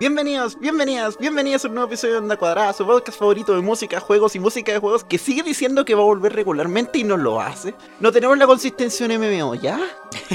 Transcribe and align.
Bienvenidos, 0.00 0.56
bienvenidas, 0.60 1.18
bienvenidos 1.18 1.64
a 1.64 1.68
un 1.68 1.74
nuevo 1.74 1.88
episodio 1.88 2.14
de 2.14 2.18
Onda 2.20 2.36
Cuadrada, 2.36 2.72
su 2.72 2.86
podcast 2.86 3.18
favorito 3.18 3.52
de 3.52 3.62
música, 3.62 3.98
juegos 3.98 4.36
y 4.36 4.38
música 4.38 4.70
de 4.70 4.78
juegos 4.78 5.02
que 5.02 5.18
sigue 5.18 5.42
diciendo 5.42 5.84
que 5.84 5.96
va 5.96 6.02
a 6.02 6.04
volver 6.04 6.34
regularmente 6.34 7.00
y 7.00 7.04
no 7.04 7.16
lo 7.16 7.40
hace. 7.40 7.74
No 7.98 8.12
tenemos 8.12 8.38
la 8.38 8.46
consistencia 8.46 9.06
en 9.06 9.20
MMO, 9.20 9.56
¿ya? 9.56 9.80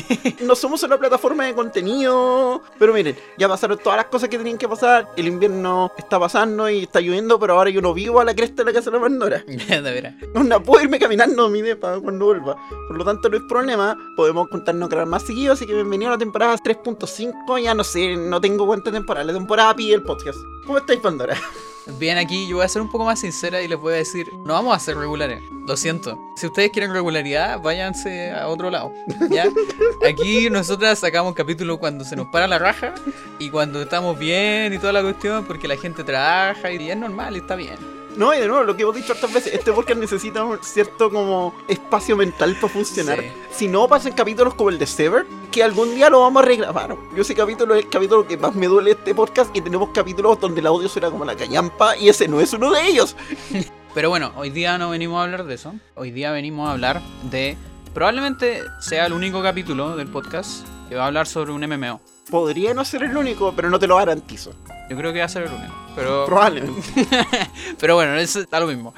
no 0.42 0.56
somos 0.56 0.84
una 0.84 0.98
plataforma 0.98 1.46
de 1.46 1.54
contenido. 1.54 2.62
Pero 2.80 2.94
miren, 2.94 3.16
ya 3.38 3.48
pasaron 3.48 3.78
todas 3.78 3.98
las 3.98 4.06
cosas 4.08 4.30
que 4.30 4.38
tenían 4.38 4.58
que 4.58 4.68
pasar. 4.68 5.08
El 5.16 5.28
invierno 5.28 5.92
está 5.98 6.20
pasando 6.20 6.70
y 6.70 6.84
está 6.84 7.00
lloviendo, 7.00 7.40
pero 7.40 7.54
ahora 7.54 7.70
yo 7.70 7.82
no 7.82 7.94
vivo 7.94 8.20
a 8.20 8.26
la 8.26 8.36
cresta 8.36 8.64
de 8.64 8.72
la 8.72 8.74
casa 8.74 8.90
de 8.90 8.98
la 8.98 9.04
Pandora. 9.04 9.44
de 9.48 9.82
veras. 9.82 10.16
No 10.34 10.62
puedo 10.62 10.84
irme 10.84 11.00
caminando 11.00 11.46
a 11.46 11.50
mi 11.50 11.62
depa 11.62 12.00
cuando 12.00 12.26
vuelva. 12.26 12.58
Por 12.88 12.98
lo 12.98 13.06
tanto, 13.06 13.30
no 13.30 13.38
es 13.38 13.44
problema. 13.48 13.98
Podemos 14.16 14.48
contarnos 14.50 14.90
crear 14.90 15.06
más 15.06 15.24
seguido. 15.24 15.54
Así 15.54 15.66
que 15.66 15.74
bienvenido 15.74 16.12
a 16.12 16.16
la 16.16 16.20
temporada 16.20 16.56
3.5. 16.58 17.62
Ya 17.62 17.74
no 17.74 17.84
sé, 17.84 18.16
no 18.16 18.42
tengo 18.42 18.66
cuenta 18.66 18.92
temporal. 18.92 19.28
La 19.28 19.34
temporada 19.34 19.76
pi 19.76 19.94
el 19.94 20.04
podcast. 20.04 20.38
¿Cómo 20.66 20.78
estáis, 20.78 21.00
Pandora? 21.00 21.38
Bien, 22.00 22.18
aquí 22.18 22.48
yo 22.48 22.58
voy 22.58 22.66
a 22.66 22.70
ser 22.70 22.82
un 22.82 22.90
poco 22.90 23.06
más 23.06 23.20
sincera 23.20 23.62
y 23.62 23.68
les 23.68 23.80
voy 23.80 23.94
a 23.94 23.98
decir, 23.98 24.34
no 24.46 24.54
vamos 24.54 24.76
a 24.76 24.80
ser 24.80 24.98
regulares, 24.98 25.44
lo 25.68 25.76
siento. 25.76 26.18
Si 26.36 26.48
ustedes 26.48 26.72
quieren 26.72 26.94
regularidad, 26.94 27.60
váyanse 27.60 28.32
a 28.32 28.48
otro 28.48 28.70
lado. 28.70 28.94
¿ya? 29.30 29.46
Aquí 30.08 30.50
nosotras 30.50 31.00
sacamos 31.00 31.34
capítulos 31.34 31.80
cuando 31.80 32.06
se 32.06 32.16
nos 32.16 32.28
para 32.28 32.48
la 32.48 32.58
raja 32.58 32.94
y 33.38 33.50
cuando 33.50 33.82
estamos 33.82 34.18
bien 34.18 34.74
y 34.74 34.78
toda 34.78 34.94
la 34.94 35.02
cuestión, 35.02 35.46
porque 35.46 35.68
la 35.68 35.76
gente 35.76 36.04
trabaja 36.04 36.72
y 36.72 36.90
es 36.90 36.98
normal 36.98 37.36
y 37.36 37.40
está 37.40 37.56
bien. 37.56 38.03
No, 38.16 38.34
y 38.34 38.38
de 38.38 38.48
nuevo, 38.48 38.64
lo 38.64 38.76
que 38.76 38.84
hemos 38.84 38.96
dicho 38.96 39.14
otras 39.14 39.34
veces, 39.34 39.54
este 39.54 39.72
podcast 39.72 40.00
necesita 40.00 40.44
un 40.44 40.60
cierto 40.64 41.10
como 41.10 41.54
espacio 41.68 42.16
mental 42.16 42.56
para 42.62 42.72
funcionar. 42.72 43.20
Sí. 43.20 43.28
Si 43.52 43.68
no, 43.68 43.88
pasan 43.88 44.14
capítulos 44.14 44.54
como 44.54 44.70
el 44.70 44.78
de 44.78 44.86
Sever, 44.86 45.26
que 45.52 45.64
algún 45.64 45.96
día 45.96 46.10
lo 46.10 46.22
vamos 46.22 46.44
a 46.44 46.46
regrabar. 46.46 46.96
Yo 47.16 47.22
ese 47.24 47.34
capítulo 47.34 47.74
es 47.76 47.86
el 47.86 47.90
capítulo 47.90 48.28
que 48.28 48.38
más 48.38 48.54
me 48.54 48.68
duele 48.68 48.92
este 48.92 49.16
podcast 49.16 49.56
y 49.56 49.62
tenemos 49.62 49.90
capítulos 49.90 50.40
donde 50.40 50.62
el 50.62 50.68
audio 50.68 50.88
suena 50.88 51.10
como 51.10 51.26
la 51.26 51.36
callampa 51.36 51.98
y 51.98 52.10
ese 52.10 52.28
no 52.28 52.40
es 52.40 52.54
uno 52.54 52.72
de 52.72 52.88
ellos. 52.88 53.16
Pero 53.96 54.10
bueno, 54.10 54.32
hoy 54.36 54.52
día 54.52 54.78
no 54.78 54.92
venimos 54.92 55.20
a 55.20 55.24
hablar 55.24 55.46
de 55.46 55.56
eso. 55.56 55.74
Hoy 55.96 56.12
día 56.12 56.32
venimos 56.32 56.68
a 56.68 56.74
hablar 56.74 57.02
de... 57.30 57.58
Probablemente 57.94 58.62
sea 58.80 59.06
el 59.06 59.14
único 59.14 59.44
capítulo 59.44 59.96
del 59.96 60.08
podcast 60.08 60.68
que 60.90 60.96
va 60.96 61.04
a 61.04 61.08
hablar 61.08 61.28
sobre 61.28 61.52
un 61.52 61.62
MMO. 61.62 62.13
Podría 62.30 62.74
no 62.74 62.84
ser 62.86 63.04
el 63.04 63.16
único, 63.18 63.54
pero 63.56 63.70
no 63.70 63.78
te 63.80 63.88
lo 63.88 63.98
garantizo. 63.98 64.54
Yo 64.90 64.98
creo 64.98 65.14
que 65.14 65.20
va 65.20 65.26
a 65.26 65.30
ser 65.30 65.44
el 65.44 65.52
único. 65.54 65.74
Pero, 65.96 66.26
Probablemente. 66.26 67.08
pero 67.80 67.96
bueno, 67.96 68.16
eso 68.16 68.40
está 68.40 68.60
lo 68.60 68.68
mismo. 68.68 68.94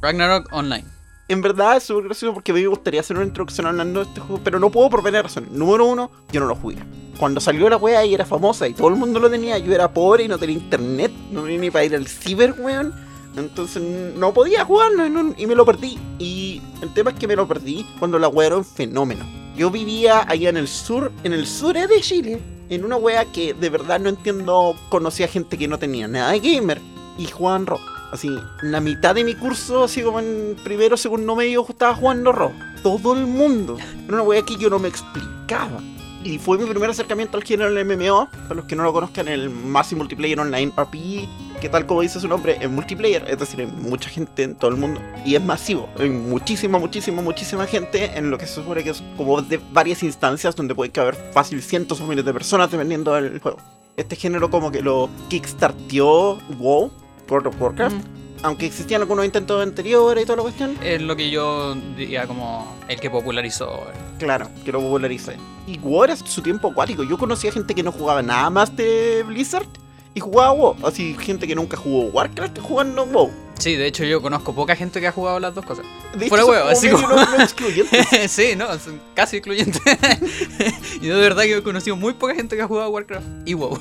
Ragnarok 0.00 0.48
Online. 0.52 0.84
En 1.28 1.40
verdad 1.40 1.76
es 1.76 1.84
súper 1.84 2.04
gracioso 2.04 2.34
porque 2.34 2.50
a 2.52 2.54
mí 2.54 2.62
me 2.62 2.66
gustaría 2.66 3.00
hacer 3.00 3.16
una 3.16 3.24
introducción 3.26 3.66
hablando 3.66 4.00
de 4.00 4.06
este 4.08 4.20
juego, 4.20 4.40
pero 4.42 4.58
no 4.58 4.70
puedo 4.70 4.90
por 4.90 5.02
varias 5.02 5.22
razones. 5.22 5.50
Número 5.52 5.86
uno, 5.86 6.10
yo 6.32 6.40
no 6.40 6.46
lo 6.46 6.56
jugué. 6.56 6.76
Cuando 7.18 7.40
salió 7.40 7.68
la 7.70 7.76
wea 7.76 8.04
y 8.04 8.14
era 8.14 8.24
famosa 8.26 8.66
y 8.66 8.74
todo 8.74 8.88
el 8.88 8.96
mundo 8.96 9.20
lo 9.20 9.30
tenía, 9.30 9.56
yo 9.58 9.72
era 9.72 9.92
pobre 9.92 10.24
y 10.24 10.28
no 10.28 10.36
tenía 10.38 10.56
internet, 10.56 11.12
no 11.30 11.42
tenía 11.42 11.58
ni 11.58 11.70
para 11.70 11.84
ir 11.84 11.94
al 11.94 12.06
ciber, 12.08 12.54
weón. 12.58 12.92
Entonces 13.36 13.82
no 14.16 14.34
podía 14.34 14.64
jugarlo 14.64 15.06
y, 15.06 15.10
no- 15.10 15.34
y 15.38 15.46
me 15.46 15.54
lo 15.54 15.64
perdí. 15.64 15.98
Y 16.18 16.60
el 16.82 16.92
tema 16.92 17.12
es 17.12 17.18
que 17.18 17.28
me 17.28 17.36
lo 17.36 17.46
perdí 17.46 17.86
cuando 17.98 18.18
la 18.18 18.28
wea 18.28 18.48
era 18.48 18.56
un 18.56 18.64
fenómeno. 18.64 19.24
Yo 19.56 19.70
vivía 19.70 20.24
allá 20.28 20.50
en 20.50 20.56
el 20.56 20.68
sur, 20.68 21.12
en 21.22 21.32
el 21.32 21.46
sur 21.46 21.74
de 21.74 22.00
Chile, 22.00 22.42
en 22.74 22.84
una 22.84 22.96
wea 22.96 23.24
que 23.26 23.54
de 23.54 23.68
verdad 23.68 24.00
no 24.00 24.08
entiendo, 24.08 24.74
conocía 24.88 25.28
gente 25.28 25.58
que 25.58 25.68
no 25.68 25.78
tenía 25.78 26.08
nada 26.08 26.32
de 26.32 26.40
gamer 26.40 26.80
y 27.18 27.26
jugaban 27.26 27.66
rock. 27.66 27.82
Así, 28.12 28.28
la 28.62 28.80
mitad 28.80 29.14
de 29.14 29.24
mi 29.24 29.34
curso, 29.34 29.84
así 29.84 30.02
como 30.02 30.20
en 30.20 30.56
primero, 30.62 30.96
segundo 30.96 31.34
medio, 31.34 31.64
estaba 31.68 31.94
jugando 31.94 32.32
rock. 32.32 32.52
Todo 32.82 33.14
el 33.14 33.26
mundo. 33.26 33.78
Era 33.78 34.14
una 34.14 34.22
wea 34.22 34.42
que 34.42 34.56
yo 34.56 34.68
no 34.68 34.78
me 34.78 34.88
explicaba. 34.88 35.80
Y 36.24 36.38
fue 36.38 36.56
mi 36.56 36.66
primer 36.66 36.88
acercamiento 36.88 37.36
al 37.36 37.42
género 37.42 37.72
del 37.72 37.84
MMO. 37.84 38.28
Para 38.30 38.54
los 38.54 38.64
que 38.66 38.76
no 38.76 38.84
lo 38.84 38.92
conozcan, 38.92 39.26
el 39.26 39.50
Massive 39.50 39.98
Multiplayer 39.98 40.38
Online 40.38 40.72
RPG, 40.76 41.60
que 41.60 41.68
tal 41.68 41.84
como 41.86 42.02
dice 42.02 42.20
su 42.20 42.28
nombre, 42.28 42.58
es 42.60 42.70
multiplayer. 42.70 43.24
Es 43.28 43.38
decir, 43.38 43.60
hay 43.60 43.66
mucha 43.66 44.08
gente 44.08 44.44
en 44.44 44.54
todo 44.54 44.70
el 44.70 44.76
mundo. 44.76 45.00
Y 45.24 45.34
es 45.34 45.42
masivo. 45.42 45.88
Hay 45.98 46.10
muchísima, 46.10 46.78
muchísima, 46.78 47.22
muchísima 47.22 47.66
gente 47.66 48.16
en 48.16 48.30
lo 48.30 48.38
que 48.38 48.46
se 48.46 48.54
supone 48.54 48.84
que 48.84 48.90
es 48.90 49.02
como 49.16 49.42
de 49.42 49.60
varias 49.72 50.02
instancias 50.04 50.54
donde 50.54 50.74
puede 50.74 50.92
caber 50.92 51.16
fácil 51.32 51.60
cientos 51.60 52.00
o 52.00 52.06
miles 52.06 52.24
de 52.24 52.32
personas 52.32 52.70
dependiendo 52.70 53.14
del 53.14 53.40
juego. 53.40 53.58
Este 53.96 54.14
género 54.14 54.48
como 54.48 54.70
que 54.70 54.80
lo 54.80 55.10
kickstarteó 55.28 56.38
WoW, 56.58 56.90
World 57.28 57.48
of 57.48 57.60
Warcraft. 57.60 58.21
Aunque 58.42 58.66
existían 58.66 59.00
algunos 59.00 59.24
intentos 59.24 59.62
anteriores 59.62 60.24
y 60.24 60.26
toda 60.26 60.36
la 60.38 60.42
cuestión. 60.42 60.76
Es 60.82 61.00
lo 61.00 61.14
que 61.14 61.30
yo 61.30 61.74
diría 61.96 62.26
como 62.26 62.76
el 62.88 62.98
que 62.98 63.08
popularizó. 63.08 63.86
Claro, 64.18 64.48
que 64.64 64.72
lo 64.72 64.80
popularice. 64.80 65.36
Y 65.66 65.78
WoW 65.78 66.04
era 66.04 66.16
su 66.16 66.42
tiempo 66.42 66.68
acuático. 66.68 67.04
Yo 67.04 67.16
conocía 67.18 67.52
gente 67.52 67.74
que 67.74 67.82
no 67.82 67.92
jugaba 67.92 68.22
nada 68.22 68.50
más 68.50 68.74
de 68.76 69.24
Blizzard 69.26 69.66
y 70.14 70.20
jugaba 70.20 70.52
WoW. 70.52 70.76
Así, 70.84 71.16
gente 71.18 71.46
que 71.46 71.54
nunca 71.54 71.76
jugó 71.76 72.06
Warcraft 72.06 72.58
jugando 72.60 73.06
WoW. 73.06 73.30
Sí, 73.58 73.76
de 73.76 73.86
hecho 73.86 74.04
yo 74.04 74.20
conozco 74.20 74.54
poca 74.54 74.74
gente 74.74 75.00
que 75.00 75.06
ha 75.06 75.12
jugado 75.12 75.38
las 75.38 75.54
dos 75.54 75.64
cosas. 75.64 75.84
De 76.18 76.28
Fuera 76.28 76.44
huevo, 76.44 76.68
así 76.68 76.88
como- 76.90 77.06
no- 77.08 77.14
no 77.36 77.42
excluyentes. 77.42 78.08
sí, 78.30 78.54
no, 78.56 78.66
son 78.78 79.00
casi 79.14 79.36
excluyentes. 79.36 79.80
yo 81.00 81.14
de 81.16 81.20
verdad 81.22 81.42
que 81.44 81.58
he 81.58 81.62
conocido 81.62 81.94
muy 81.96 82.12
poca 82.14 82.34
gente 82.34 82.56
que 82.56 82.62
ha 82.62 82.66
jugado 82.66 82.90
Warcraft 82.90 83.24
y 83.46 83.54
WoW. 83.54 83.78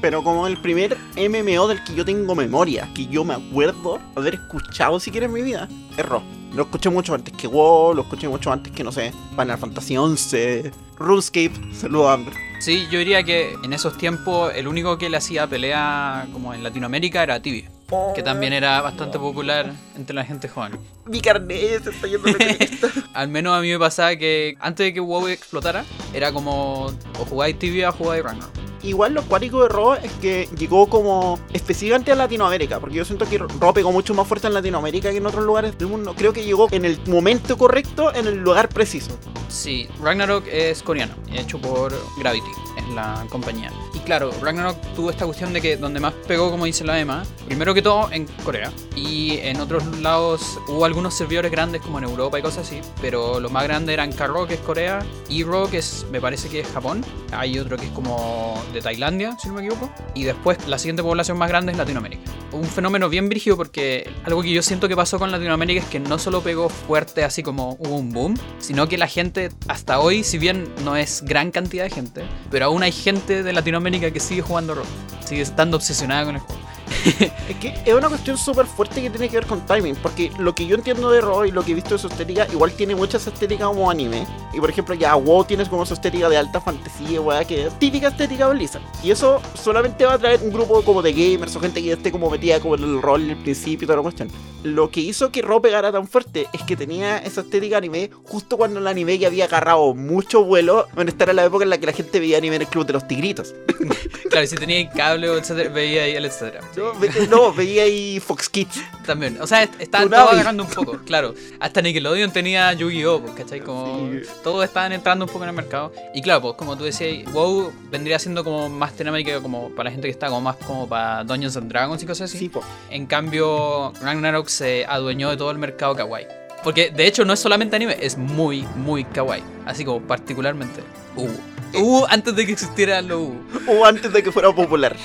Pero 0.00 0.22
como 0.24 0.46
el 0.46 0.56
primer 0.60 0.96
MMO 1.16 1.68
del 1.68 1.82
que 1.84 1.94
yo 1.94 2.04
tengo 2.04 2.34
memoria, 2.34 2.88
que 2.94 3.06
yo 3.06 3.24
me 3.24 3.34
acuerdo 3.34 4.00
haber 4.16 4.34
escuchado 4.34 4.98
siquiera 4.98 5.26
en 5.26 5.32
mi 5.32 5.42
vida, 5.42 5.68
es 5.96 6.04
Ro. 6.04 6.22
Lo 6.52 6.62
escuché 6.64 6.88
mucho 6.90 7.14
antes 7.14 7.34
que 7.36 7.46
WoW, 7.46 7.94
lo 7.94 8.02
escuché 8.02 8.28
mucho 8.28 8.52
antes 8.52 8.72
que, 8.72 8.82
no 8.84 8.90
sé, 8.92 9.12
Final 9.36 9.58
Fantasy 9.58 9.96
XI, 9.96 10.70
RuneScape, 10.98 11.52
saludos 11.72 12.06
a 12.08 12.12
Amber. 12.14 12.34
Sí, 12.60 12.86
yo 12.90 12.98
diría 13.00 13.22
que 13.24 13.56
en 13.62 13.72
esos 13.72 13.96
tiempos 13.98 14.52
el 14.54 14.68
único 14.68 14.96
que 14.96 15.08
le 15.10 15.16
hacía 15.16 15.46
pelea 15.46 16.26
como 16.32 16.54
en 16.54 16.62
Latinoamérica 16.62 17.22
era 17.24 17.40
Tibia, 17.42 17.70
que 18.14 18.22
también 18.22 18.52
era 18.52 18.80
bastante 18.80 19.18
popular 19.18 19.72
entre 19.96 20.14
la 20.14 20.24
gente 20.24 20.48
joven. 20.48 20.78
Mi 21.06 21.20
carnet 21.20 21.84
se 21.84 21.90
está 21.90 22.06
yendo. 22.06 22.28
Al 23.14 23.28
menos 23.28 23.56
a 23.56 23.60
mí 23.60 23.70
me 23.70 23.78
pasaba 23.78 24.16
que 24.16 24.56
antes 24.60 24.86
de 24.86 24.94
que 24.94 25.00
WoW 25.00 25.28
explotara, 25.28 25.84
era 26.12 26.32
como 26.32 26.86
o 26.86 27.24
jugáis 27.28 27.58
Tibia 27.58 27.90
o 27.90 27.92
jugáis 27.92 28.22
Ragnarok. 28.22 28.64
Igual 28.82 29.14
lo 29.14 29.22
cuático 29.22 29.62
de 29.62 29.68
Ro 29.70 29.94
es 29.94 30.12
que 30.20 30.46
llegó 30.58 30.88
como 30.88 31.38
específicamente 31.54 32.12
a 32.12 32.16
Latinoamérica, 32.16 32.80
porque 32.80 32.96
yo 32.96 33.04
siento 33.06 33.26
que 33.26 33.38
Ro 33.38 33.72
pegó 33.72 33.92
mucho 33.92 34.12
más 34.12 34.28
fuerte 34.28 34.46
en 34.46 34.52
Latinoamérica 34.52 35.10
que 35.10 35.16
en 35.16 35.26
otros 35.26 35.42
lugares 35.42 35.78
del 35.78 35.88
mundo. 35.88 36.14
Creo 36.14 36.34
que 36.34 36.44
llegó 36.44 36.68
en 36.70 36.84
el 36.84 37.00
momento 37.06 37.56
correcto, 37.56 38.14
en 38.14 38.26
el 38.26 38.40
lugar 38.40 38.68
preciso. 38.68 39.18
Sí, 39.48 39.88
Ragnarok 40.02 40.46
es 40.48 40.82
coreano, 40.82 41.14
hecho 41.32 41.58
por 41.58 41.94
Gravity, 42.18 42.50
la 42.92 43.26
compañía. 43.28 43.72
Y 43.94 43.98
claro, 44.00 44.30
Ragnarok 44.40 44.76
tuvo 44.94 45.10
esta 45.10 45.24
cuestión 45.24 45.52
de 45.52 45.60
que 45.60 45.76
donde 45.76 46.00
más 46.00 46.12
pegó, 46.26 46.50
como 46.50 46.64
dice 46.64 46.84
la 46.84 47.00
Emma, 47.00 47.24
primero 47.46 47.74
que 47.74 47.82
todo 47.82 48.10
en 48.10 48.26
Corea. 48.44 48.72
Y 48.96 49.38
en 49.38 49.60
otros 49.60 49.84
lados 49.98 50.58
hubo 50.68 50.84
algunos 50.84 51.14
servidores 51.14 51.50
grandes 51.50 51.82
como 51.82 51.98
en 51.98 52.04
Europa 52.04 52.38
y 52.38 52.42
cosas 52.42 52.66
así, 52.66 52.80
pero 53.00 53.40
los 53.40 53.50
más 53.50 53.64
grandes 53.64 53.94
eran 53.94 54.12
K-Rock, 54.12 54.48
que 54.48 54.54
es 54.54 54.60
Corea, 54.60 55.04
E-Rock, 55.30 55.70
que 55.70 55.78
es, 55.78 56.06
me 56.10 56.20
parece 56.20 56.48
que 56.48 56.60
es 56.60 56.68
Japón. 56.68 57.04
Hay 57.32 57.58
otro 57.58 57.76
que 57.76 57.86
es 57.86 57.92
como 57.92 58.62
de 58.72 58.80
Tailandia, 58.80 59.36
si 59.40 59.48
no 59.48 59.54
me 59.54 59.60
equivoco. 59.60 59.90
Y 60.14 60.24
después 60.24 60.66
la 60.66 60.78
siguiente 60.78 61.02
población 61.02 61.38
más 61.38 61.48
grande 61.48 61.72
es 61.72 61.78
Latinoamérica. 61.78 62.22
Un 62.52 62.64
fenómeno 62.64 63.08
bien 63.08 63.28
brígido 63.28 63.56
porque 63.56 64.08
algo 64.24 64.42
que 64.42 64.52
yo 64.52 64.62
siento 64.62 64.88
que 64.88 64.94
pasó 64.94 65.18
con 65.18 65.32
Latinoamérica 65.32 65.80
es 65.80 65.88
que 65.88 65.98
no 65.98 66.18
solo 66.18 66.40
pegó 66.40 66.68
fuerte 66.68 67.24
así 67.24 67.42
como 67.42 67.76
hubo 67.80 67.96
un 67.96 68.12
boom, 68.12 68.38
sino 68.58 68.88
que 68.88 68.96
la 68.98 69.08
gente 69.08 69.50
hasta 69.68 69.98
hoy, 69.98 70.22
si 70.22 70.38
bien 70.38 70.68
no 70.84 70.96
es 70.96 71.22
gran 71.22 71.50
cantidad 71.50 71.84
de 71.84 71.90
gente, 71.90 72.24
pero 72.50 72.66
aún 72.66 72.73
hay 72.82 72.92
gente 72.92 73.42
de 73.42 73.52
Latinoamérica 73.52 74.10
que 74.10 74.20
sigue 74.20 74.42
jugando 74.42 74.74
rol, 74.74 74.86
sigue 75.24 75.42
estando 75.42 75.76
obsesionada 75.76 76.24
con 76.24 76.34
el 76.36 76.40
juego. 76.40 76.73
Es 77.48 77.56
que 77.56 77.74
es 77.84 77.94
una 77.94 78.08
cuestión 78.08 78.38
súper 78.38 78.66
fuerte 78.66 79.02
que 79.02 79.10
tiene 79.10 79.28
que 79.28 79.36
ver 79.36 79.46
con 79.46 79.64
timing, 79.66 79.96
porque 79.96 80.30
lo 80.38 80.54
que 80.54 80.66
yo 80.66 80.76
entiendo 80.76 81.10
de 81.10 81.20
Ro 81.20 81.44
y 81.44 81.50
lo 81.50 81.62
que 81.62 81.72
he 81.72 81.74
visto 81.74 81.90
de 81.94 81.98
su 81.98 82.06
estética, 82.06 82.46
igual 82.50 82.72
tiene 82.72 82.94
mucha 82.94 83.18
esa 83.18 83.30
estética 83.30 83.66
como 83.66 83.90
anime. 83.90 84.26
Y 84.52 84.60
por 84.60 84.70
ejemplo, 84.70 84.94
ya 84.94 85.14
WoW 85.14 85.44
tienes 85.44 85.68
como 85.68 85.84
su 85.84 85.94
estética 85.94 86.28
de 86.28 86.36
alta 86.36 86.60
fantasía, 86.60 87.20
weá, 87.20 87.44
que 87.44 87.66
es 87.66 87.78
típica 87.78 88.08
estética 88.08 88.48
de 88.48 88.54
Blizzard. 88.54 88.82
Y 89.02 89.10
eso 89.10 89.42
solamente 89.54 90.04
va 90.06 90.14
a 90.14 90.18
traer 90.18 90.40
un 90.42 90.50
grupo 90.50 90.82
como 90.82 91.02
de 91.02 91.12
gamers 91.12 91.54
o 91.56 91.60
gente 91.60 91.80
que 91.80 91.88
ya 91.88 91.94
esté 91.94 92.10
como 92.10 92.30
metida 92.30 92.60
como 92.60 92.76
en 92.76 92.84
el 92.84 93.02
rol 93.02 93.22
en 93.22 93.30
el 93.30 93.36
principio 93.36 93.84
y 93.84 93.86
toda 93.86 93.96
la 93.96 94.02
cuestión. 94.02 94.30
Lo 94.62 94.90
que 94.90 95.00
hizo 95.00 95.30
que 95.30 95.42
Ro 95.42 95.60
pegara 95.60 95.92
tan 95.92 96.08
fuerte 96.08 96.46
es 96.54 96.62
que 96.62 96.74
tenía 96.74 97.18
esa 97.18 97.42
estética 97.42 97.76
anime 97.76 98.10
justo 98.24 98.56
cuando 98.56 98.80
el 98.80 98.86
anime 98.86 99.18
ya 99.18 99.28
había 99.28 99.44
agarrado 99.44 99.94
mucho 99.94 100.42
vuelo. 100.42 100.86
Bueno, 100.94 101.10
esta 101.10 101.24
era 101.24 101.34
la 101.34 101.44
época 101.44 101.64
en 101.64 101.70
la 101.70 101.78
que 101.78 101.86
la 101.86 101.92
gente 101.92 102.18
veía 102.18 102.38
anime 102.38 102.56
en 102.56 102.62
el 102.62 102.68
club 102.68 102.86
de 102.86 102.94
los 102.94 103.06
tigritos. 103.06 103.54
Claro, 104.30 104.48
si 104.48 104.56
tenía 104.56 104.90
cable 104.90 105.30
o 105.30 105.36
etcétera, 105.36 105.70
veía 105.70 106.02
ahí 106.02 106.12
el 106.12 106.24
etcétera. 106.24 106.60
No, 106.76 106.93
ve- 107.00 107.26
no, 107.28 107.52
veía 107.52 107.82
ahí 107.84 108.20
Fox 108.20 108.48
Kids. 108.48 108.80
También, 109.06 109.38
o 109.40 109.46
sea, 109.46 109.62
est- 109.62 109.74
estaban 109.80 110.08
todos 110.08 110.32
agarrando 110.32 110.62
un 110.64 110.70
poco, 110.70 110.98
claro. 111.04 111.34
Hasta 111.60 111.82
Nickelodeon 111.82 112.32
tenía 112.32 112.72
Yu-Gi-Oh! 112.72 113.20
pues, 113.20 113.32
¿cachai? 113.34 113.60
Como 113.60 114.10
Sí. 114.12 114.22
todos 114.42 114.64
estaban 114.64 114.92
entrando 114.92 115.24
un 115.26 115.30
poco 115.30 115.44
en 115.44 115.50
el 115.50 115.56
mercado. 115.56 115.92
Y 116.14 116.22
claro, 116.22 116.40
pues 116.42 116.54
como 116.54 116.76
tú 116.76 116.84
decías, 116.84 117.30
WoW 117.32 117.72
vendría 117.90 118.18
siendo 118.18 118.42
como 118.44 118.68
más 118.68 118.94
temática 118.94 119.40
como 119.40 119.70
para 119.70 119.84
la 119.84 119.90
gente 119.92 120.06
que 120.08 120.12
está 120.12 120.28
como 120.28 120.40
más 120.40 120.56
como 120.56 120.88
para 120.88 121.22
Dungeons 121.24 121.56
and 121.56 121.68
Dragons 121.70 122.02
y 122.02 122.06
cosas 122.06 122.30
así. 122.30 122.38
Sí, 122.38 122.48
po. 122.48 122.62
En 122.90 123.06
cambio, 123.06 123.92
Ragnarok 124.00 124.48
se 124.48 124.86
adueñó 124.86 125.30
de 125.30 125.36
todo 125.36 125.50
el 125.50 125.58
mercado 125.58 125.94
kawaii. 125.94 126.26
Porque 126.62 126.90
de 126.90 127.06
hecho 127.06 127.26
no 127.26 127.34
es 127.34 127.40
solamente 127.40 127.76
anime, 127.76 127.96
es 128.00 128.16
muy, 128.16 128.62
muy 128.76 129.04
kawaii. 129.04 129.42
Así 129.66 129.84
como 129.84 130.00
particularmente. 130.00 130.82
Uh, 131.16 131.28
Uh, 131.76 132.04
antes 132.08 132.34
de 132.34 132.46
que 132.46 132.52
existiera 132.52 133.02
lo 133.02 133.20
U. 133.20 133.36
o 133.66 133.84
antes 133.84 134.12
de 134.12 134.22
que 134.22 134.30
fuera 134.30 134.54
popular. 134.54 134.96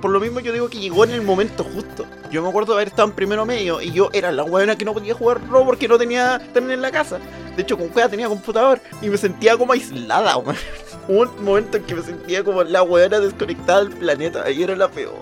Por 0.00 0.10
lo 0.10 0.20
mismo 0.20 0.40
yo 0.40 0.52
digo 0.52 0.68
que 0.68 0.78
llegó 0.78 1.04
en 1.04 1.10
el 1.12 1.22
momento 1.22 1.64
justo. 1.64 2.06
Yo 2.30 2.42
me 2.42 2.48
acuerdo 2.48 2.72
de 2.72 2.78
haber 2.78 2.88
estado 2.88 3.08
en 3.08 3.14
primero 3.14 3.46
medio 3.46 3.80
y 3.80 3.92
yo 3.92 4.10
era 4.12 4.32
la 4.32 4.42
buena 4.42 4.76
que 4.76 4.84
no 4.84 4.92
podía 4.92 5.14
jugar 5.14 5.40
RO 5.48 5.64
porque 5.64 5.88
no 5.88 5.98
tenía 5.98 6.40
internet 6.44 6.74
en 6.74 6.82
la 6.82 6.90
casa. 6.90 7.18
De 7.56 7.62
hecho, 7.62 7.78
con 7.78 7.88
juega 7.90 8.08
tenía 8.08 8.28
computador 8.28 8.80
y 9.00 9.08
me 9.08 9.16
sentía 9.16 9.56
como 9.56 9.72
aislada. 9.72 10.36
Hubo 10.36 10.52
un 11.08 11.44
momento 11.44 11.76
en 11.76 11.84
que 11.84 11.94
me 11.94 12.02
sentía 12.02 12.42
como 12.42 12.62
la 12.64 12.82
weona 12.82 13.20
desconectada 13.20 13.84
del 13.84 13.90
planeta 13.90 14.50
y 14.50 14.62
era 14.62 14.74
la 14.74 14.88
peor. 14.88 15.14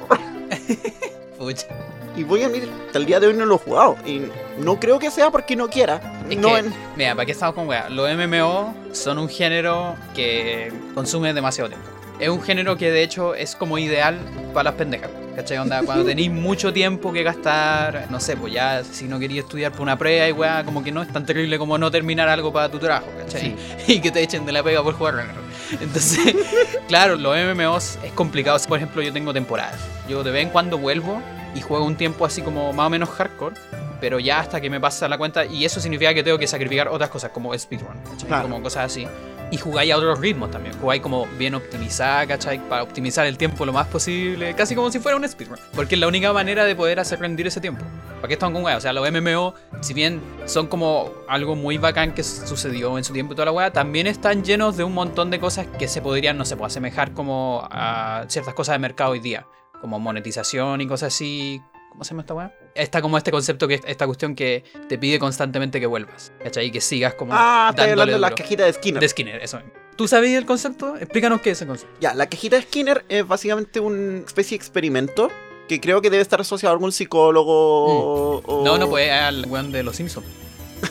Pucha. 1.38 1.66
Y 2.16 2.24
voy 2.24 2.42
a 2.42 2.46
admitir, 2.46 2.70
hasta 2.86 2.98
el 2.98 3.06
día 3.06 3.20
de 3.20 3.28
hoy 3.28 3.34
no 3.34 3.46
lo 3.46 3.54
he 3.54 3.58
jugado. 3.58 3.96
Y 4.04 4.22
no 4.58 4.78
creo 4.78 4.98
que 4.98 5.10
sea 5.10 5.30
porque 5.30 5.56
no 5.56 5.68
quiera. 5.68 6.22
Es 6.28 6.36
no 6.36 6.48
que, 6.48 6.58
en- 6.58 6.74
mira, 6.96 7.14
¿para 7.14 7.24
qué 7.26 7.32
estamos 7.32 7.54
con 7.54 7.66
weá? 7.68 7.88
Los 7.88 8.08
MMO 8.14 8.74
son 8.92 9.18
un 9.18 9.28
género 9.28 9.96
que 10.14 10.70
consume 10.94 11.32
demasiado 11.32 11.70
tiempo. 11.70 11.88
Es 12.22 12.28
un 12.28 12.40
género 12.40 12.76
que 12.76 12.92
de 12.92 13.02
hecho 13.02 13.34
es 13.34 13.56
como 13.56 13.78
ideal 13.78 14.16
para 14.54 14.70
las 14.70 14.74
pendejas. 14.74 15.10
¿Cachai? 15.34 15.58
Onda, 15.58 15.82
cuando 15.82 16.04
tenéis 16.04 16.30
mucho 16.30 16.72
tiempo 16.72 17.12
que 17.12 17.24
gastar, 17.24 18.06
no 18.10 18.20
sé, 18.20 18.36
pues 18.36 18.52
ya 18.52 18.84
si 18.84 19.06
no 19.06 19.18
querías 19.18 19.44
estudiar 19.44 19.72
por 19.72 19.80
una 19.80 19.98
prueba 19.98 20.28
y 20.28 20.30
weá, 20.30 20.62
como 20.62 20.84
que 20.84 20.92
no 20.92 21.02
es 21.02 21.08
tan 21.08 21.26
terrible 21.26 21.58
como 21.58 21.76
no 21.78 21.90
terminar 21.90 22.28
algo 22.28 22.52
para 22.52 22.68
tu 22.68 22.78
trabajo, 22.78 23.08
¿cachai? 23.18 23.56
Y 23.88 24.00
que 24.00 24.12
te 24.12 24.22
echen 24.22 24.46
de 24.46 24.52
la 24.52 24.62
pega 24.62 24.84
por 24.84 24.94
jugar 24.94 25.16
Ragnarok. 25.16 25.42
Entonces, 25.80 26.36
claro, 26.86 27.16
los 27.16 27.36
MMOs 27.36 27.98
es 28.04 28.12
complicado. 28.12 28.56
Por 28.68 28.76
ejemplo, 28.78 29.02
yo 29.02 29.12
tengo 29.12 29.32
temporadas. 29.32 29.80
Yo 30.08 30.22
de 30.22 30.30
vez 30.30 30.44
en 30.44 30.50
cuando 30.50 30.78
vuelvo 30.78 31.20
y 31.56 31.60
juego 31.60 31.84
un 31.84 31.96
tiempo 31.96 32.24
así 32.24 32.40
como 32.40 32.72
más 32.72 32.86
o 32.86 32.90
menos 32.90 33.08
hardcore 33.08 33.56
pero 34.00 34.18
ya 34.18 34.40
hasta 34.40 34.60
que 34.60 34.68
me 34.68 34.80
pasa 34.80 35.06
la 35.08 35.16
cuenta, 35.16 35.44
y 35.44 35.64
eso 35.64 35.80
significa 35.80 36.12
que 36.12 36.24
tengo 36.24 36.36
que 36.36 36.48
sacrificar 36.48 36.88
otras 36.88 37.08
cosas 37.08 37.30
como 37.30 37.56
speedrun. 37.56 37.94
Claro. 38.26 38.42
Como 38.42 38.60
cosas 38.60 38.86
así. 38.86 39.06
Y 39.52 39.58
jugáis 39.58 39.92
a 39.92 39.98
otros 39.98 40.18
ritmos 40.18 40.50
también, 40.50 40.74
jugáis 40.80 41.02
como 41.02 41.26
bien 41.38 41.54
optimizada, 41.54 42.26
¿cachai? 42.26 42.58
Para 42.70 42.82
optimizar 42.82 43.26
el 43.26 43.36
tiempo 43.36 43.66
lo 43.66 43.72
más 43.74 43.86
posible, 43.86 44.54
casi 44.54 44.74
como 44.74 44.90
si 44.90 44.98
fuera 44.98 45.14
un 45.14 45.28
speedrun. 45.28 45.58
Porque 45.74 45.94
es 45.94 46.00
la 46.00 46.08
única 46.08 46.32
manera 46.32 46.64
de 46.64 46.74
poder 46.74 46.98
hacer 46.98 47.20
rendir 47.20 47.46
ese 47.46 47.60
tiempo. 47.60 47.84
¿Para 48.16 48.28
qué 48.28 48.32
están 48.32 48.54
con 48.54 48.64
weá? 48.64 48.78
O 48.78 48.80
sea, 48.80 48.94
los 48.94 49.06
MMO, 49.12 49.52
si 49.82 49.92
bien 49.92 50.22
son 50.46 50.68
como 50.68 51.12
algo 51.28 51.54
muy 51.54 51.76
bacán 51.76 52.14
que 52.14 52.22
sucedió 52.22 52.96
en 52.96 53.04
su 53.04 53.12
tiempo 53.12 53.34
y 53.34 53.36
toda 53.36 53.44
la 53.44 53.52
weá, 53.52 53.70
también 53.74 54.06
están 54.06 54.42
llenos 54.42 54.78
de 54.78 54.84
un 54.84 54.94
montón 54.94 55.30
de 55.30 55.38
cosas 55.38 55.66
que 55.78 55.86
se 55.86 56.00
podrían, 56.00 56.38
no 56.38 56.46
sé, 56.46 56.56
pues 56.56 56.72
asemejar 56.72 57.12
como 57.12 57.68
a 57.70 58.24
ciertas 58.28 58.54
cosas 58.54 58.76
de 58.76 58.78
mercado 58.78 59.10
hoy 59.10 59.20
día. 59.20 59.46
Como 59.82 59.98
monetización 59.98 60.80
y 60.80 60.86
cosas 60.86 61.08
así. 61.12 61.60
¿Cómo 61.90 62.04
se 62.04 62.10
llama 62.12 62.22
esta 62.22 62.32
weá? 62.32 62.61
Está 62.74 63.02
como 63.02 63.18
este 63.18 63.30
concepto 63.30 63.68
que 63.68 63.80
esta 63.84 64.06
cuestión 64.06 64.34
que 64.34 64.64
te 64.88 64.98
pide 64.98 65.18
constantemente 65.18 65.78
que 65.80 65.86
vuelvas. 65.86 66.32
¿Cachai? 66.42 66.66
Y 66.66 66.70
que 66.70 66.80
sigas 66.80 67.14
como. 67.14 67.32
Ah, 67.34 67.72
dándole 67.76 67.92
hablando 67.92 68.12
de 68.14 68.20
la 68.20 68.34
cajita 68.34 68.64
de 68.64 68.72
Skinner. 68.72 69.00
De 69.00 69.08
Skinner, 69.08 69.42
eso 69.42 69.58
mismo. 69.58 69.72
¿Tú 69.96 70.08
sabías 70.08 70.38
el 70.38 70.46
concepto? 70.46 70.96
Explícanos 70.96 71.40
qué 71.42 71.50
es 71.50 71.58
ese 71.58 71.66
concepto. 71.66 71.94
Ya, 72.00 72.14
la 72.14 72.28
cajita 72.28 72.56
de 72.56 72.62
Skinner 72.62 73.04
es 73.08 73.26
básicamente 73.26 73.78
una 73.80 74.20
especie 74.20 74.56
de 74.56 74.62
experimento 74.64 75.30
que 75.68 75.80
creo 75.80 76.00
que 76.00 76.10
debe 76.10 76.22
estar 76.22 76.40
asociado 76.40 76.72
a 76.72 76.74
algún 76.74 76.92
psicólogo 76.92 78.40
o... 78.42 78.60
Mm. 78.60 78.64
No, 78.64 78.78
no, 78.78 78.88
pues 78.88 79.10
al 79.10 79.46
weón 79.46 79.70
de 79.70 79.82
los 79.82 79.96
Simpsons. 79.96 80.26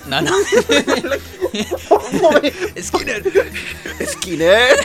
No, 0.07 0.21
no. 0.21 0.31
Skinner. 2.81 3.23
Skinner. 4.05 4.77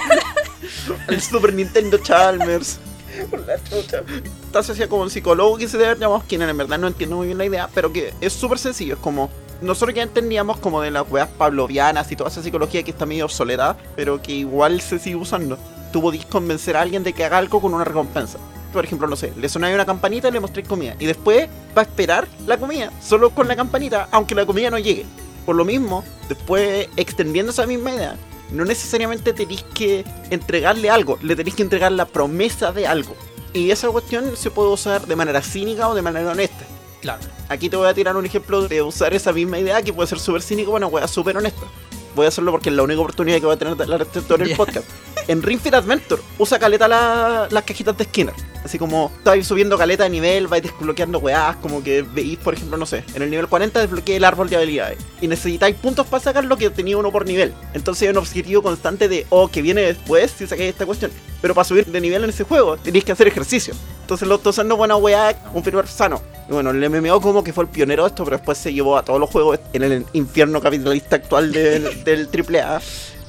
El 1.09 1.21
Super 1.21 1.53
Nintendo 1.53 1.99
Chalmers. 1.99 2.79
Está 4.47 4.59
asociado 4.61 4.91
como 4.91 5.03
un 5.03 5.11
psicólogo 5.11 5.57
que 5.57 5.69
se 5.69 5.79
debe 5.79 5.99
llamado 5.99 6.21
Skinner. 6.23 6.49
En 6.49 6.57
verdad 6.57 6.79
no 6.79 6.87
entiendo 6.87 7.17
muy 7.17 7.27
bien 7.27 7.39
la 7.39 7.45
idea, 7.45 7.69
pero 7.75 7.93
que 7.93 8.13
es 8.21 8.33
súper 8.33 8.59
sencillo. 8.59 8.95
Es 8.95 9.01
como. 9.01 9.31
Nosotros 9.63 9.97
ya 9.97 10.03
entendíamos 10.03 10.59
como 10.59 10.83
de 10.83 10.91
las 10.91 11.11
weas 11.11 11.29
pavlovianas 11.29 12.13
y 12.13 12.17
toda 12.17 12.29
esa 12.29 12.43
psicología 12.43 12.83
que 12.83 12.91
está 12.91 13.07
medio 13.07 13.25
obsoleta, 13.25 13.75
pero 13.97 14.21
que 14.21 14.33
igual 14.33 14.83
se 14.83 14.99
sigue 14.99 15.17
usando. 15.17 15.57
Tú 15.93 16.03
podís 16.03 16.27
convencer 16.27 16.77
a 16.77 16.83
alguien 16.83 17.03
de 17.03 17.15
que 17.15 17.25
haga 17.25 17.39
algo 17.39 17.63
con 17.63 17.73
una 17.73 17.85
recompensa. 17.85 18.39
Por 18.71 18.85
ejemplo, 18.85 19.09
no 19.09 19.17
sé, 19.17 19.33
le 19.35 19.49
sonáis 19.49 19.75
una 19.75 19.87
campanita 19.87 20.29
y 20.29 20.33
le 20.33 20.41
mostréis 20.41 20.69
comida. 20.69 20.95
Y 20.99 21.07
después 21.07 21.49
va 21.75 21.81
a 21.81 21.85
esperar 21.87 22.29
la 22.47 22.59
comida, 22.59 22.93
solo 23.01 23.31
con 23.31 23.49
la 23.49 23.57
campanita, 23.57 24.09
aunque 24.11 24.35
la 24.35 24.45
comida 24.45 24.69
no 24.69 24.79
llegue. 24.79 25.07
Por 25.47 25.57
lo 25.57 25.65
mismo, 25.65 26.05
después 26.29 26.89
extendiendo 26.97 27.51
esa 27.51 27.67
misma 27.67 27.95
idea, 27.95 28.17
no 28.51 28.65
necesariamente 28.65 29.33
tenéis 29.33 29.63
que 29.75 30.05
entregarle 30.31 30.91
algo, 30.91 31.19
le 31.23 31.37
tenéis 31.37 31.57
que 31.57 31.63
entregar 31.63 31.93
la 31.93 32.07
promesa 32.07 32.73
de 32.73 32.87
algo. 32.87 33.17
Y 33.53 33.71
esa 33.71 33.89
cuestión 33.89 34.37
se 34.37 34.51
puede 34.51 34.71
usar 34.71 35.07
de 35.07 35.17
manera 35.17 35.43
cínica 35.43 35.89
o 35.89 35.95
de 35.95 36.03
manera 36.03 36.31
honesta. 36.31 36.65
Claro. 37.01 37.23
Aquí 37.49 37.69
te 37.69 37.77
voy 37.77 37.89
a 37.89 37.95
tirar 37.95 38.17
un 38.17 38.27
ejemplo 38.27 38.67
de 38.67 38.83
usar 38.83 39.15
esa 39.15 39.33
misma 39.33 39.59
idea 39.59 39.81
que 39.83 39.93
puede 39.93 40.09
ser 40.09 40.19
súper 40.19 40.43
cínico, 40.43 40.71
bueno, 40.73 40.89
wea 40.89 41.09
súper 41.09 41.37
honesta. 41.37 41.67
Voy 42.15 42.27
a 42.27 42.29
hacerlo 42.29 42.51
porque 42.51 42.71
es 42.71 42.75
la 42.75 42.83
única 42.83 43.01
oportunidad 43.01 43.39
que 43.39 43.47
voy 43.47 43.55
a 43.55 43.59
tener 43.59 43.77
de 43.77 43.83
hablar 43.83 44.07
de 44.07 44.21
esto 44.21 44.35
en 44.35 44.43
el 44.43 44.51
podcast. 44.57 44.87
En 45.29 45.43
Ring 45.43 45.59
Fit 45.61 45.75
Adventure 45.75 46.23
usa 46.39 46.59
caleta 46.59 46.87
la- 46.87 47.49
las 47.51 47.65
cajitas 47.65 47.97
de 47.99 48.05
Skinner. 48.05 48.35
Así 48.65 48.79
como 48.79 49.13
estáis 49.19 49.47
subiendo 49.47 49.77
caleta 49.79 50.05
de 50.05 50.11
nivel, 50.11 50.47
vais 50.49 50.63
desbloqueando 50.63 51.19
weás, 51.21 51.57
como 51.57 51.83
que 51.85 52.03
veis, 52.03 52.37
por 52.39 52.55
ejemplo, 52.55 52.77
no 52.77 52.87
sé, 52.87 53.05
en 53.15 53.23
el 53.23 53.31
nivel 53.31 53.47
40 53.49 53.81
desbloqueé 53.81 54.17
el 54.17 54.25
árbol 54.25 54.49
de 54.49 54.57
habilidades. 54.57 54.99
Y 55.21 55.29
necesitáis 55.29 55.77
puntos 55.77 56.07
para 56.07 56.23
sacarlo 56.23 56.57
que 56.57 56.71
tenía 56.71 56.97
uno 56.97 57.11
por 57.13 57.27
nivel. 57.27 57.53
Entonces 57.75 58.03
hay 58.03 58.09
un 58.09 58.19
objetivo 58.19 58.63
constante 58.63 59.09
de, 59.09 59.27
oh, 59.31 59.49
que 59.49 59.63
viene 59.63 59.83
después 59.83 60.33
si 60.37 60.47
sacáis 60.47 60.71
esta 60.71 60.87
cuestión. 60.87 61.11
Pero 61.41 61.55
para 61.55 61.65
subir 61.65 61.87
de 61.87 62.01
nivel 62.01 62.25
en 62.25 62.31
ese 62.31 62.45
juego 62.45 62.77
tenéis 62.77 63.05
que 63.05 63.13
hacer 63.13 63.29
ejercicio. 63.29 63.75
Entonces 64.01 64.27
lo 64.27 64.37
estoy 64.37 64.51
usando 64.51 64.77
buena 64.77 64.97
weá, 64.97 65.37
un 65.55 65.63
firmware 65.63 65.87
sano. 65.89 66.21
Y 66.49 66.53
bueno, 66.53 66.71
el 66.71 66.89
MMO 66.91 67.21
como 67.21 67.43
que 67.45 67.53
fue 67.53 67.65
el 67.65 67.71
pionero 67.71 68.05
de 68.05 68.09
esto, 68.11 68.25
pero 68.25 68.37
después 68.37 68.59
se 68.59 68.73
llevó 68.73 68.97
a 68.97 69.05
todos 69.05 69.19
los 69.21 69.29
juegos 69.31 69.59
en 69.73 69.83
el 69.83 70.07
infierno 70.13 70.61
capitalista 70.61 71.17
actual 71.17 71.51
del, 71.53 72.03
del 72.05 72.29
AAA. 72.33 72.81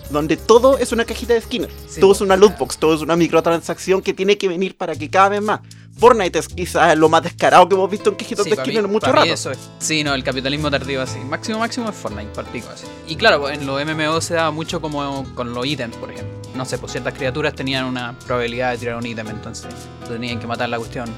Donde 0.10 0.38
todo 0.38 0.78
es 0.78 0.92
una 0.92 1.04
cajita 1.06 1.34
de 1.34 1.42
Skinner. 1.42 1.70
Sí, 1.88 2.00
todo 2.00 2.12
es 2.14 2.22
una 2.22 2.36
lootbox, 2.38 2.78
todo 2.78 2.96
es 2.96 3.02
una 3.02 3.16
microtransacción 3.16 4.02
que 4.02 4.14
tiene 4.14 4.38
que 4.38 4.48
venir 4.48 4.76
para 4.78 4.96
que 4.96 5.10
cada 5.10 5.30
vez 5.30 5.42
más. 5.42 5.62
Fortnite 5.98 6.38
es 6.38 6.48
quizás 6.48 6.96
lo 6.96 7.10
más 7.10 7.24
descarado 7.24 7.68
que 7.68 7.74
hemos 7.74 7.90
visto 7.90 8.12
en 8.12 8.16
cajitas 8.16 8.44
Sí, 8.44 8.52
de 8.52 8.56
Skinner 8.58 8.84
mí- 8.84 8.86
en 8.88 8.92
mucho 8.94 9.12
rato. 9.12 9.26
eso 9.34 9.50
es. 9.52 9.58
Sí, 9.80 10.04
no, 10.04 10.14
el 10.14 10.24
capitalismo 10.24 10.70
tardío 10.70 11.02
así. 11.02 11.18
Máximo, 11.20 11.58
máximo 11.60 11.90
es 11.90 11.96
Fortnite, 11.96 12.30
pico 12.54 12.68
así. 12.72 12.86
Y 13.08 13.16
claro, 13.16 13.50
en 13.50 13.66
los 13.66 13.82
MMO 13.84 14.22
se 14.22 14.36
daba 14.36 14.52
mucho 14.52 14.80
como 14.80 15.26
con 15.34 15.54
los 15.56 15.66
ítems, 15.66 15.96
por 15.98 16.12
ejemplo. 16.12 16.38
No 16.54 16.66
sé, 16.66 16.78
pues 16.78 16.92
ciertas 16.92 17.14
criaturas 17.16 17.56
tenían 17.56 17.86
una 17.86 18.18
probabilidad 18.28 18.72
de 18.74 18.78
tirar 18.78 18.96
un 18.96 19.06
ítem, 19.08 19.28
entonces 19.28 19.68
tenían 20.08 20.40
que 20.40 20.46
matar 20.48 20.70
la 20.70 20.78
cuestión. 20.78 21.10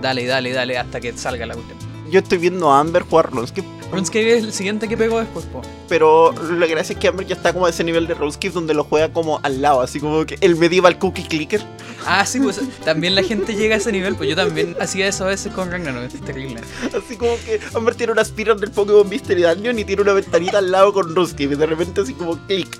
Dale, 0.00 0.24
dale, 0.24 0.52
dale, 0.52 0.78
hasta 0.78 1.00
que 1.00 1.12
salga 1.16 1.44
la 1.44 1.54
cuestión. 1.54 1.76
Yo 2.10 2.20
estoy 2.20 2.38
viendo 2.38 2.70
a 2.70 2.78
Amber 2.80 3.02
jugar 3.02 3.30
RuneScape, 3.32 3.66
RuneScape 3.90 4.36
es 4.36 4.44
el 4.44 4.52
siguiente 4.52 4.86
que 4.86 4.96
pegó 4.96 5.18
después, 5.18 5.46
po. 5.46 5.62
pero 5.88 6.34
la 6.50 6.66
gracia 6.66 6.92
es 6.92 6.98
que 6.98 7.08
Amber 7.08 7.26
ya 7.26 7.34
está 7.34 7.52
como 7.52 7.66
a 7.66 7.70
ese 7.70 7.84
nivel 7.84 8.06
de 8.06 8.14
RuneScape 8.14 8.50
donde 8.50 8.74
lo 8.74 8.84
juega 8.84 9.12
como 9.12 9.40
al 9.42 9.62
lado, 9.62 9.80
así 9.80 9.98
como 9.98 10.26
que 10.26 10.36
el 10.40 10.56
medieval 10.56 10.98
cookie 10.98 11.22
clicker. 11.22 11.62
Ah, 12.06 12.24
sí, 12.26 12.38
pues 12.38 12.60
también 12.84 13.14
la 13.14 13.22
gente 13.22 13.54
llega 13.54 13.74
a 13.74 13.78
ese 13.78 13.90
nivel, 13.90 14.14
pues 14.14 14.28
yo 14.28 14.36
también 14.36 14.76
hacía 14.80 15.06
eso 15.08 15.24
a 15.24 15.28
veces 15.28 15.52
con 15.52 15.70
Ragnarok, 15.70 16.04
es 16.04 16.20
terrible. 16.20 16.60
Así 16.96 17.16
como 17.16 17.36
que 17.44 17.60
Amber 17.74 17.94
tiene 17.94 18.12
una 18.12 18.24
speedrun 18.24 18.58
del 18.58 18.70
Pokémon 18.70 19.08
Mystery 19.08 19.42
Dungeon 19.42 19.78
y 19.78 19.84
tiene 19.84 20.02
una 20.02 20.12
ventanita 20.12 20.58
al 20.58 20.70
lado 20.70 20.92
con 20.92 21.14
RuneScape 21.14 21.44
y 21.44 21.56
de 21.56 21.66
repente 21.66 22.00
así 22.02 22.12
como 22.12 22.38
click. 22.46 22.78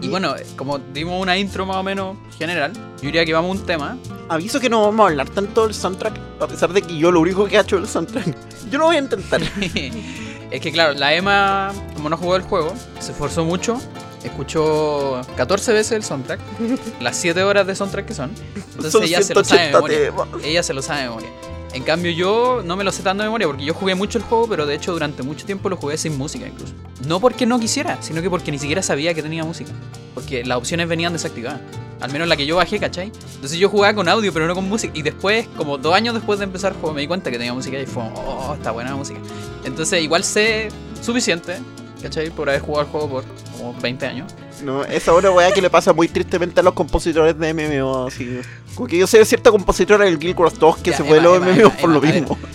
Y 0.00 0.08
bueno, 0.08 0.34
como 0.56 0.78
dimos 0.78 1.20
una 1.20 1.36
intro 1.36 1.66
más 1.66 1.76
o 1.76 1.82
menos 1.82 2.16
general, 2.38 2.72
yo 2.72 3.02
diría 3.02 3.24
que 3.24 3.32
vamos 3.32 3.56
a 3.56 3.60
un 3.60 3.66
tema. 3.66 3.98
Aviso 4.28 4.58
que 4.58 4.70
no 4.70 4.82
vamos 4.82 5.04
a 5.04 5.08
hablar 5.10 5.28
tanto 5.28 5.64
del 5.64 5.74
soundtrack, 5.74 6.18
a 6.40 6.46
pesar 6.46 6.72
de 6.72 6.82
que 6.82 6.96
yo 6.96 7.10
lo 7.12 7.20
único 7.20 7.46
que 7.46 7.56
he 7.56 7.60
hecho 7.60 7.76
es 7.76 7.82
el 7.82 7.88
soundtrack. 7.88 8.53
Yo 8.70 8.78
lo 8.78 8.86
voy 8.86 8.96
a 8.96 9.00
intentar. 9.00 9.40
es 10.50 10.60
que 10.60 10.72
claro, 10.72 10.94
la 10.94 11.14
Emma, 11.14 11.72
como 11.94 12.08
no 12.08 12.16
jugó 12.16 12.36
el 12.36 12.42
juego, 12.42 12.74
se 13.00 13.12
esforzó 13.12 13.44
mucho. 13.44 13.80
Escuchó 14.22 15.20
14 15.36 15.72
veces 15.74 15.92
el 15.92 16.02
soundtrack, 16.02 16.40
las 17.00 17.14
7 17.16 17.42
horas 17.42 17.66
de 17.66 17.74
soundtrack 17.74 18.06
que 18.06 18.14
son. 18.14 18.30
Entonces 18.70 18.92
Son 18.92 19.02
ella 19.02 19.20
se 19.22 19.34
lo 19.34 19.44
sabe 19.44 19.62
de 19.66 19.68
180 19.68 19.76
memoria. 19.76 19.98
temas. 20.30 20.44
Ella 20.44 20.62
se 20.62 20.72
lo 20.72 20.80
sabe 20.82 21.00
de 21.02 21.08
memoria. 21.08 21.28
En 21.74 21.82
cambio 21.82 22.10
yo 22.12 22.62
no 22.64 22.76
me 22.76 22.84
lo 22.84 22.92
sé 22.92 23.02
tanto 23.02 23.22
de 23.22 23.28
memoria 23.28 23.46
porque 23.48 23.64
yo 23.64 23.74
jugué 23.74 23.94
mucho 23.94 24.16
el 24.16 24.24
juego, 24.24 24.48
pero 24.48 24.64
de 24.64 24.74
hecho 24.76 24.92
durante 24.92 25.22
mucho 25.22 25.44
tiempo 25.44 25.68
lo 25.68 25.76
jugué 25.76 25.98
sin 25.98 26.16
música 26.16 26.46
incluso. 26.46 26.72
No 27.06 27.20
porque 27.20 27.44
no 27.46 27.58
quisiera, 27.60 27.98
sino 28.00 28.22
que 28.22 28.30
porque 28.30 28.50
ni 28.50 28.58
siquiera 28.58 28.80
sabía 28.80 29.12
que 29.12 29.22
tenía 29.22 29.44
música. 29.44 29.72
Porque 30.14 30.44
las 30.44 30.56
opciones 30.56 30.88
venían 30.88 31.12
desactivadas. 31.12 31.60
Al 32.04 32.12
menos 32.12 32.28
la 32.28 32.36
que 32.36 32.44
yo 32.44 32.56
bajé, 32.56 32.78
¿cachai? 32.78 33.10
Entonces 33.34 33.58
yo 33.58 33.70
jugaba 33.70 33.94
con 33.94 34.08
audio, 34.10 34.30
pero 34.30 34.46
no 34.46 34.54
con 34.54 34.68
música. 34.68 34.92
Y 34.94 35.00
después, 35.00 35.48
como 35.56 35.78
dos 35.78 35.94
años 35.94 36.12
después 36.12 36.38
de 36.38 36.44
empezar 36.44 36.72
el 36.72 36.78
juego, 36.78 36.94
me 36.94 37.00
di 37.00 37.06
cuenta 37.06 37.30
que 37.30 37.38
tenía 37.38 37.54
música 37.54 37.78
y 37.78 37.86
fue, 37.86 38.02
oh, 38.14 38.54
está 38.54 38.72
buena 38.72 38.90
la 38.90 38.96
música. 38.96 39.18
Entonces 39.64 40.02
igual 40.02 40.22
sé 40.22 40.68
suficiente, 41.00 41.56
¿cachai? 42.02 42.28
Por 42.28 42.50
haber 42.50 42.60
jugado 42.60 42.84
el 42.84 42.90
juego 42.90 43.08
por 43.08 43.24
como 43.56 43.74
20 43.80 44.06
años. 44.06 44.34
No, 44.62 44.84
esa 44.84 45.12
es 45.12 45.18
una 45.18 45.30
weá 45.30 45.50
que 45.50 45.62
le 45.62 45.70
pasa 45.70 45.94
muy 45.94 46.08
tristemente 46.08 46.60
a 46.60 46.62
los 46.62 46.74
compositores 46.74 47.38
de 47.38 47.54
MMO, 47.54 48.08
así. 48.08 48.38
Como 48.74 48.86
que 48.86 48.98
yo 48.98 49.06
sé 49.06 49.18
de 49.18 49.24
cierto 49.24 49.50
compositor 49.50 50.04
del 50.04 50.18
Guild 50.18 50.38
Wars 50.38 50.58
2 50.58 50.76
que 50.76 50.90
Ya, 50.90 50.96
se 50.98 51.04
fue 51.04 51.16
de 51.16 51.22
los 51.22 51.40
MMO 51.40 51.70
por 51.80 51.88
lo 51.88 52.02
Emma, 52.04 52.12
mismo. 52.12 52.38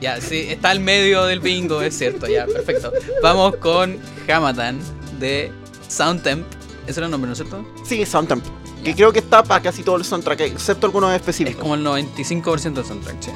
Ya, 0.00 0.18
sí, 0.18 0.46
está 0.48 0.70
al 0.70 0.80
medio 0.80 1.24
del 1.26 1.40
bingo, 1.40 1.82
es 1.82 1.98
cierto, 1.98 2.26
ya, 2.26 2.46
perfecto. 2.46 2.90
Vamos 3.22 3.56
con 3.56 3.98
Hamatan 4.26 4.78
de 5.18 5.52
Soundtemp. 5.88 6.46
Ese 6.90 6.98
era 7.00 7.06
el 7.06 7.10
nombre, 7.12 7.28
¿no 7.28 7.32
es 7.34 7.38
cierto? 7.38 7.64
Sí, 7.84 8.04
Soundtemp. 8.04 8.44
Que 8.82 8.94
creo 8.94 9.12
que 9.12 9.20
está 9.20 9.42
para 9.44 9.62
casi 9.62 9.82
todo 9.84 9.96
el 9.96 10.04
soundtrack, 10.04 10.40
excepto 10.40 10.86
algunos 10.86 11.10
Es 11.10 11.16
específicos. 11.20 11.60
como 11.62 11.74
el 11.76 11.84
95% 11.86 12.72
del 12.74 12.84
soundtrack, 12.84 13.16
sí. 13.22 13.30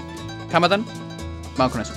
Hamatan, 0.53 0.85
vamos 1.57 1.73
con 1.73 1.83
eso. 1.83 1.93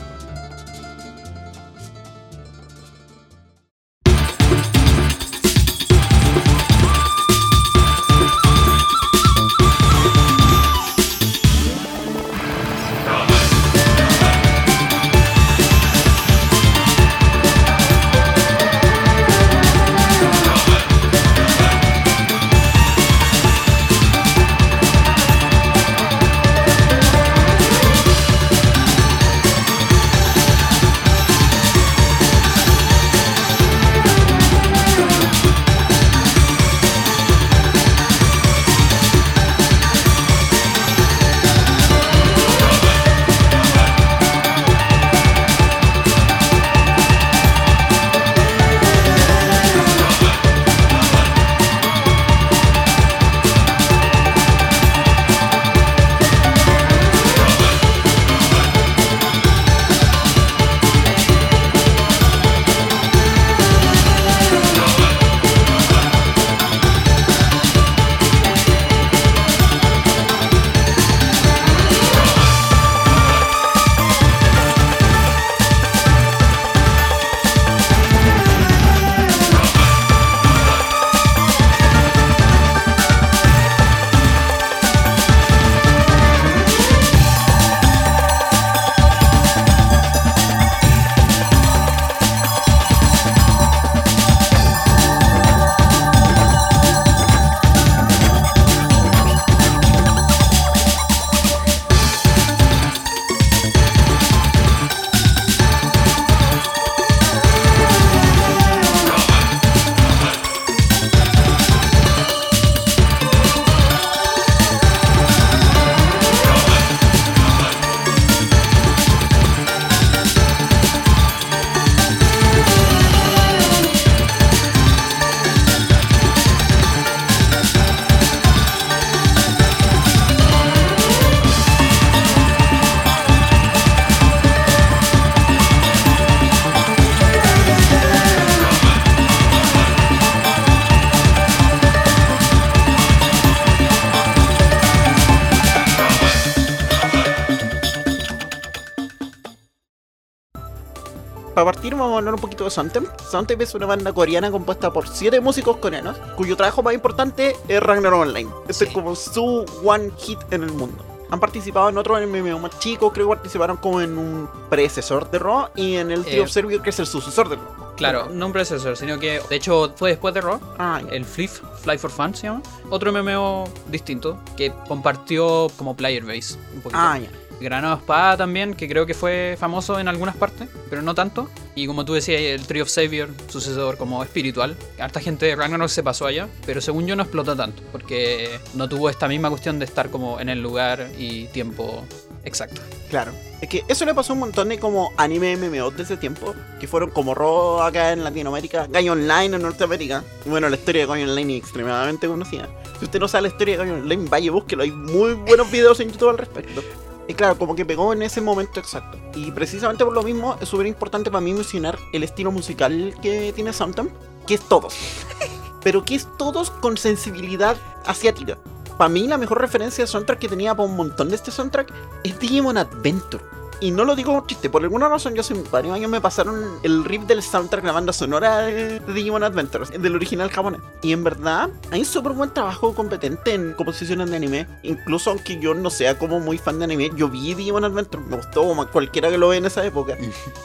Partir 151.67 151.95
vamos 151.95 152.13
a 152.13 152.17
hablar 152.19 152.33
un 152.33 152.39
poquito 152.39 152.63
de 152.63 152.69
Soundtemp. 152.69 153.09
Soundtemp 153.29 153.62
es 153.62 153.75
una 153.75 153.86
banda 153.86 154.13
coreana 154.13 154.50
compuesta 154.50 154.93
por 154.93 155.05
siete 155.05 155.41
músicos 155.41 155.75
coreanos, 155.75 156.17
cuyo 156.38 156.55
trabajo 156.55 156.81
más 156.81 156.93
importante 156.93 157.57
es 157.67 157.83
Ragnarok 157.83 158.21
Online. 158.21 158.50
Este 158.69 158.86
es 158.86 158.91
como 158.93 159.13
su 159.17 159.65
one 159.83 160.09
hit 160.17 160.39
en 160.51 160.63
el 160.63 160.71
mundo. 160.71 161.03
Han 161.29 161.41
participado 161.41 161.89
en 161.89 161.97
otros 161.97 162.25
MMO 162.25 162.57
más 162.59 162.79
chicos, 162.79 163.12
creo 163.12 163.27
que 163.27 163.36
participaron 163.36 163.75
como 163.75 164.00
en 164.00 164.17
un 164.17 164.50
predecesor 164.69 165.29
de 165.29 165.39
Raw 165.39 165.67
y 165.75 165.95
en 165.97 166.09
el 166.09 166.24
Tree 166.24 166.39
Eh, 166.39 166.79
que 166.81 166.89
es 166.89 167.00
el 167.00 167.05
sucesor 167.05 167.50
de 167.50 167.57
Raw. 167.57 167.95
Claro, 167.97 168.29
no 168.31 168.45
un 168.45 168.53
predecesor, 168.53 168.95
sino 168.95 169.19
que 169.19 169.41
de 169.50 169.55
hecho 169.57 169.91
fue 169.97 170.12
después 170.12 170.33
de 170.33 170.39
Raw. 170.39 170.62
Ah. 170.79 171.01
El 171.12 171.25
Fliff, 171.25 171.59
Fly 171.81 171.97
for 171.97 172.12
Fun 172.12 172.33
se 172.33 172.43
llama. 172.43 172.62
Otro 172.89 173.12
MMO 173.12 173.65
distinto 173.89 174.39
que 174.55 174.71
compartió 174.88 175.67
como 175.75 175.97
player 175.97 176.24
base 176.24 176.55
un 176.74 176.81
poquito. 176.81 176.97
ah, 177.01 177.19
ya. 177.19 177.29
Granado 177.59 177.97
Espada 177.97 178.37
también, 178.37 178.73
que 178.73 178.87
creo 178.87 179.05
que 179.05 179.13
fue 179.13 179.55
famoso 179.59 179.99
en 179.99 180.07
algunas 180.07 180.35
partes, 180.35 180.69
pero 180.89 181.01
no 181.01 181.15
tanto. 181.15 181.49
Y 181.75 181.87
como 181.87 182.05
tú 182.05 182.13
decías, 182.13 182.41
el 182.41 182.65
Tree 182.65 182.81
of 182.81 182.89
Savior, 182.89 183.29
sucesor 183.47 183.97
como 183.97 184.23
espiritual. 184.23 184.75
Harta 184.99 185.19
gente 185.19 185.45
de 185.45 185.55
Ragnarok 185.55 185.89
se 185.89 186.03
pasó 186.03 186.25
allá, 186.25 186.47
pero 186.65 186.81
según 186.81 187.07
yo 187.07 187.15
no 187.15 187.23
explotó 187.23 187.55
tanto, 187.55 187.83
porque 187.91 188.59
no 188.73 188.89
tuvo 188.89 189.09
esta 189.09 189.27
misma 189.27 189.49
cuestión 189.49 189.79
de 189.79 189.85
estar 189.85 190.09
como 190.09 190.39
en 190.39 190.49
el 190.49 190.61
lugar 190.61 191.07
y 191.17 191.45
tiempo 191.47 192.03
exacto. 192.43 192.81
Claro. 193.09 193.31
Es 193.61 193.69
que 193.69 193.83
eso 193.87 194.05
le 194.05 194.13
pasó 194.13 194.33
a 194.33 194.35
un 194.35 194.41
montón 194.41 194.69
de 194.69 194.79
como 194.79 195.11
anime 195.17 195.55
MMO 195.57 195.91
de 195.91 196.03
ese 196.03 196.17
tiempo, 196.17 196.53
que 196.79 196.87
fueron 196.87 197.09
como 197.09 197.33
Raw 197.33 197.81
acá 197.81 198.11
en 198.11 198.23
Latinoamérica, 198.23 198.87
Gaio 198.87 199.13
Online 199.13 199.55
en 199.55 199.61
Norteamérica. 199.61 200.23
Bueno, 200.45 200.69
la 200.69 200.75
historia 200.75 201.01
de 201.01 201.07
Gaio 201.07 201.29
Online 201.29 201.57
es 201.57 201.63
extremadamente 201.63 202.27
conocida. 202.27 202.67
Si 202.99 203.05
usted 203.05 203.19
no 203.19 203.27
sabe 203.27 203.43
la 203.43 203.47
historia 203.49 203.77
de 203.77 203.85
Gaio 203.85 203.95
Online, 204.01 204.25
vaya 204.29 204.51
búsquelo. 204.51 204.83
Hay 204.83 204.91
muy 204.91 205.33
buenos 205.33 205.71
videos 205.71 205.99
en 205.99 206.11
YouTube 206.11 206.29
al 206.29 206.37
respecto. 206.37 206.83
Y 207.27 207.34
claro, 207.34 207.57
como 207.57 207.75
que 207.75 207.86
pegó 207.86 208.13
en 208.13 208.22
ese 208.22 208.39
momento 208.39 208.79
exacto. 208.79 209.17
Y 209.36 209.51
precisamente 209.51 210.05
por 210.05 210.13
lo 210.13 210.24
mismo 210.24 210.55
es 210.62 210.69
súper 210.69 210.88
importante 210.88 211.29
para 211.29 211.41
mí 211.41 211.53
mencionar 211.53 212.00
el 212.13 212.24
estilo 212.24 212.51
musical 212.51 213.13
que 213.22 213.51
tiene 213.53 213.74
Soundtemp, 213.74 214.12
que 214.46 214.53
es 214.55 214.62
todos. 214.62 214.96
Pero 215.84 216.05
que 216.05 216.15
es 216.15 216.27
todos 216.38 216.72
con 216.72 216.98
sensibilidad 216.98 217.75
asiática. 218.05 218.57
Para 218.98 219.10
mí 219.10 219.27
la 219.27 219.38
mejor 219.38 219.62
referencia 219.62 220.03
de 220.03 220.07
soundtrack 220.07 220.39
que 220.39 220.50
tenía 220.50 220.74
para 220.74 220.89
un 220.89 220.96
montón 220.96 221.29
de 221.29 221.36
este 221.36 221.51
soundtrack 221.51 221.93
es 222.24 222.39
Digimon 222.39 222.77
Adventure. 222.77 223.43
Y 223.79 223.91
no 223.91 224.05
lo 224.05 224.15
digo 224.15 224.34
como 224.34 224.48
chiste, 224.48 224.69
por 224.69 224.84
alguna 224.84 225.07
razón 225.07 225.36
yo 225.36 225.41
hace 225.41 225.53
varios 225.72 225.93
años 225.93 226.10
me 226.10 226.22
pasaron 226.22 226.79
el 226.84 227.03
riff 227.05 227.24
del 227.24 227.43
soundtrack, 227.43 227.84
la 227.84 227.91
banda 227.91 228.13
sonora 228.13 228.60
de 228.60 228.77
de 228.77 229.13
Digimon 229.13 229.43
Adventure, 229.43 229.98
del 229.98 230.15
original 230.15 230.50
japonés. 230.50 230.81
Y 231.01 231.13
en 231.13 231.24
verdad 231.24 231.69
hay 231.91 232.01
un 232.01 232.05
súper 232.05 232.34
buen 232.34 232.53
trabajo 232.53 232.93
competente 232.93 233.53
en 233.53 233.74
composiciones 233.74 234.29
de 234.29 234.36
anime. 234.36 234.67
Incluso 234.84 235.31
aunque 235.31 235.60
yo 235.60 235.74
no 235.74 235.89
sea 235.89 236.17
como 236.17 236.39
muy 236.39 236.57
fan 236.57 236.79
de 236.79 236.86
anime, 236.86 237.10
yo 237.15 237.29
vi 237.29 237.53
Digimon 237.53 237.84
Adventure, 237.84 238.24
me 238.24 238.38
gustó 238.38 238.63
como 238.63 238.88
cualquiera 238.88 239.29
que 239.29 239.38
lo 239.38 239.50
ve 239.50 239.57
en 239.57 239.65
esa 239.65 239.86
época. 239.86 240.17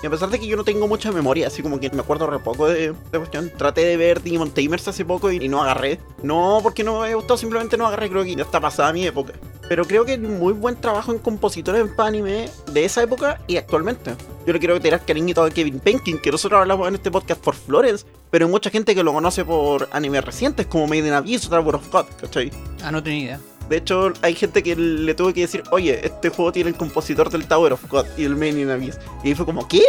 Y 0.02 0.07
a 0.07 0.11
pesar 0.11 0.31
de 0.31 0.38
que 0.38 0.47
yo 0.47 0.57
no 0.57 0.64
tengo 0.64 0.88
mucha 0.88 1.12
memoria, 1.12 1.47
así 1.47 1.62
como 1.62 1.81
que 1.81 1.90
me 1.90 2.00
acuerdo 2.00 2.26
re 2.26 2.38
poco 2.38 2.69
de, 2.69 2.92
de 3.11 3.19
cuestión, 3.19 3.50
traté 3.57 3.85
de 3.85 3.97
ver 3.97 4.23
Digimon 4.23 4.50
Tamers 4.50 4.88
hace 4.88 5.04
poco 5.04 5.31
y, 5.31 5.37
y 5.37 5.49
no 5.49 5.62
agarré. 5.62 6.00
No 6.23 6.61
porque 6.62 6.85
no 6.85 6.99
me 6.99 7.04
había 7.04 7.16
gustado, 7.16 7.37
simplemente 7.37 7.76
no 7.76 7.87
agarré, 7.87 8.09
creo 8.09 8.25
que 8.25 8.35
ya 8.35 8.42
está 8.42 8.61
pasada 8.61 8.92
mi 8.92 9.07
época. 9.07 9.33
Pero 9.73 9.87
creo 9.87 10.05
que 10.05 10.19
muy 10.19 10.52
buen 10.52 10.76
trabajo 10.76 11.12
en 11.12 11.19
compositores 11.19 11.88
para 11.97 12.11
anime 12.11 12.50
de 12.75 12.85
esa 12.85 13.02
época 13.02 13.41
y 13.47 13.57
actualmente. 13.57 14.14
Yo 14.47 14.52
le 14.52 14.59
quiero 14.59 14.79
tirar 14.79 15.02
cariñito 15.02 15.43
a 15.43 15.49
Kevin 15.49 15.81
Penkin, 15.81 16.19
que 16.19 16.31
nosotros 16.31 16.61
hablamos 16.61 16.88
en 16.88 16.97
este 16.97 17.11
podcast 17.11 17.41
por 17.41 17.55
Florence, 17.55 18.05
pero 18.31 18.45
hay 18.45 18.52
mucha 18.52 18.69
gente 18.69 18.95
que 18.95 19.02
lo 19.02 19.14
conoce 19.14 19.47
por 19.47 19.88
animes 19.93 20.26
recientes 20.26 20.67
como 20.67 20.87
Made 20.87 21.09
in 21.09 21.14
Abyss 21.14 21.47
o 21.47 21.49
Tower 21.49 21.76
of 21.76 21.91
God, 21.91 22.05
¿cachai? 22.21 22.52
Ah, 22.83 22.93
no 22.93 23.02
tenía 23.02 23.25
idea. 23.25 23.41
De 23.71 23.79
hecho, 23.79 24.12
hay 24.21 24.35
gente 24.35 24.62
que 24.62 24.76
le 24.76 25.14
tuve 25.14 25.33
que 25.33 25.41
decir, 25.41 25.62
oye, 25.71 26.05
este 26.05 26.29
juego 26.29 26.52
tiene 26.52 26.69
el 26.69 26.76
compositor 26.76 27.31
del 27.31 27.47
Tower 27.47 27.73
of 27.73 27.88
God 27.88 28.05
y 28.19 28.25
el 28.25 28.37
Made 28.37 28.61
in 28.61 28.69
Abyss. 28.69 28.99
Y 29.25 29.29
ahí 29.29 29.35
fue 29.35 29.47
como, 29.47 29.67
¿qué? 29.69 29.85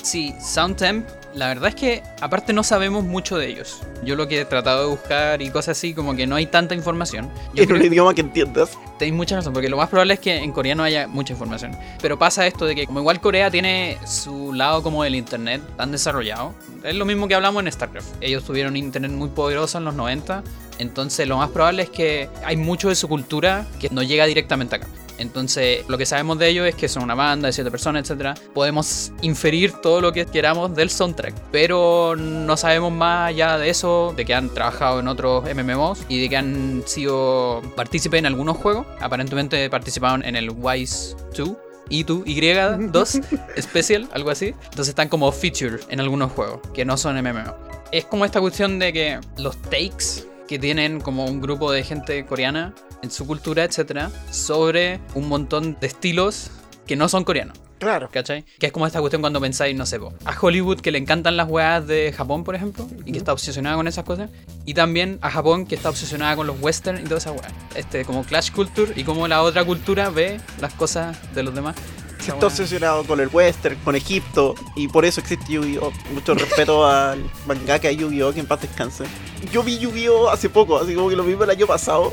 Sí, 0.00 0.32
Soundtemp, 0.40 1.08
la 1.34 1.48
verdad 1.48 1.70
es 1.70 1.74
que 1.74 2.02
aparte 2.20 2.52
no 2.52 2.62
sabemos 2.62 3.04
mucho 3.04 3.38
de 3.38 3.48
ellos. 3.48 3.80
Yo 4.04 4.16
lo 4.16 4.28
que 4.28 4.40
he 4.40 4.44
tratado 4.44 4.82
de 4.82 4.90
buscar 4.90 5.42
y 5.42 5.50
cosas 5.50 5.78
así, 5.78 5.94
como 5.94 6.14
que 6.14 6.26
no 6.26 6.36
hay 6.36 6.46
tanta 6.46 6.74
información. 6.74 7.30
Yo 7.54 7.64
en 7.64 7.72
un 7.72 7.82
idioma 7.82 8.14
que 8.14 8.20
entiendas. 8.20 8.78
Tenéis 8.98 9.14
mucha 9.14 9.36
razón, 9.36 9.52
porque 9.52 9.68
lo 9.68 9.76
más 9.76 9.88
probable 9.88 10.14
es 10.14 10.20
que 10.20 10.36
en 10.36 10.52
coreano 10.52 10.82
haya 10.82 11.08
mucha 11.08 11.32
información. 11.32 11.76
Pero 12.00 12.18
pasa 12.18 12.46
esto 12.46 12.66
de 12.66 12.74
que 12.74 12.86
como 12.86 13.00
igual 13.00 13.20
Corea 13.20 13.50
tiene 13.50 13.98
su 14.06 14.52
lado 14.52 14.82
como 14.82 15.02
del 15.04 15.14
internet 15.14 15.62
tan 15.76 15.92
desarrollado, 15.92 16.54
es 16.84 16.94
lo 16.94 17.04
mismo 17.04 17.28
que 17.28 17.34
hablamos 17.34 17.62
en 17.62 17.72
StarCraft. 17.72 18.08
Ellos 18.20 18.44
tuvieron 18.44 18.76
internet 18.76 19.10
muy 19.10 19.28
poderoso 19.28 19.78
en 19.78 19.84
los 19.84 19.94
90, 19.94 20.42
entonces 20.78 21.26
lo 21.26 21.36
más 21.36 21.50
probable 21.50 21.84
es 21.84 21.90
que 21.90 22.28
hay 22.44 22.56
mucho 22.56 22.88
de 22.88 22.94
su 22.94 23.08
cultura 23.08 23.66
que 23.80 23.88
no 23.90 24.02
llega 24.02 24.26
directamente 24.26 24.76
acá. 24.76 24.86
Entonces, 25.18 25.84
lo 25.88 25.98
que 25.98 26.06
sabemos 26.06 26.38
de 26.38 26.48
ellos 26.48 26.66
es 26.66 26.74
que 26.74 26.88
son 26.88 27.02
una 27.02 27.14
banda 27.14 27.46
de 27.46 27.52
siete 27.52 27.70
personas, 27.70 28.08
etc. 28.08 28.38
Podemos 28.54 29.12
inferir 29.22 29.72
todo 29.72 30.00
lo 30.00 30.12
que 30.12 30.26
queramos 30.26 30.74
del 30.74 30.90
soundtrack, 30.90 31.34
pero 31.50 32.14
no 32.16 32.56
sabemos 32.56 32.92
más 32.92 33.28
allá 33.28 33.58
de 33.58 33.70
eso, 33.70 34.12
de 34.16 34.24
que 34.24 34.34
han 34.34 34.48
trabajado 34.48 35.00
en 35.00 35.08
otros 35.08 35.44
MMOs 35.44 36.04
y 36.08 36.22
de 36.22 36.28
que 36.28 36.36
han 36.36 36.82
sido 36.86 37.62
partícipes 37.76 38.18
en 38.18 38.26
algunos 38.26 38.56
juegos. 38.56 38.86
Aparentemente 39.00 39.68
participaron 39.70 40.24
en 40.24 40.36
el 40.36 40.50
Wise 40.50 41.16
2. 41.36 41.50
I2, 41.90 42.24
Y2, 42.24 43.60
Special, 43.60 44.08
algo 44.12 44.30
así. 44.30 44.54
Entonces 44.64 44.88
están 44.88 45.08
como 45.08 45.30
feature 45.30 45.78
en 45.90 46.00
algunos 46.00 46.32
juegos 46.32 46.60
que 46.72 46.84
no 46.84 46.96
son 46.96 47.20
MMO. 47.22 47.54
Es 47.90 48.06
como 48.06 48.24
esta 48.24 48.40
cuestión 48.40 48.78
de 48.78 48.92
que 48.92 49.20
los 49.36 49.60
takes 49.62 50.26
que 50.52 50.58
tienen 50.58 51.00
como 51.00 51.24
un 51.24 51.40
grupo 51.40 51.72
de 51.72 51.82
gente 51.82 52.26
coreana 52.26 52.74
en 53.02 53.10
su 53.10 53.26
cultura, 53.26 53.64
etcétera, 53.64 54.10
sobre 54.30 55.00
un 55.14 55.26
montón 55.26 55.78
de 55.80 55.86
estilos 55.86 56.50
que 56.86 56.94
no 56.94 57.08
son 57.08 57.24
coreanos. 57.24 57.58
Claro. 57.78 58.10
¿Cachai? 58.12 58.44
Que 58.58 58.66
es 58.66 58.72
como 58.72 58.86
esta 58.86 59.00
cuestión 59.00 59.22
cuando 59.22 59.40
pensáis, 59.40 59.74
no 59.74 59.86
sé, 59.86 59.98
po, 59.98 60.12
a 60.26 60.38
Hollywood 60.38 60.80
que 60.80 60.90
le 60.90 60.98
encantan 60.98 61.38
las 61.38 61.48
weas 61.48 61.86
de 61.86 62.12
Japón, 62.12 62.44
por 62.44 62.54
ejemplo, 62.54 62.86
y 63.06 63.12
que 63.12 63.18
está 63.18 63.32
obsesionada 63.32 63.76
con 63.76 63.88
esas 63.88 64.04
cosas. 64.04 64.28
Y 64.66 64.74
también 64.74 65.18
a 65.22 65.30
Japón 65.30 65.64
que 65.64 65.74
está 65.74 65.88
obsesionada 65.88 66.36
con 66.36 66.46
los 66.46 66.60
western 66.60 66.98
y 67.00 67.04
todas 67.04 67.24
esas 67.24 67.40
weas. 67.40 67.54
Este, 67.74 68.04
como 68.04 68.22
Clash 68.22 68.52
Culture 68.52 68.92
y 68.94 69.04
como 69.04 69.26
la 69.28 69.40
otra 69.42 69.64
cultura 69.64 70.10
ve 70.10 70.38
las 70.60 70.74
cosas 70.74 71.16
de 71.34 71.44
los 71.44 71.54
demás. 71.54 71.76
Esa 72.22 72.34
está 72.34 72.46
obsesionado 72.46 73.02
con 73.04 73.18
el 73.18 73.28
western, 73.32 73.76
con 73.84 73.96
Egipto, 73.96 74.54
y 74.76 74.86
por 74.86 75.04
eso 75.04 75.20
existe 75.20 75.52
Yu-Gi-Oh! 75.52 75.92
Mucho 76.14 76.34
respeto 76.34 76.86
al 76.88 77.28
mangaka 77.46 77.90
Yu-Gi-Oh! 77.90 78.32
que 78.32 78.38
en 78.38 78.46
paz 78.46 78.60
descanse. 78.62 79.04
Yo 79.52 79.64
vi 79.64 79.78
Yu-Gi-Oh! 79.78 80.30
hace 80.30 80.48
poco, 80.48 80.78
así 80.78 80.94
como 80.94 81.08
que 81.08 81.16
lo 81.16 81.24
vi 81.24 81.32
el 81.32 81.50
año 81.50 81.66
pasado, 81.66 82.12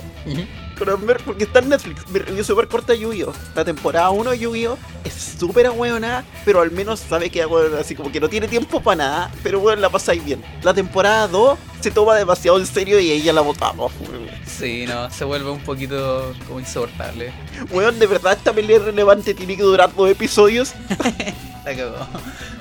en 0.88 1.06
ver- 1.06 1.22
porque 1.26 1.44
está 1.44 1.60
en 1.60 1.70
Netflix. 1.70 2.08
Me 2.10 2.20
review 2.20 2.44
súper 2.44 2.68
corta 2.68 2.94
de 2.94 3.00
Yu-Gi-Oh! 3.00 3.34
La 3.56 3.66
temporada 3.66 4.10
1 4.12 4.32
de 4.32 4.40
Yu-Gi-Oh! 4.40 4.78
es 5.04 5.14
súper 5.40 5.66
ahueonada, 5.68 6.24
pero 6.46 6.62
al 6.62 6.72
menos 6.72 7.00
sabe 7.02 7.30
que 7.30 7.44
bueno, 7.46 7.78
así 7.78 7.96
como 7.96 8.12
que 8.12 8.20
no 8.20 8.30
tiene 8.30 8.48
tiempo 8.48 8.82
para 8.82 8.96
nada, 8.98 9.32
pero 9.44 9.60
bueno, 9.60 9.82
la 9.82 9.90
pasáis 9.90 10.24
bien. 10.24 10.44
La 10.64 10.74
temporada 10.74 11.28
2 11.28 11.58
se 11.82 11.92
toma 11.92 12.16
demasiado 12.16 12.58
en 12.60 12.66
serio 12.66 13.00
y 13.00 13.12
ahí 13.12 13.22
ya 13.22 13.34
la 13.34 13.42
botamos. 13.42 13.92
weón. 14.02 14.28
Sí, 14.46 14.86
no, 14.88 15.10
se 15.10 15.24
vuelve 15.26 15.50
un 15.50 15.62
poquito 15.62 16.34
como 16.48 16.60
insoportable. 16.60 17.32
Weón, 17.72 17.98
de 18.00 18.08
verdad 18.08 18.34
esta 18.34 18.52
pelea 18.54 18.80
relevante, 18.80 19.34
tiene 19.34 19.56
que 19.58 19.64
durar 19.64 19.94
dos 19.96 20.10
episodios. 20.10 20.74
La 21.66 21.76
cagó. 21.76 21.96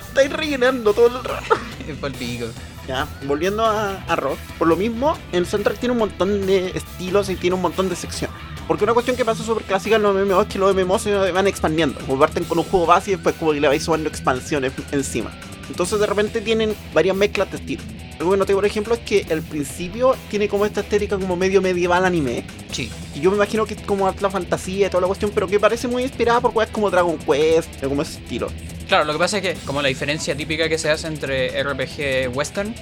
Estáis 0.08 0.32
rellenando 0.32 0.92
todo 0.92 1.06
el 1.18 1.24
rato. 1.24 1.54
Es 1.88 1.96
pa'l 1.96 2.12
pico. 2.12 2.46
Ya, 2.88 3.06
volviendo 3.26 3.64
a, 3.64 4.02
a 4.08 4.16
Rock, 4.16 4.38
por 4.58 4.66
lo 4.66 4.74
mismo, 4.74 5.14
el 5.32 5.46
soundtrack 5.46 5.78
tiene 5.78 5.92
un 5.92 5.98
montón 5.98 6.46
de 6.46 6.70
estilos 6.70 7.28
y 7.28 7.36
tiene 7.36 7.54
un 7.54 7.60
montón 7.62 7.90
de 7.90 7.94
secciones. 7.94 8.34
Porque 8.66 8.84
una 8.84 8.94
cuestión 8.94 9.16
que 9.16 9.24
pasa 9.24 9.42
súper 9.42 9.64
clásica 9.64 9.96
en 9.96 10.02
los 10.02 10.14
MMO 10.14 10.42
es 10.42 10.48
que 10.48 10.58
los 10.58 10.74
MMO 10.74 10.98
se 10.98 11.14
van 11.32 11.46
expandiendo. 11.46 12.00
Como 12.00 12.18
parten 12.18 12.44
con 12.44 12.58
un 12.58 12.64
juego 12.64 12.86
base 12.86 13.10
y 13.10 13.14
después 13.14 13.34
como 13.34 13.52
que 13.52 13.60
le 13.60 13.68
vais 13.68 13.82
sumando 13.82 14.08
expansiones 14.08 14.72
encima. 14.92 15.30
Entonces 15.68 15.98
de 16.00 16.06
repente 16.06 16.40
tienen 16.40 16.74
varias 16.92 17.16
mezclas 17.16 17.50
de 17.50 17.56
estilos. 17.58 17.84
Algo 18.18 18.32
que 18.32 18.36
noté, 18.36 18.54
por 18.54 18.66
ejemplo, 18.66 18.94
es 18.94 19.00
que 19.00 19.26
al 19.30 19.42
principio 19.42 20.16
tiene 20.28 20.48
como 20.48 20.66
esta 20.66 20.80
estética 20.80 21.18
como 21.18 21.36
medio 21.36 21.62
medieval 21.62 22.04
anime. 22.04 22.44
Sí. 22.72 22.90
Y 23.14 23.20
yo 23.20 23.30
me 23.30 23.36
imagino 23.36 23.64
que 23.64 23.74
es 23.74 23.82
como 23.82 24.12
la 24.20 24.30
fantasía 24.30 24.88
y 24.88 24.90
toda 24.90 25.02
la 25.02 25.06
cuestión, 25.06 25.30
pero 25.34 25.46
que 25.46 25.60
parece 25.60 25.88
muy 25.88 26.02
inspirada 26.02 26.40
por 26.40 26.52
cosas 26.52 26.70
como 26.70 26.90
Dragon 26.90 27.16
Quest, 27.18 27.82
como 27.82 28.02
ese 28.02 28.18
estilo. 28.18 28.48
Claro, 28.88 29.04
lo 29.04 29.12
que 29.12 29.18
pasa 29.18 29.36
es 29.36 29.42
que 29.42 29.54
como 29.66 29.82
la 29.82 29.88
diferencia 29.88 30.34
típica 30.34 30.66
que 30.66 30.78
se 30.78 30.90
hace 30.90 31.08
entre 31.08 31.62
RPG 31.62 32.34
western 32.34 32.74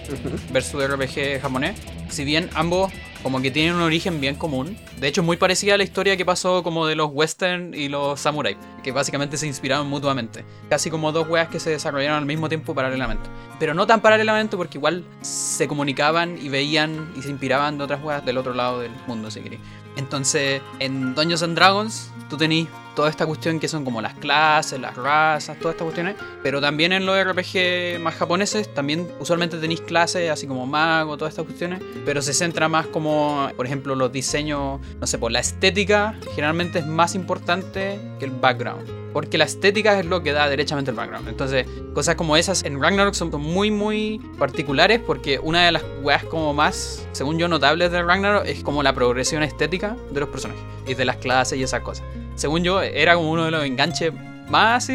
versus 0.53 0.89
RPG 0.89 1.41
japonés, 1.43 1.77
si 2.09 2.25
bien 2.25 2.49
ambos 2.55 2.93
como 3.25 3.43
que 3.43 3.51
tienen 3.51 3.75
un 3.75 3.83
origen 3.83 4.21
bien 4.21 4.37
común, 4.37 4.79
de 5.01 5.09
hecho 5.09 5.23
es 5.23 5.27
muy 5.27 5.37
parecida 5.37 5.75
a 5.75 5.77
la 5.77 5.83
historia 5.83 6.17
que 6.17 6.25
pasó 6.25 6.63
como 6.63 6.87
de 6.87 6.95
los 6.95 7.11
western 7.13 7.75
y 7.75 7.89
los 7.89 8.21
samurai, 8.21 8.57
que 8.85 8.93
básicamente 8.93 9.37
se 9.37 9.49
inspiraron 9.49 9.89
mutuamente, 9.89 10.45
casi 10.71 10.91
como 10.91 11.11
dos 11.11 11.27
weas 11.29 11.49
que 11.49 11.59
se 11.59 11.71
desarrollaron 11.71 12.19
al 12.19 12.27
mismo 12.27 12.49
tiempo 12.49 12.73
paralelamente, 12.73 13.29
pero 13.59 13.75
no 13.75 13.85
tan 13.89 14.01
paralelamente 14.01 14.57
porque 14.57 14.79
igual 14.79 15.05
se 15.23 15.67
comunicaban 15.67 16.39
y 16.41 16.49
veían 16.49 17.13
y 17.19 17.23
se 17.23 17.31
inspiraban 17.31 17.79
de 17.79 17.85
otras 17.85 18.01
weas 18.05 18.25
del 18.25 18.39
otro 18.39 18.55
lado 18.55 18.79
del 18.79 18.93
mundo, 19.09 19.29
si 19.29 19.41
queréis. 19.41 19.61
Entonces, 19.97 20.63
en 20.79 21.17
Dungeons 21.17 21.43
and 21.43 21.57
Dragons, 21.57 22.13
tú 22.31 22.37
tenés 22.37 22.69
toda 22.97 23.09
esta 23.09 23.27
cuestión 23.27 23.61
que 23.61 23.69
son 23.69 23.85
como 23.85 24.03
las 24.03 24.15
clases, 24.15 24.81
las 24.81 24.97
razas, 24.97 25.57
todas 25.61 25.75
estas 25.75 25.85
cuestiones. 25.85 26.17
Pero 26.43 26.61
también 26.61 26.93
en 26.93 27.07
los 27.07 27.17
RPG 27.23 28.01
más 28.01 28.17
japoneses, 28.17 28.75
también 28.75 29.07
usualmente 29.21 29.59
tenéis 29.59 29.83
clases, 29.83 30.29
así 30.31 30.49
como 30.49 30.67
mago, 30.67 31.17
todas 31.17 31.33
estas 31.33 31.45
cuestiones. 31.45 31.81
Pero 32.05 32.23
se 32.23 32.33
centra 32.33 32.69
más 32.69 32.89
como, 32.89 33.49
por 33.57 33.67
ejemplo, 33.67 33.95
los 33.95 34.11
diseños, 34.11 34.81
no 34.99 35.07
sé, 35.07 35.19
por 35.19 35.31
la 35.31 35.39
estética, 35.39 36.19
generalmente 36.35 36.81
es 36.81 36.87
más 36.87 37.15
importante 37.15 38.01
que 38.19 38.25
el 38.25 38.33
background. 38.33 39.07
porque 39.17 39.39
la 39.39 39.45
estética 39.45 39.99
es 39.99 40.05
lo 40.05 40.23
que 40.23 40.33
da 40.33 40.47
derechamente 40.47 40.91
el 40.91 40.97
background. 40.99 41.27
Entonces, 41.27 41.67
cosas 41.95 42.17
como 42.17 42.37
esas 42.37 42.65
en 42.65 42.83
Ragnarok 42.83 43.15
son 43.15 43.31
muy, 43.41 43.71
muy 43.71 44.19
particulares 44.39 45.01
porque 45.01 45.39
una 45.39 45.65
de 45.65 45.73
las 45.73 45.83
weas 46.03 46.23
como 46.25 46.53
más, 46.53 47.09
según 47.13 47.39
yo, 47.39 47.49
notables 47.49 47.91
de 47.93 48.03
Ragnarok 48.03 48.45
es 48.45 48.63
como 48.63 48.83
la 48.83 48.93
progresión 48.93 49.43
estética 49.43 49.97
de 50.11 50.21
los 50.21 50.29
personajes 50.29 50.63
y 50.87 50.93
de 50.93 51.07
las 51.07 51.17
clases 51.17 51.59
y 51.59 51.63
esas 51.63 51.81
cosas. 51.81 52.05
Según 52.37 52.63
yo, 52.63 52.81
era 52.81 53.15
como 53.15 53.31
uno 53.33 53.47
de 53.47 53.51
los 53.51 53.65
enganches 53.65 54.13
más 54.49 54.89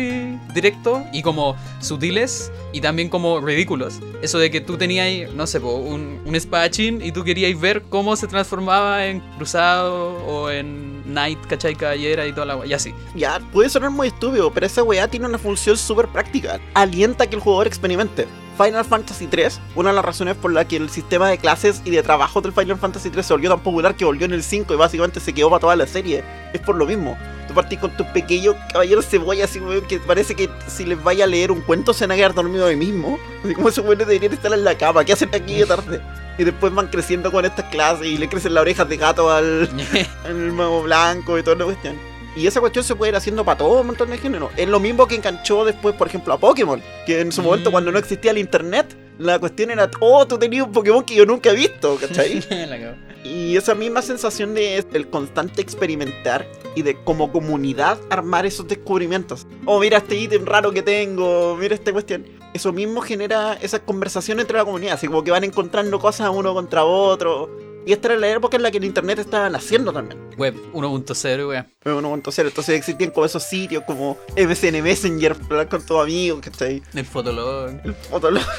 directos 0.54 1.04
y 1.12 1.22
como 1.22 1.56
sutiles 1.80 2.52
y 2.72 2.82
también 2.82 3.10
como 3.10 3.42
ridículos. 3.42 4.00
Eso 4.22 4.40
de 4.40 4.50
que 4.50 4.62
tú 4.62 4.78
tenías, 4.78 5.34
no 5.34 5.46
sé, 5.48 5.60
un, 5.60 6.22
un 6.26 6.36
espadachín 6.36 7.02
y 7.02 7.12
tú 7.12 7.24
querías 7.24 7.60
ver 7.60 7.82
cómo 7.84 8.16
se 8.16 8.28
transformaba 8.28 9.06
en 9.06 9.20
cruzado 9.38 10.16
o 10.26 10.50
en 10.50 11.04
knight, 11.06 11.40
¿cachai? 11.48 11.76
Caballera 11.76 12.26
y 12.28 12.34
toda 12.34 12.46
la 12.46 12.66
y 12.66 12.74
así. 12.74 12.94
Ya, 13.16 13.40
puede 13.52 13.70
sonar 13.70 13.90
muy 13.90 14.08
estúpido, 14.08 14.52
pero 14.52 14.66
esa 14.66 14.84
weá 14.84 15.08
tiene 15.08 15.26
una 15.26 15.38
función 15.38 15.78
súper 15.78 16.08
práctica. 16.08 16.60
Alienta 16.74 17.28
que 17.28 17.36
el 17.36 17.42
jugador 17.42 17.68
experimente. 17.68 18.28
Final 18.64 18.86
Fantasy 18.86 19.26
3, 19.26 19.60
una 19.74 19.90
de 19.90 19.96
las 19.96 20.06
razones 20.06 20.36
por 20.36 20.54
la 20.54 20.68
que 20.68 20.76
el 20.76 20.90
sistema 20.92 21.30
de 21.30 21.40
clases 21.40 21.82
y 21.84 21.90
de 21.90 22.04
trabajo 22.04 22.42
del 22.42 22.52
Final 22.52 22.78
Fantasy 22.78 23.10
3 23.10 23.26
se 23.26 23.34
volvió 23.34 23.50
tan 23.50 23.62
popular 23.62 23.96
que 23.96 24.06
volvió 24.06 24.26
en 24.26 24.34
el 24.34 24.44
5 24.44 24.74
y 24.74 24.78
básicamente 24.78 25.20
se 25.20 25.34
quedó 25.34 25.50
para 25.50 25.62
toda 25.62 25.76
la 25.76 25.88
serie, 25.88 26.24
es 26.54 26.62
por 26.62 26.76
lo 26.76 26.86
mismo. 26.86 27.18
Tú 27.48 27.56
partís 27.56 27.80
con 27.80 27.96
tu 27.98 28.06
pequeño 28.14 28.54
caballero 28.72 29.02
cebolla, 29.02 29.46
así, 29.46 29.60
que 29.90 30.00
parece 30.00 30.36
que 30.36 30.48
si 30.68 30.86
les 30.86 31.04
vaya 31.04 31.24
a 31.24 31.28
leer 31.28 31.52
un 31.52 31.62
cuento 31.62 31.92
se 31.92 32.06
van 32.06 32.12
a 32.12 32.16
quedar 32.16 32.36
dormidos 32.36 32.70
ahí 32.70 32.76
mismo. 32.76 33.18
Así 33.44 33.56
como 33.56 33.70
esos 33.70 33.84
weones 33.84 34.06
deberían 34.06 34.34
estar 34.34 34.54
en 34.54 34.64
la 34.64 34.78
cama, 34.78 35.04
¿qué 35.04 35.14
hacen 35.14 35.34
aquí 35.34 35.56
de 35.56 35.66
tarde? 35.66 36.00
Y 36.38 36.44
después 36.44 36.72
van 36.72 36.88
creciendo 36.88 37.32
con 37.32 37.46
estas 37.46 37.66
clases 37.72 38.06
y 38.06 38.18
le 38.20 38.30
crecen 38.30 38.54
las 38.54 38.62
orejas 38.62 38.88
de 38.88 38.98
gato 38.98 39.32
al, 39.32 39.70
al 40.24 40.52
mago 40.52 40.84
blanco 40.84 41.40
y 41.40 41.44
toda 41.44 41.58
la 41.58 41.66
cuestión. 41.66 42.11
Y 42.36 42.48
esa 42.48 42.60
cuestión 42.62 42.86
se 42.86 42.96
puede 42.96 43.12
ir 43.12 43.16
haciendo 43.16 43.44
para 43.44 43.58
todo 43.58 43.82
un 43.82 43.88
montón 43.88 44.10
de 44.10 44.18
géneros. 44.18 44.52
Es 44.56 44.68
lo 44.70 44.80
mismo 44.80 45.06
que 45.08 45.16
enganchó 45.16 45.66
después, 45.66 45.96
por 45.96 46.08
ejemplo, 46.08 46.34
a 46.34 46.38
Pokémon. 46.38 46.82
Que 47.06 47.20
en 47.20 47.32
su 47.32 47.42
momento, 47.42 47.70
Mm. 47.70 47.74
cuando 47.74 47.92
no 47.92 48.00
existía 48.00 48.32
el 48.32 48.38
internet, 48.38 48.96
la 49.20 49.38
cuestión 49.38 49.70
era, 49.72 49.90
oh, 50.00 50.26
tú 50.26 50.38
tenías 50.38 50.66
un 50.66 50.72
Pokémon 50.72 51.04
que 51.04 51.16
yo 51.16 51.26
nunca 51.26 51.50
he 51.52 51.56
visto, 51.56 51.98
¿cachai? 52.00 52.42
Y 53.24 53.56
esa 53.56 53.76
misma 53.76 54.02
sensación 54.02 54.56
de 54.56 54.84
el 54.94 55.08
constante 55.10 55.62
experimentar 55.62 56.48
y 56.76 56.82
de 56.82 56.96
como 57.04 57.32
comunidad 57.32 58.00
armar 58.10 58.48
esos 58.48 58.68
descubrimientos. 58.68 59.46
Oh, 59.66 59.80
mira 59.80 59.98
este 59.98 60.16
ítem 60.16 60.44
raro 60.44 60.72
que 60.72 60.82
tengo, 60.82 61.56
mira 61.60 61.76
esta 61.76 61.92
cuestión. 61.92 62.26
Eso 62.56 62.74
mismo 62.74 63.00
genera 63.02 63.54
esa 63.62 63.78
conversación 63.80 64.40
entre 64.40 64.58
la 64.58 64.66
comunidad, 64.66 64.94
así 64.94 65.06
como 65.06 65.24
que 65.24 65.30
van 65.30 65.44
encontrando 65.44 66.00
cosas 66.00 66.32
uno 66.34 66.52
contra 66.56 66.84
otro. 66.84 67.56
Y 67.86 67.94
esta 67.94 68.10
era 68.10 68.18
la 68.18 68.30
época 68.30 68.58
en 68.58 68.64
la 68.64 68.70
que 68.72 68.78
el 68.78 68.84
internet 68.84 69.20
estaba 69.20 69.50
naciendo 69.50 69.92
también. 69.92 70.20
Web 70.38 70.56
1.0, 70.74 71.50
wea. 71.50 71.68
Pero 71.84 72.00
1.0, 72.02 72.48
entonces 72.48 72.76
existían 72.76 73.10
como 73.12 73.26
esos 73.26 73.44
sitios 73.44 73.84
como 73.86 74.18
MSN 74.38 74.84
Messenger 74.84 75.34
para 75.34 75.46
hablar 75.46 75.70
con 75.70 75.86
tus 75.86 76.00
amigos, 76.00 76.42
¿cachai? 76.42 76.84
El 76.94 77.06
Fotolog. 77.06 77.72
El 77.84 77.94
fotolog. 77.96 78.44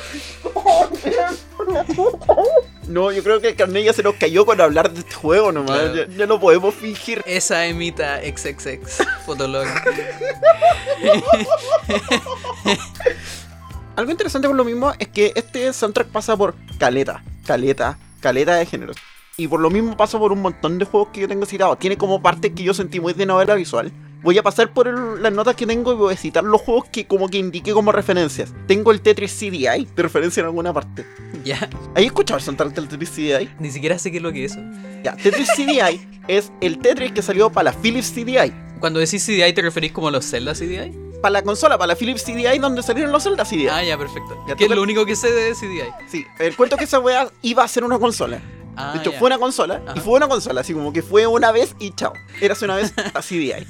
No, 2.88 3.12
yo 3.12 3.22
creo 3.22 3.40
que 3.40 3.50
el 3.50 3.56
carnet 3.56 3.84
ya 3.84 3.92
se 3.92 4.02
nos 4.02 4.16
cayó 4.16 4.44
con 4.44 4.60
hablar 4.60 4.92
de 4.92 5.00
este 5.00 5.14
juego 5.14 5.52
nomás. 5.52 5.78
Claro. 5.78 5.94
Ya, 5.94 6.06
ya 6.08 6.26
no 6.26 6.40
podemos 6.40 6.74
fingir. 6.74 7.22
Esa 7.24 7.64
emita 7.64 8.20
XXX. 8.20 9.06
Fotolog. 9.24 9.64
Algo 13.96 14.10
interesante 14.10 14.48
por 14.48 14.56
lo 14.56 14.64
mismo 14.64 14.92
es 14.98 15.08
que 15.08 15.32
este 15.36 15.72
soundtrack 15.72 16.08
pasa 16.08 16.36
por 16.36 16.54
caleta, 16.78 17.22
caleta, 17.46 17.98
caleta 18.20 18.56
de 18.56 18.66
géneros. 18.66 18.96
Y 19.42 19.48
por 19.48 19.58
lo 19.60 19.70
mismo 19.70 19.96
pasa 19.96 20.18
por 20.20 20.30
un 20.30 20.40
montón 20.40 20.78
de 20.78 20.84
juegos 20.84 21.08
que 21.12 21.20
yo 21.20 21.26
tengo 21.28 21.46
citados. 21.46 21.78
Tiene 21.78 21.96
como 21.96 22.22
parte 22.22 22.52
que 22.52 22.62
yo 22.62 22.72
sentí 22.74 23.00
muy 23.00 23.12
de 23.12 23.26
novela 23.26 23.54
visual. 23.56 23.90
Voy 24.22 24.38
a 24.38 24.42
pasar 24.44 24.72
por 24.72 24.86
el- 24.86 25.20
las 25.20 25.32
notas 25.32 25.56
que 25.56 25.66
tengo 25.66 25.92
y 25.92 25.96
voy 25.96 26.14
a 26.14 26.16
citar 26.16 26.44
los 26.44 26.60
juegos 26.60 26.84
que 26.92 27.06
como 27.08 27.28
que 27.28 27.38
indiqué 27.38 27.72
como 27.72 27.90
referencias. 27.90 28.54
Tengo 28.68 28.92
el 28.92 29.00
Tetris 29.00 29.32
CDI 29.32 29.88
de 29.96 30.02
referencia 30.02 30.40
en 30.42 30.46
alguna 30.46 30.72
parte. 30.72 31.04
ya. 31.44 31.68
¿Hay 31.96 32.04
escuchado 32.04 32.38
el 32.38 32.44
soundtrack 32.44 32.72
del 32.72 32.86
Tetris 32.86 33.10
CDI? 33.10 33.50
Ni 33.58 33.72
siquiera 33.72 33.98
sé 33.98 34.12
qué 34.12 34.18
es 34.18 34.22
lo 34.22 34.30
que 34.32 34.44
es 34.44 34.52
eso. 34.52 34.60
Ya, 35.02 35.16
Tetris 35.16 35.48
CDI 35.56 36.00
es 36.28 36.52
el 36.60 36.78
Tetris 36.78 37.10
que 37.10 37.20
salió 37.20 37.50
para 37.50 37.72
la 37.72 37.76
Philips 37.76 38.12
CDI. 38.12 38.52
Cuando 38.78 39.00
decís 39.00 39.24
CDI, 39.26 39.52
¿te 39.52 39.62
referís 39.62 39.90
como 39.90 40.06
a 40.06 40.12
los 40.12 40.24
Zelda 40.24 40.54
CDI? 40.54 40.92
Para 41.20 41.32
la 41.32 41.42
consola, 41.42 41.76
para 41.78 41.88
la 41.88 41.96
Philips 41.96 42.22
CDI 42.22 42.58
donde 42.60 42.80
salieron 42.84 43.10
los 43.10 43.24
Zelda 43.24 43.44
CDI. 43.44 43.66
Ah, 43.68 43.82
ya, 43.82 43.98
perfecto. 43.98 44.36
Ya 44.46 44.54
que 44.54 44.64
es 44.66 44.70
lo 44.70 44.80
único 44.82 45.04
que 45.04 45.16
sé 45.16 45.32
de 45.32 45.52
CDI. 45.56 45.82
Sí, 46.08 46.24
el 46.38 46.54
cuento 46.54 46.76
que 46.76 46.84
esa 46.84 47.00
weá 47.00 47.28
iba 47.42 47.64
a 47.64 47.68
ser 47.68 47.82
una 47.82 47.98
consola. 47.98 48.40
Ah, 48.76 48.92
De 48.94 49.00
hecho, 49.00 49.12
ya. 49.12 49.18
fue 49.18 49.26
una 49.26 49.38
consola 49.38 49.82
Ajá. 49.86 49.94
y 49.96 50.00
fue 50.00 50.14
una 50.14 50.28
consola, 50.28 50.60
así 50.62 50.72
como 50.72 50.92
que 50.92 51.02
fue 51.02 51.26
una 51.26 51.52
vez 51.52 51.74
y 51.78 51.90
chao. 51.92 52.12
Eras 52.40 52.62
una 52.62 52.76
vez 52.76 52.92
así 53.14 53.46
de 53.46 53.54
ahí. 53.54 53.66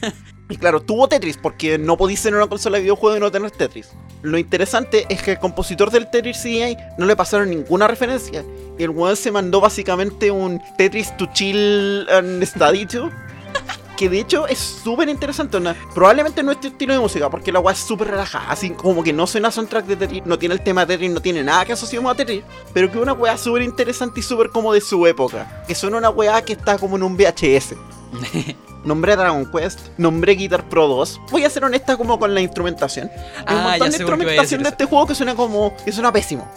Y 0.49 0.57
claro, 0.57 0.81
tuvo 0.83 1.09
Tetris 1.09 1.39
porque 1.39 1.79
no 1.79 1.97
podís 1.97 2.21
ser 2.21 2.35
una 2.35 2.47
consola 2.47 2.77
de 2.77 2.83
videojuego 2.83 3.17
y 3.17 3.21
no 3.21 3.31
tener 3.31 3.51
Tetris. 3.51 3.91
Lo 4.23 4.37
interesante 4.39 5.07
es 5.09 5.23
que 5.23 5.33
el 5.33 5.39
compositor 5.39 5.91
del 5.91 6.11
Tetris 6.11 6.39
CDI 6.43 6.77
no 6.99 7.07
le 7.07 7.17
pasaron 7.17 7.49
ninguna 7.51 7.89
referencia. 7.89 8.45
Y 8.79 8.83
el 8.85 8.91
weón 8.91 9.17
se 9.17 9.31
mandó 9.33 9.61
básicamente 9.61 10.31
un 10.31 10.61
Tetris 10.77 11.17
to 11.17 11.27
chill 11.33 12.07
and 12.11 12.45
study 12.45 12.85
to. 12.87 13.11
Que 13.97 14.09
de 14.09 14.21
hecho 14.21 14.47
es 14.49 14.59
súper 14.59 15.09
interesante. 15.09 15.57
onda. 15.57 15.77
Probablemente 15.95 16.43
no 16.43 16.51
es 16.51 16.57
este 16.57 16.69
estilo 16.69 16.93
de 16.95 17.01
música, 17.01 17.29
porque 17.31 17.53
la 17.53 17.61
weá 17.61 17.73
es 17.73 17.79
súper 17.81 18.09
relajada. 18.09 18.51
Así 18.51 18.71
como 18.71 19.03
que 19.03 19.13
no 19.13 19.27
suena 19.27 19.51
soundtrack 19.51 19.87
de 19.87 19.97
Tetris, 19.97 20.23
no 20.27 20.39
tiene 20.39 20.55
el 20.55 20.63
tema 20.63 20.85
de 20.87 20.95
Tetris, 20.95 21.11
no 21.13 21.21
tiene 21.23 21.43
nada 21.45 21.65
que 21.65 21.73
asociemos 21.75 22.13
a 22.13 22.17
Tetris. 22.17 22.43
Pero 22.73 22.91
que 22.91 22.97
es 22.99 23.03
una 23.03 23.13
weá 23.13 23.37
súper 23.39 23.63
interesante 23.63 24.21
y 24.21 24.23
súper 24.23 24.51
como 24.51 24.73
de 24.73 24.81
su 24.81 25.07
época. 25.07 25.65
Que 25.69 25.75
suena 25.75 25.99
una 25.99 26.11
weá 26.11 26.43
que 26.43 26.55
está 26.55 26.79
como 26.79 26.97
en 26.97 27.03
un 27.05 27.17
VHS. 27.17 27.75
Nombré 28.85 29.15
Dragon 29.15 29.47
Quest, 29.47 29.79
nombré 29.97 30.33
Guitar 30.35 30.69
Pro 30.69 30.89
2. 30.89 31.21
Voy 31.31 31.45
a 31.45 31.51
ser 31.51 31.65
honesta 31.65 31.97
como 31.97 32.19
con 32.19 32.35
la 32.35 32.41
instrumentación. 32.41 33.09
Hay 33.47 33.55
un 33.55 33.61
Ah, 33.61 33.65
montón 33.71 33.79
ya 33.79 33.97
de 33.99 34.03
instrumentación 34.03 34.63
de 34.65 34.69
este 34.71 34.85
juego 34.87 35.07
que 35.07 35.15
suena 35.15 35.37
como. 35.37 35.73
que 35.85 35.93
suena 35.93 36.13
pésimo. 36.13 36.51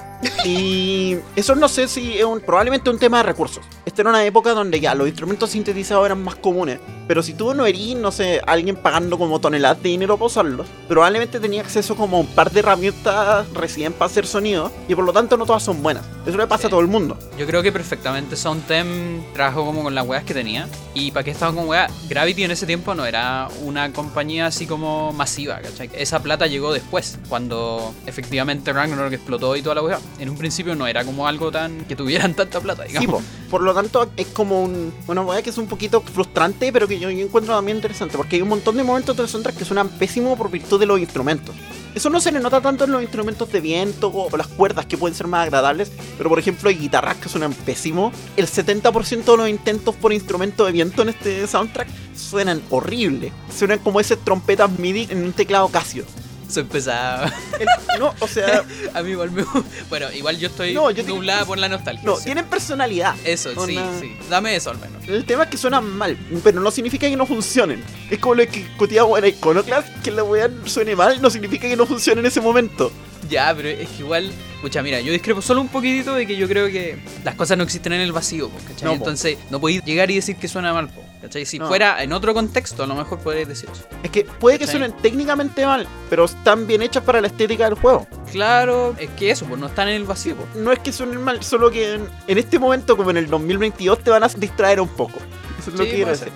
Y 0.43 1.17
eso 1.35 1.55
no 1.55 1.67
sé 1.67 1.87
si 1.87 2.17
es 2.17 2.23
un, 2.25 2.39
probablemente 2.41 2.89
un 2.89 2.99
tema 2.99 3.17
de 3.17 3.23
recursos. 3.23 3.63
Esta 3.85 4.01
era 4.01 4.09
una 4.09 4.25
época 4.25 4.51
donde 4.53 4.79
ya 4.79 4.93
los 4.95 5.07
instrumentos 5.07 5.49
sintetizados 5.51 6.05
eran 6.05 6.21
más 6.23 6.35
comunes. 6.35 6.79
Pero 7.07 7.21
si 7.21 7.33
tú 7.33 7.53
no 7.53 7.65
eres, 7.67 7.95
no 7.95 8.11
sé, 8.11 8.41
alguien 8.47 8.75
pagando 8.75 9.17
como 9.17 9.39
toneladas 9.39 9.81
de 9.83 9.89
dinero 9.89 10.17
para 10.17 10.25
usarlos, 10.27 10.67
probablemente 10.87 11.39
tenía 11.39 11.61
acceso 11.61 11.95
como 11.95 12.17
a 12.17 12.19
un 12.21 12.27
par 12.27 12.51
de 12.51 12.61
herramientas 12.61 13.47
recién 13.53 13.93
para 13.93 14.07
hacer 14.07 14.25
sonido. 14.25 14.71
Y 14.87 14.95
por 14.95 15.03
lo 15.05 15.13
tanto 15.13 15.37
no 15.37 15.45
todas 15.45 15.63
son 15.63 15.83
buenas. 15.83 16.03
Eso 16.25 16.37
le 16.37 16.47
pasa 16.47 16.61
Sí. 16.63 16.67
a 16.67 16.69
todo 16.71 16.79
el 16.79 16.87
mundo. 16.87 17.17
Yo 17.37 17.45
creo 17.45 17.61
que 17.61 17.71
perfectamente 17.71 18.35
Soundtem 18.35 19.23
trabajó 19.33 19.65
como 19.65 19.83
con 19.83 19.93
las 19.93 20.05
weas 20.07 20.23
que 20.23 20.33
tenía. 20.33 20.67
Y 20.95 21.11
para 21.11 21.23
qué 21.23 21.31
estaba 21.31 21.53
con 21.53 21.67
weas, 21.67 21.91
Gravity 22.09 22.43
en 22.45 22.51
ese 22.51 22.65
tiempo 22.65 22.95
no 22.95 23.05
era 23.05 23.49
una 23.63 23.91
compañía 23.93 24.47
así 24.47 24.65
como 24.65 25.11
masiva, 25.13 25.59
¿cachai? 25.61 25.89
Esa 25.93 26.23
plata 26.23 26.47
llegó 26.47 26.73
después, 26.73 27.19
cuando 27.29 27.93
efectivamente 28.05 28.71
Ragnarok 28.73 29.11
explotó 29.13 29.55
y 29.55 29.61
toda 29.61 29.75
la 29.75 29.81
wea. 29.83 29.99
En 30.19 30.29
un 30.29 30.37
principio 30.37 30.75
no 30.75 30.87
era 30.87 31.03
como 31.03 31.27
algo 31.27 31.51
tan 31.51 31.85
que 31.85 31.95
tuvieran 31.95 32.33
tanta 32.35 32.59
plata, 32.61 32.83
Sí, 32.83 32.93
digamos. 32.99 33.21
po. 33.21 33.49
por 33.49 33.61
lo 33.61 33.73
tanto 33.73 34.09
es 34.15 34.27
como 34.27 34.61
un, 34.63 34.93
una 35.07 35.21
weá 35.21 35.41
que 35.41 35.49
es 35.49 35.57
un 35.57 35.67
poquito 35.67 36.01
frustrante, 36.01 36.71
pero 36.71 36.87
que 36.87 36.99
yo, 36.99 37.09
encuentro 37.09 37.55
también 37.55 37.77
interesante, 37.77 38.17
porque 38.17 38.37
hay 38.37 38.41
un 38.41 38.49
montón 38.49 38.77
de 38.77 38.83
momentos 38.83 39.15
del 39.17 39.27
soundtrack 39.27 39.57
que 39.57 39.65
suenan 39.65 39.89
pésimo 39.89 40.37
por 40.37 40.49
virtud 40.49 40.79
de 40.79 40.85
los 40.85 40.99
instrumentos. 40.99 41.55
Eso 41.93 42.09
no 42.09 42.19
se 42.19 42.31
le 42.33 42.41
nota 42.41 42.59
tanto 42.59 42.83
en 42.83 42.91
los 42.91 43.01
instrumentos 43.01 43.49
de 43.53 43.61
viento 43.61 44.09
o 44.13 44.35
las 44.35 44.47
cuerdas 44.47 44.85
que 44.85 44.97
pueden 44.97 45.15
ser 45.15 45.27
más 45.27 45.43
agradables, 45.43 45.91
pero 46.17 46.29
por 46.29 46.37
ejemplo 46.39 46.67
hay 46.69 46.75
guitarras 46.75 47.15
que 47.15 47.29
suenan 47.29 47.53
pésimo. 47.53 48.11
El 48.35 48.47
70% 48.47 49.23
de 49.23 49.37
los 49.37 49.47
intentos 49.47 49.95
por 49.95 50.11
instrumento 50.11 50.65
de 50.65 50.73
viento 50.73 51.03
en 51.03 51.09
este 51.09 51.47
soundtrack 51.47 51.87
suenan 52.13 52.61
horrible. 52.69 53.31
Suenan 53.57 53.79
como 53.79 54.01
esas 54.01 54.17
trompetas 54.19 54.77
MIDI 54.77 55.07
en 55.09 55.23
un 55.23 55.31
teclado 55.31 55.69
Casio. 55.69 56.03
Soy 56.49 56.63
pesado. 56.63 57.25
El- 57.59 57.99
no, 57.99 58.13
o 58.19 58.27
sea, 58.27 58.63
A 58.93 59.01
mí 59.01 59.11
igual 59.11 59.31
me... 59.31 59.43
Bueno, 59.89 60.11
igual 60.13 60.37
yo 60.37 60.47
estoy 60.47 60.73
No, 60.73 60.91
yo 60.91 61.03
nublada 61.03 61.45
por 61.45 61.57
la 61.57 61.67
nostalgia. 61.69 62.03
no, 62.05 62.15
sí. 62.17 62.25
tienen 62.25 62.45
personalidad. 62.45 63.15
Eso, 63.25 63.49
sí, 63.65 63.79
sí. 63.99 64.15
Dame 64.29 64.55
eso 64.55 64.69
al 64.69 64.77
menos. 64.79 65.07
El 65.07 65.25
tema 65.25 65.43
es 65.43 65.49
que 65.49 65.57
suenan 65.57 65.85
mal, 65.97 66.17
pero 66.43 66.59
no 66.61 66.71
significa 66.71 67.09
que 67.09 67.15
no 67.15 67.25
funcionen. 67.25 67.83
Es 68.09 68.19
como 68.19 68.35
lo 68.35 68.43
que 68.45 68.59
discutíamos 68.59 69.17
en 69.19 69.25
Iconoclast, 69.25 69.87
que 70.03 70.11
la 70.11 70.23
weá 70.23 70.49
suene 70.65 70.95
mal 70.95 71.21
no 71.21 71.29
significa 71.29 71.67
que 71.67 71.75
no 71.75 71.85
funcione 71.85 72.19
en 72.21 72.27
ese 72.27 72.41
momento. 72.41 72.91
Ya, 73.29 73.53
pero 73.55 73.69
es 73.69 73.89
que 73.89 74.03
igual, 74.03 74.31
escucha, 74.65 74.81
mira, 74.81 74.99
yo 74.99 75.11
discrepo 75.11 75.41
solo 75.41 75.61
un 75.61 75.67
poquitito 75.67 76.13
de 76.15 76.25
que 76.25 76.35
yo 76.35 76.47
creo 76.47 76.67
que 76.67 76.97
las 77.23 77.35
cosas 77.35 77.57
no 77.57 77.63
existen 77.63 77.93
en 77.93 78.01
el 78.01 78.11
vacío, 78.11 78.49
¿cachai? 78.67 78.85
No. 78.85 78.93
Entonces, 78.93 79.37
no 79.51 79.59
podéis 79.59 79.83
llegar 79.83 80.09
y 80.09 80.15
decir 80.15 80.35
que 80.37 80.47
suena 80.47 80.73
mal, 80.73 80.89
po, 80.89 81.03
¿cachai? 81.21 81.45
Si 81.45 81.59
No. 81.59 81.67
fuera 81.67 82.01
en 82.01 82.11
otro 82.13 82.33
contexto, 82.33 82.83
a 82.83 82.87
lo 82.87 82.95
mejor 82.95 83.19
podéis 83.19 83.47
decir 83.47 83.69
eso. 83.71 83.83
Es 84.03 84.09
que 84.09 84.23
puede 84.23 84.57
que 84.57 84.65
suenen 84.67 84.91
técnicamente 84.97 85.65
mal, 85.65 85.87
pero 86.09 86.25
están 86.25 86.65
bien 86.65 86.81
hechas 86.81 87.03
para 87.03 87.21
la 87.21 87.27
estética 87.27 87.65
del 87.65 87.75
juego. 87.75 88.07
Claro, 88.31 88.95
es 88.97 89.09
que 89.11 89.29
eso, 89.29 89.45
pues 89.45 89.59
no 89.59 89.67
están 89.67 89.87
en 89.89 89.95
el 89.95 90.03
vacío, 90.05 90.35
po. 90.35 90.47
No 90.59 90.71
es 90.71 90.79
que 90.79 90.91
suenen 90.91 91.21
mal, 91.21 91.43
solo 91.43 91.69
que 91.69 91.93
en, 91.93 92.09
en 92.27 92.37
este 92.37 92.57
momento, 92.57 92.97
como 92.97 93.11
en 93.11 93.17
el 93.17 93.27
2022, 93.27 93.99
te 94.03 94.09
van 94.09 94.23
a 94.23 94.27
distraer 94.29 94.81
un 94.81 94.89
poco. 94.89 95.19
Eso 95.59 95.69
es 95.69 95.77
lo 95.77 95.83
Sí, 95.83 95.89
que 95.91 95.95
quiero 95.95 96.11
decir. 96.11 96.29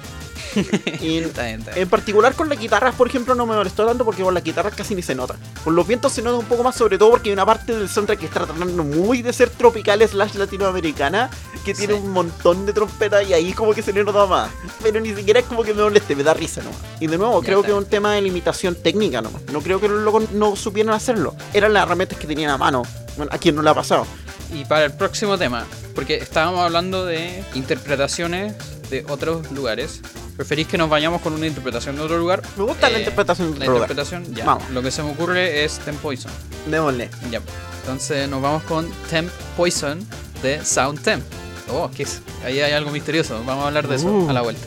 Y 1.02 1.18
Está 1.20 1.44
bien, 1.46 1.60
está 1.60 1.72
bien. 1.72 1.84
en 1.84 1.90
particular 1.90 2.34
con 2.34 2.50
las 2.50 2.60
guitarras, 2.60 2.96
por 2.96 3.08
ejemplo, 3.08 3.36
no 3.36 3.46
me 3.46 3.56
molestó 3.56 3.86
tanto 3.86 4.04
porque 4.06 4.24
con 4.24 4.34
las 4.34 4.44
guitarras 4.44 4.74
casi 4.76 4.96
ni 4.96 5.02
se 5.02 5.16
nota. 5.16 5.36
Con 5.64 5.76
los 5.76 5.86
vientos 5.88 6.12
se 6.14 6.22
nota 6.22 6.38
un 6.38 6.46
poco 6.46 6.64
más, 6.64 6.76
sobre 6.76 6.98
todo 6.98 7.12
porque 7.12 7.30
hay 7.30 7.34
una 7.34 7.46
parte 7.46 7.76
del 7.76 7.88
soundtrack 7.90 8.20
que 8.20 8.26
está 8.26 8.46
tratando 8.46 8.84
muy 8.84 9.22
de 9.22 9.32
ser 9.34 9.50
tropical 9.50 10.02
slash 10.08 10.36
latinoamericana, 10.36 11.30
que 11.66 11.74
tiene 11.74 11.94
Sí. 11.96 12.00
un 12.00 12.12
montón 12.12 12.66
de 12.66 12.74
trompetas 12.74 13.28
y 13.28 13.34
ahí 13.34 13.54
como 13.54 13.74
que 13.74 13.82
se 13.82 13.94
le 13.94 14.04
nota 14.04 14.26
más. 14.26 14.50
Pero 14.82 15.00
ni 15.00 15.14
siquiera 15.16 15.40
es 15.40 15.46
como 15.46 15.64
que 15.64 15.74
me 15.74 15.82
moleste, 15.84 16.16
me 16.16 16.24
da 16.24 16.34
risa 16.34 16.62
nomás. 16.62 16.80
Y 17.00 17.08
de 17.08 17.18
nuevo, 17.18 17.42
Ya 17.42 17.46
creo 17.48 17.62
que 17.64 17.70
es 17.72 17.78
un 17.78 17.86
tema 17.86 18.14
de 18.14 18.22
limitación 18.22 18.76
técnica 18.76 19.22
nomás. 19.22 19.42
No 19.52 19.62
creo 19.62 19.80
que 19.80 19.88
los 19.88 20.02
locos 20.02 20.32
no 20.32 20.56
supieran 20.56 20.94
hacerlo. 20.94 21.36
Eran 21.54 21.74
las 21.74 21.84
herramientas 21.84 22.18
que 22.20 22.28
tenían 22.28 22.52
a 22.52 22.58
mano. 22.58 22.84
Bueno, 23.18 23.32
a 23.34 23.38
quien 23.38 23.56
no 23.56 23.62
le 23.62 23.70
ha 23.70 23.74
pasado. 23.74 24.06
Y 24.54 24.66
para 24.66 24.86
el 24.86 24.92
próximo 24.94 25.38
tema, 25.38 25.66
porque 25.94 26.16
estábamos 26.16 26.62
hablando 26.62 27.06
de 27.06 27.44
interpretaciones 27.54 28.54
de 28.90 29.06
otros 29.08 29.52
lugares. 29.52 30.02
¿Preferís 30.40 30.68
que 30.68 30.78
nos 30.78 30.90
vayamos 30.90 31.22
con 31.22 31.34
una 31.34 31.46
interpretación 31.48 31.98
de 31.98 32.02
otro 32.02 32.18
lugar? 32.18 32.42
Me 32.56 32.64
gusta 32.64 32.90
la 32.90 32.96
Eh, 32.96 33.02
interpretación 33.02 33.52
La 33.52 33.60
del 33.60 33.68
lugar. 33.68 33.82
interpretación, 33.92 34.34
ya. 34.34 34.46
Vamos. 34.46 34.70
Lo 34.70 34.82
que 34.82 34.90
se 34.90 35.04
me 35.04 35.12
ocurre 35.12 35.66
es 35.66 35.80
Temp 35.80 36.00
Poison. 36.00 36.32
Démosle. 36.66 37.10
Ya. 37.30 37.42
Entonces 37.82 38.30
nos 38.30 38.42
vamos 38.42 38.64
con 38.64 38.90
Temp 39.10 39.30
Poison 39.58 40.00
de 40.42 40.64
Sound 40.64 41.02
Temp. 41.02 41.22
Oh, 41.70 41.92
¿qué 41.94 42.04
es? 42.04 42.22
Ahí 42.46 42.62
hay 42.62 42.72
algo 42.72 42.90
misterioso. 42.90 43.44
Vamos 43.46 43.66
a 43.66 43.68
hablar 43.68 43.90
de 43.90 43.98
eso 43.98 44.08
Uh. 44.08 44.30
a 44.30 44.32
la 44.34 44.42
vuelta. 44.42 44.66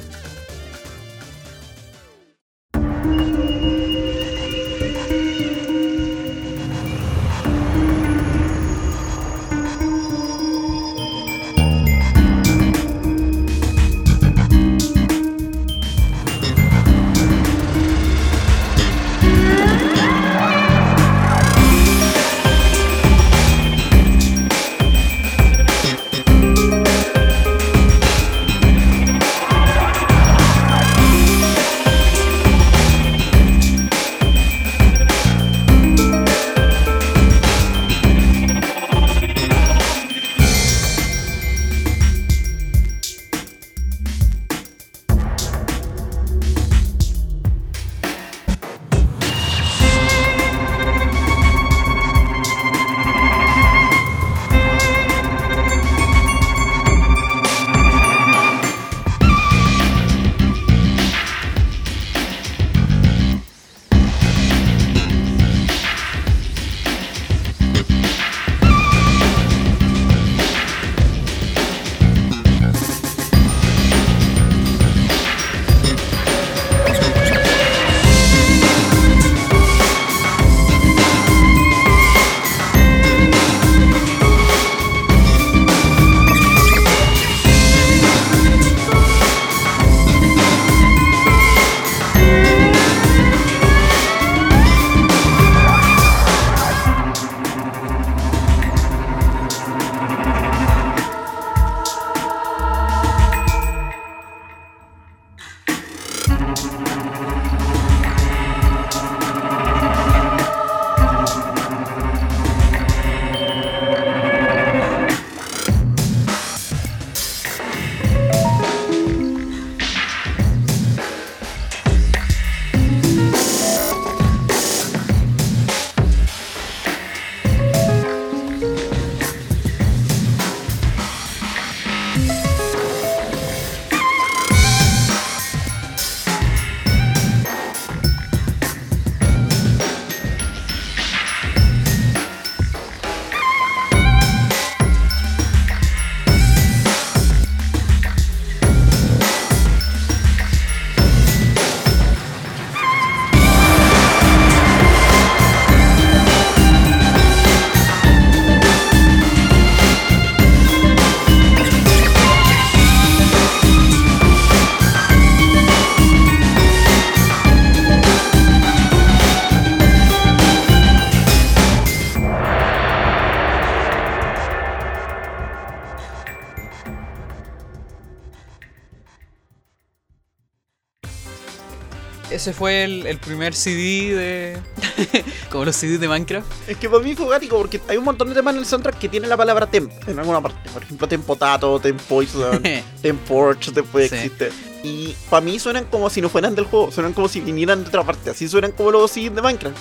Ese 182.43 182.53
fue 182.53 182.83
el, 182.83 183.07
el 183.07 183.19
primer 183.19 183.55
CD 183.55 184.17
de. 184.17 184.59
como 185.51 185.65
los 185.65 185.77
CDs 185.77 186.01
de 186.01 186.09
Minecraft. 186.09 186.45
Es 186.69 186.77
que 186.77 186.89
para 186.91 187.01
mí 187.01 187.15
fue 187.15 187.29
gático 187.29 187.57
porque 187.57 187.81
hay 187.87 187.97
un 187.99 188.03
montón 188.05 188.31
de 188.31 188.35
temas 188.35 188.55
en 188.55 188.59
el 188.63 188.67
soundtrack 188.67 188.99
que 188.99 189.09
tienen 189.09 189.31
la 189.31 189.37
palabra 189.37 189.69
temp 189.69 189.93
en 190.09 190.19
alguna 190.19 190.41
parte. 190.41 190.69
Por 190.71 190.83
ejemplo, 190.83 191.07
Tempotato, 191.07 191.79
Tempoison, 191.79 192.61
Temporch, 193.01 193.71
después 193.71 194.11
Sí. 194.11 194.17
existe. 194.17 194.51
Y 194.83 195.15
para 195.31 195.41
mí 195.41 195.61
suenan 195.61 195.85
como 195.85 196.11
si 196.11 196.21
no 196.21 196.29
fueran 196.29 196.57
del 196.57 196.65
juego, 196.65 196.91
suenan 196.91 197.13
como 197.13 197.29
si 197.29 197.41
vinieran 197.41 197.85
de 197.85 197.89
otra 197.91 198.03
parte. 198.03 198.31
Así 198.31 198.49
suenan 198.49 198.73
como 198.73 198.91
los 198.91 199.09
CDs 199.13 199.33
de 199.37 199.41
Minecraft. 199.41 199.77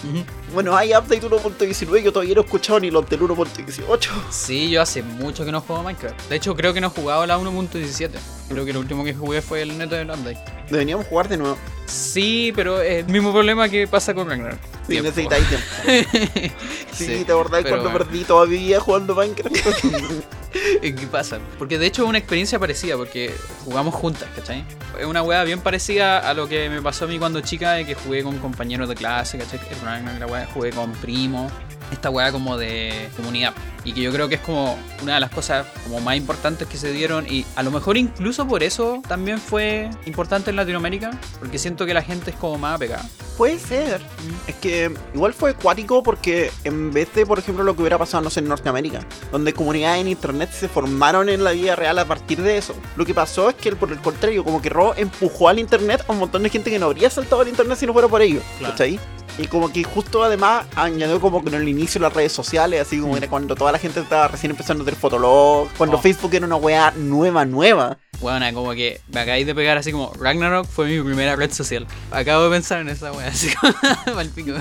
Bueno, 0.53 0.75
hay 0.75 0.89
update 0.93 1.21
1.19, 1.21 2.01
yo 2.03 2.11
todavía 2.11 2.35
no 2.35 2.41
he 2.41 2.43
escuchado 2.43 2.79
ni 2.79 2.91
los 2.91 3.09
del 3.09 3.21
1.18. 3.21 4.09
Sí, 4.29 4.69
yo 4.69 4.81
hace 4.81 5.01
mucho 5.01 5.45
que 5.45 5.51
no 5.51 5.61
juego 5.61 5.83
Minecraft. 5.83 6.29
De 6.29 6.35
hecho, 6.35 6.55
creo 6.55 6.73
que 6.73 6.81
no 6.81 6.87
he 6.87 6.89
jugado 6.89 7.25
la 7.25 7.37
1.17. 7.37 8.09
Creo 8.49 8.65
que 8.65 8.73
lo 8.73 8.79
último 8.81 9.03
que 9.05 9.13
jugué 9.13 9.41
fue 9.41 9.61
el 9.61 9.77
neto 9.77 9.95
de 9.95 10.03
Landai. 10.03 10.37
Deberíamos 10.69 11.07
jugar 11.07 11.29
de 11.29 11.37
nuevo. 11.37 11.57
Sí, 11.85 12.51
pero 12.55 12.81
es 12.81 13.05
el 13.05 13.11
mismo 13.11 13.31
problema 13.31 13.69
que 13.69 13.87
pasa 13.87 14.13
con 14.13 14.29
Ragnarok. 14.29 14.59
Tiempo. 14.87 15.09
necesitáis 15.09 15.47
tiempo. 15.47 16.55
Sí, 16.91 17.05
Sí, 17.05 17.23
¿te 17.25 17.31
acordás 17.31 17.63
pero 17.63 17.77
cuando 17.77 17.89
bueno. 17.89 18.05
perdí 18.05 18.23
todavía 18.25 18.79
jugando 18.79 19.15
Minecraft? 19.15 19.55
¿Qué 20.81 21.07
pasa? 21.09 21.39
Porque 21.57 21.77
de 21.79 21.87
hecho 21.87 22.03
es 22.03 22.09
una 22.09 22.17
experiencia 22.17 22.59
parecida, 22.59 22.97
porque 22.97 23.33
jugamos 23.63 23.95
juntas, 23.95 24.27
¿cachai? 24.35 24.65
Es 24.99 25.05
una 25.05 25.23
wea 25.23 25.43
bien 25.45 25.61
parecida 25.61 26.19
a 26.19 26.33
lo 26.33 26.47
que 26.49 26.69
me 26.69 26.81
pasó 26.81 27.05
a 27.05 27.07
mí 27.07 27.17
cuando 27.17 27.39
chica, 27.41 27.71
de 27.73 27.85
que 27.85 27.95
jugué 27.95 28.23
con 28.23 28.37
compañeros 28.39 28.89
de 28.89 28.95
clase, 28.95 29.37
¿cachai? 29.37 29.59
El 29.71 29.79
Ragnarok, 29.79 30.19
la 30.19 30.25
jugué 30.47 30.71
con 30.71 30.91
primos. 30.93 31.51
esta 31.91 32.09
weá 32.09 32.31
como 32.31 32.57
de 32.57 33.09
comunidad. 33.17 33.53
Y 33.83 33.93
que 33.93 34.01
yo 34.01 34.11
creo 34.11 34.29
que 34.29 34.35
es 34.35 34.41
como 34.41 34.77
una 35.01 35.15
de 35.15 35.19
las 35.19 35.31
cosas 35.31 35.65
como 35.83 35.99
más 35.99 36.15
importantes 36.15 36.67
que 36.67 36.77
se 36.77 36.91
dieron. 36.91 37.25
Y 37.27 37.45
a 37.55 37.63
lo 37.63 37.71
mejor 37.71 37.97
incluso 37.97 38.47
por 38.47 38.61
eso 38.63 39.01
también 39.07 39.39
fue 39.39 39.89
importante 40.05 40.51
en 40.51 40.55
Latinoamérica. 40.55 41.11
Porque 41.39 41.57
siento 41.57 41.85
que 41.85 41.93
la 41.93 42.03
gente 42.03 42.31
es 42.31 42.37
como 42.37 42.57
más 42.57 42.75
apegada. 42.75 43.03
Puede 43.37 43.57
ser. 43.57 44.01
Es 44.45 44.55
que 44.55 44.93
igual 45.15 45.33
fue 45.33 45.51
acuático 45.51 46.03
porque 46.03 46.51
en 46.63 46.93
vez 46.93 47.11
de, 47.15 47.25
por 47.25 47.39
ejemplo, 47.39 47.63
lo 47.63 47.75
que 47.75 47.81
hubiera 47.81 47.97
pasado, 47.97 48.23
no 48.23 48.29
sé, 48.29 48.41
en 48.41 48.49
Norteamérica, 48.49 49.05
donde 49.31 49.53
comunidades 49.53 50.01
en 50.01 50.09
internet 50.09 50.51
se 50.51 50.67
formaron 50.67 51.27
en 51.27 51.43
la 51.43 51.51
vida 51.51 51.75
real 51.75 51.97
a 51.97 52.05
partir 52.05 52.41
de 52.41 52.57
eso, 52.57 52.75
lo 52.95 53.05
que 53.05 53.15
pasó 53.15 53.49
es 53.49 53.55
que, 53.55 53.75
por 53.75 53.91
el 53.91 53.99
contrario, 53.99 54.43
como 54.43 54.61
que 54.61 54.69
Ro 54.69 54.93
empujó 54.95 55.49
al 55.49 55.57
internet 55.57 56.05
a 56.07 56.11
un 56.11 56.19
montón 56.19 56.43
de 56.43 56.49
gente 56.49 56.69
que 56.69 56.77
no 56.77 56.85
habría 56.85 57.09
saltado 57.09 57.41
al 57.41 57.47
internet 57.47 57.79
si 57.79 57.87
no 57.87 57.93
fuera 57.93 58.07
por 58.07 58.21
ello. 58.21 58.41
Claro. 58.59 58.73
¿Cachai? 58.73 58.99
Y 59.41 59.47
como 59.47 59.71
que 59.73 59.83
justo 59.83 60.23
además 60.23 60.65
añadió 60.75 61.19
como 61.19 61.41
que 61.43 61.49
en 61.49 61.55
el 61.55 61.67
inicio 61.67 61.99
de 61.99 62.07
las 62.07 62.13
redes 62.13 62.31
sociales, 62.31 62.79
así 62.81 62.99
como 62.99 63.13
Mm. 63.13 63.17
era 63.17 63.27
cuando 63.27 63.55
toda 63.55 63.71
la 63.71 63.79
gente 63.79 63.99
estaba 63.99 64.27
recién 64.27 64.51
empezando 64.51 64.83
a 64.83 64.85
hacer 64.87 64.95
fotolog, 64.95 65.67
cuando 65.77 65.97
Oh. 65.97 66.01
Facebook 66.01 66.33
era 66.35 66.45
una 66.45 66.55
weá 66.57 66.91
nueva, 66.95 67.43
nueva. 67.45 67.97
Bueno, 68.21 68.45
como 68.53 68.71
que 68.73 69.01
me 69.11 69.21
acabáis 69.21 69.47
de 69.47 69.55
pegar 69.55 69.77
así 69.77 69.91
como 69.91 70.13
Ragnarok 70.13 70.67
fue 70.67 70.87
mi 70.87 71.01
primera 71.01 71.35
red 71.35 71.51
social. 71.51 71.87
Acabo 72.11 72.43
de 72.43 72.51
pensar 72.51 72.79
en 72.81 72.89
esa 72.89 73.11
wea, 73.11 73.27
así 73.27 73.49
como 73.55 73.73
pico. 74.35 74.51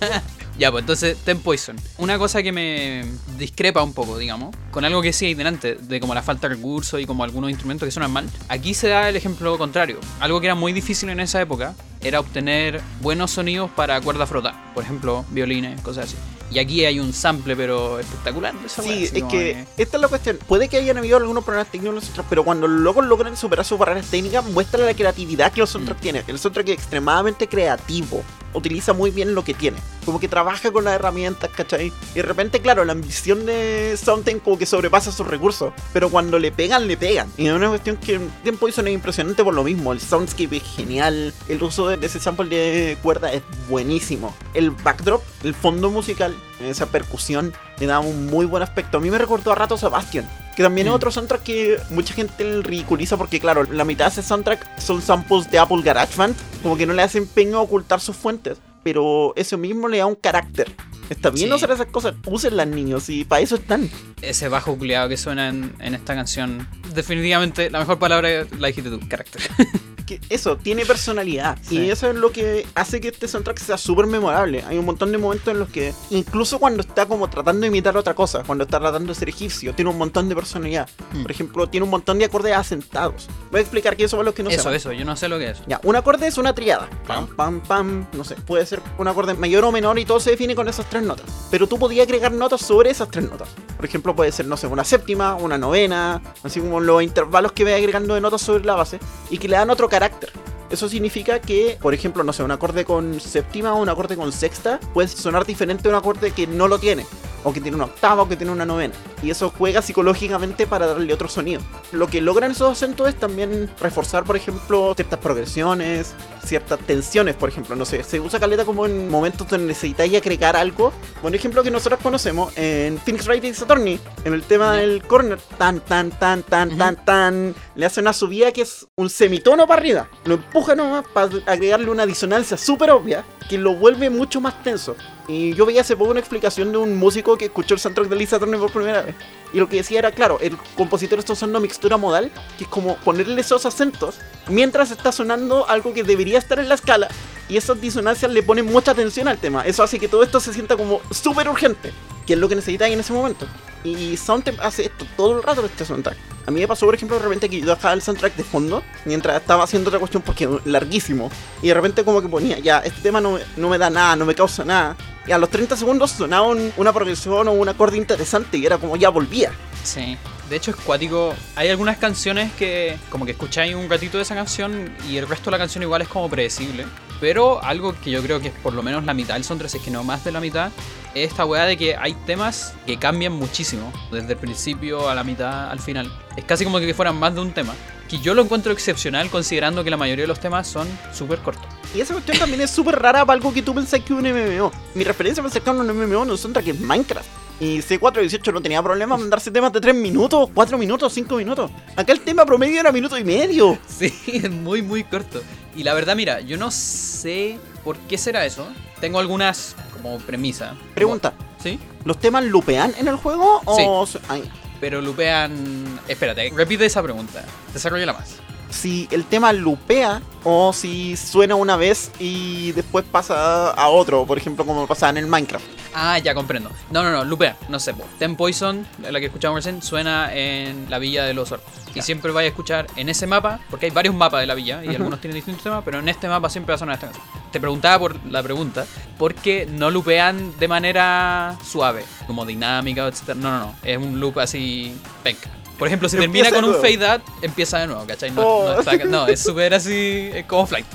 ya, 0.58 0.70
pues 0.70 0.82
entonces, 0.82 1.18
Ten 1.24 1.40
Poison. 1.40 1.76
Una 1.98 2.18
cosa 2.18 2.40
que 2.42 2.52
me 2.52 3.04
discrepa 3.36 3.82
un 3.82 3.94
poco, 3.94 4.16
digamos, 4.16 4.54
con 4.70 4.84
algo 4.84 5.02
que 5.02 5.12
sí 5.12 5.26
hay 5.26 5.34
delante, 5.34 5.74
de 5.74 5.98
como 5.98 6.14
la 6.14 6.22
falta 6.22 6.48
de 6.48 6.54
recursos 6.54 7.00
y 7.00 7.04
como 7.04 7.24
algunos 7.24 7.50
instrumentos 7.50 7.84
que 7.86 7.90
suenan 7.90 8.12
mal. 8.12 8.30
Aquí 8.48 8.74
se 8.74 8.88
da 8.88 9.08
el 9.08 9.16
ejemplo 9.16 9.58
contrario. 9.58 9.98
Algo 10.20 10.40
que 10.40 10.46
era 10.46 10.54
muy 10.54 10.72
difícil 10.72 11.08
en 11.08 11.18
esa 11.18 11.40
época 11.40 11.74
era 12.02 12.20
obtener 12.20 12.80
buenos 13.00 13.32
sonidos 13.32 13.70
para 13.72 14.00
cuerda 14.00 14.24
frota. 14.26 14.72
Por 14.72 14.84
ejemplo, 14.84 15.24
violines, 15.30 15.80
cosas 15.80 16.04
así. 16.04 16.16
Y 16.50 16.58
aquí 16.58 16.84
hay 16.84 16.98
un 16.98 17.12
sample, 17.12 17.54
pero 17.54 17.98
espectacular. 18.00 18.54
esa 18.66 18.82
Sí, 18.82 19.04
es 19.04 19.12
que 19.24 19.64
esta 19.76 19.96
es 19.96 20.00
la 20.00 20.08
cuestión. 20.08 20.38
Puede 20.48 20.68
que 20.68 20.78
hayan 20.78 20.98
habido 20.98 21.16
algunos 21.16 21.44
problemas 21.44 21.70
técnicos 21.70 21.90
en 21.90 21.94
los 21.96 22.04
soundtracks, 22.04 22.28
pero 22.28 22.44
cuando 22.44 22.66
los 22.66 22.80
locos 22.80 23.06
logran 23.06 23.36
superar 23.36 23.64
sus 23.64 23.78
barreras 23.78 24.06
técnicas, 24.06 24.44
muestra 24.46 24.84
la 24.84 24.94
creatividad 24.94 25.52
que 25.52 25.60
los 25.60 25.70
soundtracks 25.70 26.00
Mm. 26.00 26.02
tienen. 26.02 26.24
El 26.26 26.38
soundtrack 26.38 26.68
es 26.68 26.74
extremadamente 26.74 27.46
creativo. 27.46 28.22
Utiliza 28.52 28.92
muy 28.92 29.12
bien 29.12 29.32
lo 29.36 29.44
que 29.44 29.54
tiene. 29.54 29.76
Como 30.04 30.18
que 30.18 30.26
trabaja 30.26 30.72
con 30.72 30.82
las 30.82 30.94
herramientas, 30.94 31.50
¿cachai? 31.54 31.92
Y 32.12 32.14
de 32.16 32.22
repente, 32.22 32.60
claro, 32.60 32.84
la 32.84 32.92
ambición 32.92 33.46
de 33.46 33.96
Something 34.02 34.40
como 34.40 34.58
que 34.58 34.66
sobrepasa 34.66 35.12
sus 35.12 35.26
recursos. 35.28 35.72
Pero 35.92 36.08
cuando 36.10 36.36
le 36.40 36.50
pegan, 36.50 36.88
le 36.88 36.96
pegan. 36.96 37.28
Y 37.36 37.46
es 37.46 37.52
una 37.52 37.68
cuestión 37.68 37.96
que 37.96 38.18
Ten 38.42 38.56
Poison 38.56 38.88
es 38.88 38.94
impresionante 38.94 39.44
por 39.44 39.54
lo 39.54 39.62
mismo. 39.62 39.92
El 39.92 40.00
soundscape 40.00 40.56
es 40.56 40.62
genial. 40.64 41.32
El 41.48 41.62
uso 41.62 41.86
de 41.88 41.96
de 41.96 42.06
ese 42.06 42.18
sample 42.18 42.48
de 42.48 42.96
cuerda 43.02 43.32
es 43.32 43.42
buenísimo. 43.68 44.34
El 44.54 44.70
backdrop, 44.72 45.22
el 45.44 45.54
fondo 45.54 45.90
musical, 45.90 46.34
esa 46.60 46.86
percusión, 46.86 47.52
le 47.78 47.86
da 47.86 48.00
un 48.00 48.26
muy 48.26 48.46
buen 48.46 48.62
aspecto. 48.62 48.98
A 48.98 49.00
mí 49.00 49.10
me 49.10 49.18
recordó 49.18 49.52
a 49.52 49.54
rato 49.54 49.76
Sebastian. 49.78 50.28
Que 50.56 50.62
también 50.62 50.86
es 50.88 50.92
Mm. 50.92 50.96
otro 50.96 51.10
soundtrack 51.10 51.42
que 51.42 51.78
mucha 51.90 52.12
gente 52.12 52.60
ridiculiza 52.62 53.16
porque, 53.16 53.40
claro, 53.40 53.64
la 53.64 53.84
mitad 53.84 54.06
de 54.06 54.10
ese 54.12 54.22
soundtrack 54.22 54.78
son 54.78 55.00
samples 55.00 55.50
de 55.50 55.58
Apple 55.58 55.80
GarageBand. 55.82 56.34
Como 56.62 56.76
que 56.76 56.84
no 56.86 56.92
le 56.92 57.02
hacen 57.02 57.22
empeño 57.22 57.58
a 57.58 57.62
ocultar 57.62 58.00
sus 58.00 58.16
fuentes. 58.16 58.58
Pero 58.82 59.32
eso 59.36 59.56
mismo 59.58 59.88
le 59.88 59.98
da 59.98 60.06
un 60.06 60.14
carácter. 60.14 60.74
Está 61.10 61.28
bien 61.30 61.44
Sí. 61.46 61.50
no 61.50 61.56
hacer 61.56 61.70
esas 61.70 61.86
cosas. 61.86 62.14
Úsenlas, 62.26 62.66
niños, 62.66 63.08
y 63.10 63.24
para 63.24 63.42
eso 63.42 63.56
están. 63.56 63.90
ese 64.22 64.48
bajo 64.48 64.76
culiado 64.78 65.08
que 65.08 65.16
suena 65.16 65.48
en, 65.48 65.74
en 65.80 65.94
esta 65.94 66.14
canción. 66.14 66.66
Definitivamente 66.94 67.68
la 67.70 67.78
mejor 67.80 67.98
palabra 67.98 68.46
la 68.58 68.66
dijiste 68.68 68.90
tú, 68.90 69.00
carácter. 69.08 69.42
que 70.18 70.34
eso, 70.34 70.56
tiene 70.56 70.84
personalidad. 70.84 71.56
Sí. 71.62 71.78
Y 71.78 71.90
eso 71.90 72.08
es 72.08 72.16
lo 72.16 72.32
que 72.32 72.66
hace 72.74 73.00
que 73.00 73.08
este 73.08 73.28
soundtrack 73.28 73.58
sea 73.58 73.78
súper 73.78 74.06
memorable. 74.06 74.64
Hay 74.66 74.76
un 74.76 74.84
montón 74.84 75.12
de 75.12 75.18
momentos 75.18 75.48
en 75.48 75.60
los 75.60 75.68
que, 75.68 75.94
incluso 76.10 76.58
cuando 76.58 76.80
está 76.80 77.06
como 77.06 77.30
tratando 77.30 77.60
de 77.60 77.68
imitar 77.68 77.96
otra 77.96 78.14
cosa, 78.14 78.42
cuando 78.44 78.64
está 78.64 78.80
tratando 78.80 79.12
de 79.12 79.14
ser 79.14 79.28
egipcio, 79.28 79.72
tiene 79.74 79.90
un 79.90 79.98
montón 79.98 80.28
de 80.28 80.34
personalidad. 80.34 80.88
Hmm. 81.12 81.22
Por 81.22 81.30
ejemplo, 81.30 81.66
tiene 81.68 81.84
un 81.84 81.90
montón 81.90 82.18
de 82.18 82.24
acordes 82.24 82.56
asentados. 82.56 83.28
Voy 83.52 83.58
a 83.58 83.60
explicar 83.60 83.96
que 83.96 84.04
eso 84.04 84.16
para 84.16 84.24
los 84.24 84.34
que 84.34 84.42
no 84.42 84.50
eso, 84.50 84.58
sepan. 84.58 84.74
eso, 84.74 84.92
yo 84.92 85.04
no 85.04 85.14
sé 85.16 85.28
lo 85.28 85.38
que 85.38 85.50
es. 85.50 85.62
Ya, 85.66 85.80
un 85.84 85.94
acorde 85.94 86.26
es 86.26 86.38
una 86.38 86.54
triada. 86.54 86.88
Pam, 87.06 87.28
pam, 87.28 87.60
pam. 87.60 88.06
No 88.12 88.24
sé, 88.24 88.34
puede 88.34 88.66
ser 88.66 88.80
un 88.98 89.06
acorde 89.06 89.34
mayor 89.34 89.64
o 89.64 89.70
menor 89.70 89.98
y 89.98 90.04
todo 90.04 90.18
se 90.18 90.30
define 90.30 90.56
con 90.56 90.68
esas 90.68 90.90
tres 90.90 91.04
notas. 91.04 91.26
Pero 91.52 91.68
tú 91.68 91.78
podías 91.78 92.06
agregar 92.06 92.32
notas 92.32 92.62
sobre 92.62 92.90
esas 92.90 93.08
tres 93.08 93.30
notas. 93.30 93.48
Por 93.76 93.84
ejemplo, 93.84 94.16
puede 94.16 94.32
ser, 94.32 94.46
no 94.46 94.56
sé, 94.56 94.66
una 94.66 94.84
séptima, 94.84 95.36
una 95.36 95.56
novena, 95.56 96.20
así 96.42 96.60
como 96.60 96.80
los 96.80 97.02
intervalos 97.02 97.52
que 97.52 97.62
ve 97.64 97.74
agregando 97.74 98.14
de 98.14 98.20
notas 98.20 98.42
sobre 98.42 98.64
la 98.64 98.74
base 98.74 98.98
y 99.30 99.38
que 99.38 99.48
le 99.48 99.56
dan 99.56 99.70
otro 99.70 99.88
carácter 99.88 99.99
carácter. 100.00 100.49
Eso 100.70 100.88
significa 100.88 101.40
que, 101.40 101.76
por 101.80 101.94
ejemplo, 101.94 102.22
no 102.22 102.32
sé, 102.32 102.42
un 102.42 102.50
acorde 102.50 102.84
con 102.84 103.20
séptima 103.20 103.74
o 103.74 103.82
un 103.82 103.88
acorde 103.88 104.16
con 104.16 104.32
sexta 104.32 104.78
puede 104.94 105.08
sonar 105.08 105.44
diferente 105.44 105.88
a 105.88 105.90
un 105.90 105.96
acorde 105.96 106.30
que 106.30 106.46
no 106.46 106.68
lo 106.68 106.78
tiene. 106.78 107.04
O 107.42 107.54
que 107.54 107.60
tiene 107.62 107.74
una 107.74 107.86
octava 107.86 108.22
o 108.22 108.28
que 108.28 108.36
tiene 108.36 108.52
una 108.52 108.66
novena. 108.66 108.92
Y 109.22 109.30
eso 109.30 109.50
juega 109.56 109.80
psicológicamente 109.80 110.66
para 110.66 110.86
darle 110.86 111.12
otro 111.14 111.26
sonido. 111.26 111.62
Lo 111.90 112.06
que 112.06 112.20
logran 112.20 112.50
esos 112.50 112.70
acentos 112.70 113.08
es 113.08 113.14
también 113.14 113.70
reforzar, 113.80 114.24
por 114.24 114.36
ejemplo, 114.36 114.92
ciertas 114.94 115.18
progresiones, 115.20 116.14
ciertas 116.44 116.78
tensiones, 116.80 117.36
por 117.36 117.48
ejemplo. 117.48 117.76
No 117.76 117.86
sé, 117.86 118.02
se 118.04 118.20
usa 118.20 118.38
caleta 118.38 118.66
como 118.66 118.84
en 118.84 119.08
momentos 119.08 119.48
donde 119.48 119.68
necesitáis 119.68 120.14
agregar 120.16 120.54
algo. 120.54 120.92
Por 121.22 121.34
ejemplo, 121.34 121.62
que 121.62 121.70
nosotros 121.70 122.00
conocemos 122.02 122.52
en 122.58 122.98
Phoenix 122.98 123.26
Wright 123.26 123.44
Ace 123.46 123.64
Attorney, 123.64 123.98
en 124.24 124.34
el 124.34 124.42
tema 124.42 124.74
del 124.74 125.02
corner, 125.02 125.38
tan, 125.56 125.80
tan, 125.80 126.10
tan, 126.10 126.42
tan, 126.42 126.76
tan, 126.76 127.04
tan, 127.06 127.54
le 127.74 127.86
hace 127.86 128.02
una 128.02 128.12
subida 128.12 128.52
que 128.52 128.62
es 128.62 128.86
un 128.96 129.08
semitono 129.08 129.66
para 129.66 129.80
arriba. 129.80 130.10
Lo 130.24 130.34
empuja 130.34 130.59
nomás 130.68 131.04
para 131.12 131.30
agregarle 131.46 131.90
una 131.90 132.06
disonancia 132.06 132.56
súper 132.56 132.90
obvia 132.90 133.24
que 133.48 133.58
lo 133.58 133.74
vuelve 133.74 134.10
mucho 134.10 134.40
más 134.40 134.62
tenso. 134.62 134.94
Y 135.26 135.54
yo 135.54 135.66
veía 135.66 135.80
hace 135.80 135.96
poco 135.96 136.10
una 136.10 136.20
explicación 136.20 136.70
de 136.72 136.78
un 136.78 136.96
músico 136.96 137.36
que 137.36 137.46
escuchó 137.46 137.74
el 137.74 137.80
soundtrack 137.80 138.08
de 138.08 138.16
Lisa 138.16 138.38
Turner 138.38 138.60
por 138.60 138.70
primera 138.70 139.02
vez. 139.02 139.14
Y 139.52 139.58
lo 139.58 139.68
que 139.68 139.76
decía 139.76 139.98
era, 139.98 140.12
claro, 140.12 140.38
el 140.40 140.56
compositor 140.76 141.18
está 141.18 141.32
usando 141.32 141.60
mixtura 141.60 141.96
modal, 141.96 142.30
que 142.56 142.64
es 142.64 142.70
como 142.70 142.96
ponerle 142.98 143.40
esos 143.40 143.66
acentos 143.66 144.18
mientras 144.48 144.90
está 144.90 145.10
sonando 145.12 145.68
algo 145.68 145.92
que 145.92 146.04
debería 146.04 146.38
estar 146.38 146.58
en 146.58 146.68
la 146.68 146.74
escala. 146.76 147.08
Y 147.48 147.56
esas 147.56 147.80
disonancias 147.80 148.30
le 148.30 148.42
ponen 148.42 148.66
mucha 148.66 148.92
atención 148.92 149.26
al 149.26 149.38
tema. 149.38 149.62
Eso 149.66 149.82
hace 149.82 149.98
que 149.98 150.08
todo 150.08 150.22
esto 150.22 150.38
se 150.38 150.52
sienta 150.52 150.76
como 150.76 151.00
súper 151.10 151.48
urgente, 151.48 151.92
que 152.26 152.34
es 152.34 152.38
lo 152.38 152.48
que 152.48 152.54
necesitáis 152.54 152.94
en 152.94 153.00
ese 153.00 153.12
momento. 153.12 153.46
Y 153.82 154.16
Soundtemp 154.16 154.60
hace 154.60 154.84
esto 154.84 155.06
todo 155.16 155.38
el 155.38 155.42
rato 155.42 155.64
este 155.64 155.84
soundtrack. 155.84 156.29
A 156.50 156.52
mí 156.52 156.60
me 156.60 156.66
pasó, 156.66 156.84
por 156.84 156.96
ejemplo, 156.96 157.16
de 157.16 157.22
repente 157.22 157.48
que 157.48 157.60
yo 157.60 157.66
dejaba 157.74 157.94
el 157.94 158.02
soundtrack 158.02 158.34
de 158.34 158.42
fondo 158.42 158.82
mientras 159.04 159.40
estaba 159.40 159.62
haciendo 159.62 159.88
otra 159.88 160.00
cuestión 160.00 160.20
porque 160.20 160.48
larguísimo. 160.64 161.30
Y 161.62 161.68
de 161.68 161.74
repente 161.74 162.02
como 162.04 162.20
que 162.20 162.28
ponía, 162.28 162.58
ya, 162.58 162.78
este 162.80 163.00
tema 163.02 163.20
no, 163.20 163.38
no 163.56 163.68
me 163.68 163.78
da 163.78 163.88
nada, 163.88 164.16
no 164.16 164.24
me 164.26 164.34
causa 164.34 164.64
nada. 164.64 164.96
Y 165.28 165.30
a 165.30 165.38
los 165.38 165.48
30 165.48 165.76
segundos 165.76 166.10
sonaba 166.10 166.48
un- 166.48 166.72
una 166.76 166.92
progresión 166.92 167.46
o 167.46 167.52
un 167.52 167.68
acorde 167.68 167.96
interesante 167.96 168.58
y 168.58 168.66
era 168.66 168.78
como 168.78 168.96
ya 168.96 169.10
volvía. 169.10 169.52
Sí. 169.84 170.16
De 170.48 170.56
hecho 170.56 170.72
es 170.72 170.76
cuático. 170.78 171.32
Hay 171.54 171.68
algunas 171.68 171.98
canciones 171.98 172.50
que 172.54 172.98
como 173.10 173.24
que 173.24 173.30
escucháis 173.30 173.76
un 173.76 173.88
ratito 173.88 174.16
de 174.16 174.24
esa 174.24 174.34
canción 174.34 174.92
y 175.08 175.18
el 175.18 175.28
resto 175.28 175.44
de 175.44 175.50
la 175.52 175.58
canción 175.58 175.84
igual 175.84 176.02
es 176.02 176.08
como 176.08 176.28
predecible. 176.28 176.84
Pero 177.20 177.62
algo 177.62 177.94
que 178.00 178.10
yo 178.10 178.22
creo 178.22 178.40
que 178.40 178.48
es 178.48 178.54
por 178.54 178.72
lo 178.72 178.82
menos 178.82 179.04
la 179.04 179.14
mitad 179.14 179.34
del 179.34 179.44
soundtrack, 179.44 179.70
si 179.70 179.78
es 179.78 179.84
que 179.84 179.90
no 179.90 180.02
más 180.02 180.24
de 180.24 180.32
la 180.32 180.40
mitad, 180.40 180.72
es 181.14 181.30
esta 181.30 181.44
weá 181.44 181.64
de 181.64 181.76
que 181.76 181.96
hay 181.96 182.14
temas 182.26 182.74
que 182.86 182.96
cambian 182.96 183.32
muchísimo. 183.32 183.92
Desde 184.10 184.32
el 184.32 184.38
principio 184.38 185.08
a 185.08 185.14
la 185.14 185.24
mitad 185.24 185.70
al 185.70 185.80
final. 185.80 186.10
Es 186.36 186.44
casi 186.44 186.64
como 186.64 186.80
que 186.80 186.94
fueran 186.94 187.18
más 187.18 187.34
de 187.34 187.40
un 187.40 187.52
tema. 187.52 187.74
Que 188.08 188.18
yo 188.18 188.34
lo 188.34 188.42
encuentro 188.42 188.72
excepcional 188.72 189.30
considerando 189.30 189.84
que 189.84 189.90
la 189.90 189.96
mayoría 189.96 190.24
de 190.24 190.28
los 190.28 190.40
temas 190.40 190.66
son 190.66 190.88
súper 191.12 191.38
cortos. 191.40 191.66
Y 191.94 192.00
esa 192.00 192.14
cuestión 192.14 192.38
también 192.38 192.60
es 192.62 192.70
súper 192.70 192.96
rara 193.00 193.24
para 193.24 193.36
algo 193.36 193.52
que 193.52 193.62
tú 193.62 193.74
pensás 193.74 194.00
que 194.00 194.12
es 194.14 194.18
un 194.18 194.22
MMO. 194.22 194.72
Mi 194.94 195.04
referencia 195.04 195.42
más 195.42 195.52
cercana 195.52 195.80
a 195.80 195.82
un 195.82 195.96
MMO 195.96 196.24
no 196.24 196.34
es 196.34 196.40
soundtrack 196.40 196.68
es 196.68 196.80
Minecraft. 196.80 197.39
Y 197.60 197.78
C418 197.80 198.52
no 198.54 198.62
tenía 198.62 198.82
problema 198.82 199.14
en 199.16 199.20
mandarse 199.20 199.50
temas 199.50 199.70
de 199.72 199.80
3 199.80 199.94
minutos, 199.94 200.48
4 200.54 200.78
minutos, 200.78 201.12
5 201.12 201.36
minutos. 201.36 201.70
Acá 201.94 202.12
el 202.12 202.20
tema 202.20 202.46
promedio 202.46 202.80
era 202.80 202.90
minuto 202.90 203.18
y 203.18 203.24
medio. 203.24 203.78
Sí, 203.88 204.12
es 204.26 204.50
muy, 204.50 204.80
muy 204.82 205.04
corto. 205.04 205.42
Y 205.76 205.82
la 205.84 205.92
verdad, 205.94 206.16
mira, 206.16 206.40
yo 206.40 206.56
no 206.56 206.70
sé 206.70 207.58
por 207.84 207.96
qué 207.98 208.16
será 208.18 208.46
eso. 208.46 208.66
Tengo 209.00 209.18
algunas 209.18 209.76
como 209.92 210.18
premisa. 210.20 210.74
Pregunta, 210.94 211.34
¿Sí? 211.62 211.78
¿los 212.04 212.18
temas 212.18 212.44
lupean 212.44 212.94
en 212.98 213.08
el 213.08 213.16
juego 213.16 213.60
o...? 213.66 214.06
Ay, 214.28 214.50
Pero 214.80 215.00
lupean... 215.02 216.00
Espérate, 216.08 216.50
repite 216.56 216.86
esa 216.86 217.02
pregunta. 217.02 217.44
Desarrolla 217.74 218.12
más. 218.12 218.36
si 218.70 219.06
el 219.10 219.24
tema 219.26 219.52
lupea 219.52 220.22
o 220.44 220.72
si 220.72 221.16
suena 221.16 221.54
una 221.56 221.76
vez 221.76 222.10
y 222.18 222.72
después 222.72 223.04
pasa 223.10 223.70
a 223.70 223.88
otro, 223.88 224.24
por 224.26 224.38
ejemplo 224.38 224.64
como 224.64 224.86
pasaba 224.86 225.10
en 225.10 225.18
el 225.18 225.26
Minecraft. 225.26 225.64
Ah, 225.94 226.18
ya 226.18 226.34
comprendo. 226.34 226.70
No, 226.90 227.02
no, 227.02 227.10
no, 227.10 227.24
lupea. 227.24 227.56
No 227.68 227.78
sé. 227.80 227.94
po. 227.94 228.04
Ten 228.18 228.36
Poison, 228.36 228.86
la 229.08 229.18
que 229.20 229.26
escuchamos 229.26 229.56
recién, 229.56 229.82
suena 229.82 230.32
en 230.34 230.86
la 230.90 230.98
villa 230.98 231.24
de 231.24 231.34
los 231.34 231.50
orcos. 231.52 231.72
Y 231.94 232.02
siempre 232.02 232.30
vais 232.30 232.44
a 232.46 232.48
escuchar 232.48 232.86
en 232.96 233.08
ese 233.08 233.26
mapa, 233.26 233.58
porque 233.68 233.86
hay 233.86 233.90
varios 233.92 234.14
mapas 234.14 234.40
de 234.40 234.46
la 234.46 234.54
villa 234.54 234.80
y 234.84 234.88
Ujú. 234.88 234.96
algunos 234.98 235.20
tienen 235.20 235.34
distintos 235.34 235.64
temas, 235.64 235.82
pero 235.84 235.98
en 235.98 236.08
este 236.08 236.28
mapa 236.28 236.48
siempre 236.48 236.72
va 236.72 236.76
a 236.76 236.78
sonar 236.78 236.94
esta 236.94 237.06
canción. 237.08 237.26
Te 237.50 237.58
preguntaba 237.58 237.98
por 237.98 238.24
la 238.26 238.42
pregunta, 238.44 238.86
¿por 239.18 239.34
qué 239.34 239.66
no 239.68 239.90
lupean 239.90 240.56
de 240.58 240.68
manera 240.68 241.56
suave? 241.68 242.04
como 242.28 242.46
dinámica, 242.46 243.08
etc. 243.08 243.34
No, 243.34 243.50
no, 243.50 243.58
no. 243.58 243.74
Es 243.82 243.98
un 243.98 244.20
loop 244.20 244.38
así 244.38 244.94
penca. 245.24 245.50
Por 245.80 245.88
ejemplo, 245.88 246.08
si 246.08 246.16
Empieza 246.18 246.50
termina 246.50 246.68
con 246.68 246.76
un 246.76 246.80
fade 246.82 247.06
out, 247.10 247.22
empieza 247.42 247.78
de 247.78 247.86
nuevo, 247.88 248.04
¿cachai? 248.06 248.30
No, 248.30 248.42
Oh. 248.42 248.68
no, 248.74 248.80
está- 248.80 248.96
no, 249.04 249.26
es 249.26 249.40
súper 249.40 249.74
así, 249.74 250.30
es 250.32 250.44
como 250.44 250.64
flight. 250.66 250.86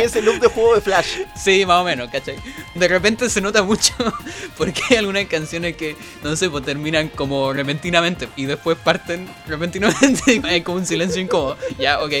Es 0.00 0.16
el 0.16 0.24
loop 0.24 0.40
de 0.40 0.48
juego 0.48 0.74
de 0.74 0.80
Flash. 0.80 1.18
Sí, 1.36 1.64
más 1.66 1.82
o 1.82 1.84
menos, 1.84 2.10
¿cachai? 2.10 2.36
De 2.74 2.88
repente 2.88 3.28
se 3.30 3.40
nota 3.40 3.62
mucho 3.62 3.92
porque 4.56 4.80
hay 4.90 4.96
algunas 4.96 5.26
canciones 5.26 5.76
que, 5.76 5.94
no 6.24 6.34
sé, 6.36 6.48
pues 6.50 6.64
terminan 6.64 7.08
como 7.08 7.52
repentinamente 7.52 8.28
y 8.36 8.46
después 8.46 8.76
parten 8.82 9.28
repentinamente 9.46 10.34
y 10.42 10.46
hay 10.46 10.62
como 10.62 10.78
un 10.78 10.86
silencio 10.86 11.20
incómodo. 11.20 11.56
Ya, 11.78 12.00
ok. 12.02 12.12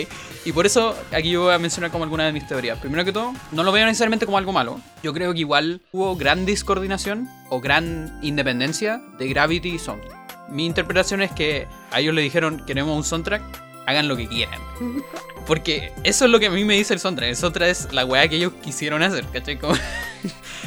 Y 0.44 0.52
por 0.52 0.64
eso 0.66 0.94
aquí 1.12 1.30
yo 1.30 1.42
voy 1.42 1.54
a 1.54 1.58
mencionar 1.58 1.90
como 1.90 2.04
algunas 2.04 2.26
de 2.26 2.32
mis 2.32 2.46
teorías. 2.46 2.78
Primero 2.78 3.04
que 3.04 3.12
todo, 3.12 3.32
no 3.52 3.62
lo 3.62 3.72
veo 3.72 3.86
necesariamente 3.86 4.26
como 4.26 4.38
algo 4.38 4.52
malo. 4.52 4.80
Yo 5.02 5.12
creo 5.12 5.32
que 5.32 5.40
igual 5.40 5.80
hubo 5.92 6.16
gran 6.16 6.46
discoordinación 6.46 7.28
o 7.50 7.60
gran 7.60 8.18
independencia 8.22 9.00
de 9.18 9.28
Gravity 9.28 9.70
y 9.74 9.78
Sound. 9.78 10.02
Mi 10.50 10.66
interpretación 10.66 11.22
es 11.22 11.30
que 11.30 11.68
a 11.90 12.00
ellos 12.00 12.14
le 12.14 12.22
dijeron 12.22 12.64
queremos 12.66 12.96
un 12.96 13.04
soundtrack, 13.04 13.42
hagan 13.86 14.08
lo 14.08 14.16
que 14.16 14.26
quieran. 14.28 14.60
Porque 15.46 15.92
eso 16.04 16.26
es 16.26 16.30
lo 16.30 16.38
que 16.38 16.46
a 16.46 16.50
mí 16.50 16.64
me 16.64 16.74
dice 16.76 16.94
el 16.94 17.00
soundtrack. 17.00 17.30
El 17.30 17.36
soundtrack 17.36 17.68
es 17.70 17.92
la 17.92 18.04
weá 18.04 18.28
que 18.28 18.36
ellos 18.36 18.52
quisieron 18.62 19.02
hacer, 19.02 19.24
¿cachai? 19.32 19.58
Como- 19.58 19.74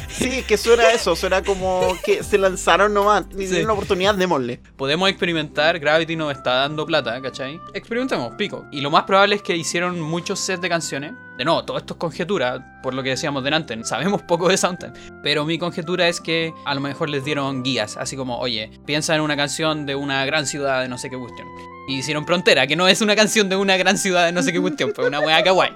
Sí, 0.08 0.44
que 0.46 0.56
suena 0.56 0.92
eso, 0.92 1.16
suena 1.16 1.42
como 1.42 1.88
que 2.04 2.22
se 2.22 2.38
lanzaron 2.38 2.94
nomás. 2.94 3.24
Sí. 3.32 3.36
tienen 3.38 3.64
una 3.64 3.72
oportunidad, 3.72 4.14
démosle. 4.14 4.60
podemos 4.76 5.08
experimentar, 5.08 5.80
Gravity 5.80 6.14
nos 6.14 6.30
está 6.30 6.54
dando 6.54 6.86
plata, 6.86 7.20
¿cachai? 7.20 7.60
Experimentemos, 7.72 8.32
pico. 8.36 8.64
Y 8.70 8.80
lo 8.80 8.92
más 8.92 9.02
probable 9.04 9.34
es 9.34 9.42
que 9.42 9.56
hicieron 9.56 10.00
muchos 10.00 10.38
sets 10.38 10.60
de 10.60 10.68
canciones. 10.68 11.14
De 11.36 11.44
nuevo, 11.44 11.64
todo 11.64 11.78
esto 11.78 11.94
es 11.94 11.98
conjetura, 11.98 12.80
por 12.80 12.94
lo 12.94 13.02
que 13.02 13.10
decíamos 13.10 13.42
delante, 13.42 13.76
sabemos 13.84 14.22
poco 14.22 14.48
de 14.48 14.56
Soundtime. 14.56 14.92
Pero 15.24 15.44
mi 15.44 15.58
conjetura 15.58 16.06
es 16.06 16.20
que 16.20 16.54
a 16.64 16.74
lo 16.76 16.80
mejor 16.80 17.10
les 17.10 17.24
dieron 17.24 17.64
guías, 17.64 17.96
así 17.96 18.16
como, 18.16 18.38
oye, 18.38 18.70
piensa 18.86 19.16
en 19.16 19.20
una 19.20 19.36
canción 19.36 19.84
de 19.84 19.96
una 19.96 20.24
gran 20.26 20.46
ciudad 20.46 20.82
de 20.82 20.88
no 20.88 20.96
sé 20.96 21.10
qué 21.10 21.18
cuestión. 21.18 21.48
Y 21.86 21.98
hicieron 21.98 22.26
Frontera, 22.26 22.66
que 22.66 22.76
no 22.76 22.88
es 22.88 23.00
una 23.00 23.14
canción 23.14 23.48
de 23.48 23.56
una 23.56 23.76
gran 23.76 23.98
ciudad 23.98 24.24
de 24.26 24.32
no 24.32 24.42
sé 24.42 24.52
qué 24.52 24.60
cuestión, 24.60 24.92
fue 24.94 25.06
una 25.06 25.20
wea 25.20 25.42
kawaii. 25.42 25.72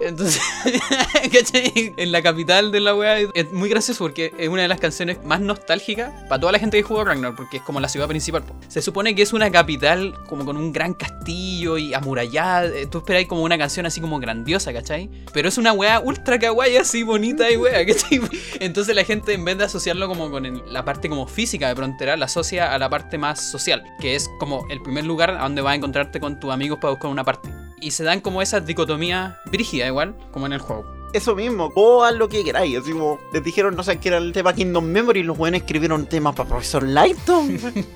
Entonces, 0.00 0.40
¿cachai? 1.32 1.94
En 1.96 2.12
la 2.12 2.22
capital 2.22 2.70
de 2.72 2.80
la 2.80 2.94
wea 2.94 3.18
es 3.34 3.52
muy 3.52 3.68
gracioso 3.68 4.04
porque 4.04 4.32
es 4.38 4.48
una 4.48 4.62
de 4.62 4.68
las 4.68 4.80
canciones 4.80 5.22
más 5.24 5.40
nostálgicas 5.40 6.12
para 6.28 6.40
toda 6.40 6.52
la 6.52 6.58
gente 6.58 6.76
que 6.76 6.82
jugó 6.82 7.04
Ragnarok, 7.04 7.36
porque 7.36 7.58
es 7.58 7.62
como 7.62 7.80
la 7.80 7.88
ciudad 7.88 8.08
principal. 8.08 8.42
Se 8.68 8.82
supone 8.82 9.14
que 9.14 9.22
es 9.22 9.32
una 9.32 9.50
capital 9.50 10.14
como 10.28 10.44
con 10.44 10.56
un 10.56 10.72
gran 10.72 10.94
castillo 10.94 11.78
y 11.78 11.94
amurallada. 11.94 12.66
eh, 12.66 12.86
Tú 12.90 12.98
esperáis 12.98 13.26
como 13.26 13.42
una 13.42 13.56
canción 13.58 13.86
así 13.86 14.00
como 14.00 14.18
grandiosa, 14.18 14.72
¿cachai? 14.72 15.08
Pero 15.32 15.48
es 15.48 15.58
una 15.58 15.72
wea 15.72 16.00
ultra 16.00 16.38
kawaii 16.38 16.76
así 16.76 17.02
bonita 17.02 17.50
y 17.50 17.56
wea, 17.56 17.86
¿cachai? 17.86 18.20
Entonces 18.60 18.94
la 18.94 19.04
gente 19.04 19.32
en 19.32 19.44
vez 19.44 19.58
de 19.58 19.64
asociarlo 19.64 20.08
como 20.08 20.30
con 20.30 20.62
la 20.70 20.84
parte 20.84 21.08
como 21.08 21.26
física 21.26 21.68
de 21.68 21.76
Frontera, 21.76 22.16
la 22.16 22.26
asocia 22.26 22.72
a 22.74 22.78
la 22.78 22.88
parte 22.88 23.18
más 23.18 23.40
social, 23.40 23.82
que 24.00 24.14
es 24.14 24.28
como 24.38 24.66
el 24.70 24.82
primer 24.82 25.04
lugar 25.04 25.30
donde 25.46 25.62
vas 25.62 25.72
a 25.72 25.76
encontrarte 25.76 26.20
con 26.20 26.38
tus 26.38 26.52
amigos 26.52 26.78
para 26.78 26.92
buscar 26.92 27.10
una 27.10 27.24
parte. 27.24 27.48
Y 27.80 27.90
se 27.90 28.04
dan 28.04 28.20
como 28.20 28.42
esas 28.42 28.66
dicotomías 28.66 29.34
brígidas 29.46 29.88
igual, 29.88 30.14
como 30.32 30.46
en 30.46 30.52
el 30.52 30.60
juego. 30.60 30.84
Eso 31.12 31.34
mismo, 31.34 31.70
vos 31.70 32.06
haz 32.06 32.14
lo 32.14 32.28
que 32.28 32.44
queráis. 32.44 32.78
Así 32.78 32.92
como 32.92 33.18
les 33.32 33.42
dijeron, 33.42 33.76
no 33.76 33.82
sé 33.82 33.98
qué 33.98 34.08
era 34.08 34.18
el 34.18 34.32
tema 34.32 34.52
Kingdom 34.52 34.84
Memory, 34.84 35.20
y 35.20 35.22
los 35.22 35.36
buenos 35.36 35.60
escribieron 35.60 36.06
temas 36.06 36.34
para 36.34 36.48
Profesor 36.48 36.82
Lighton. 36.82 37.58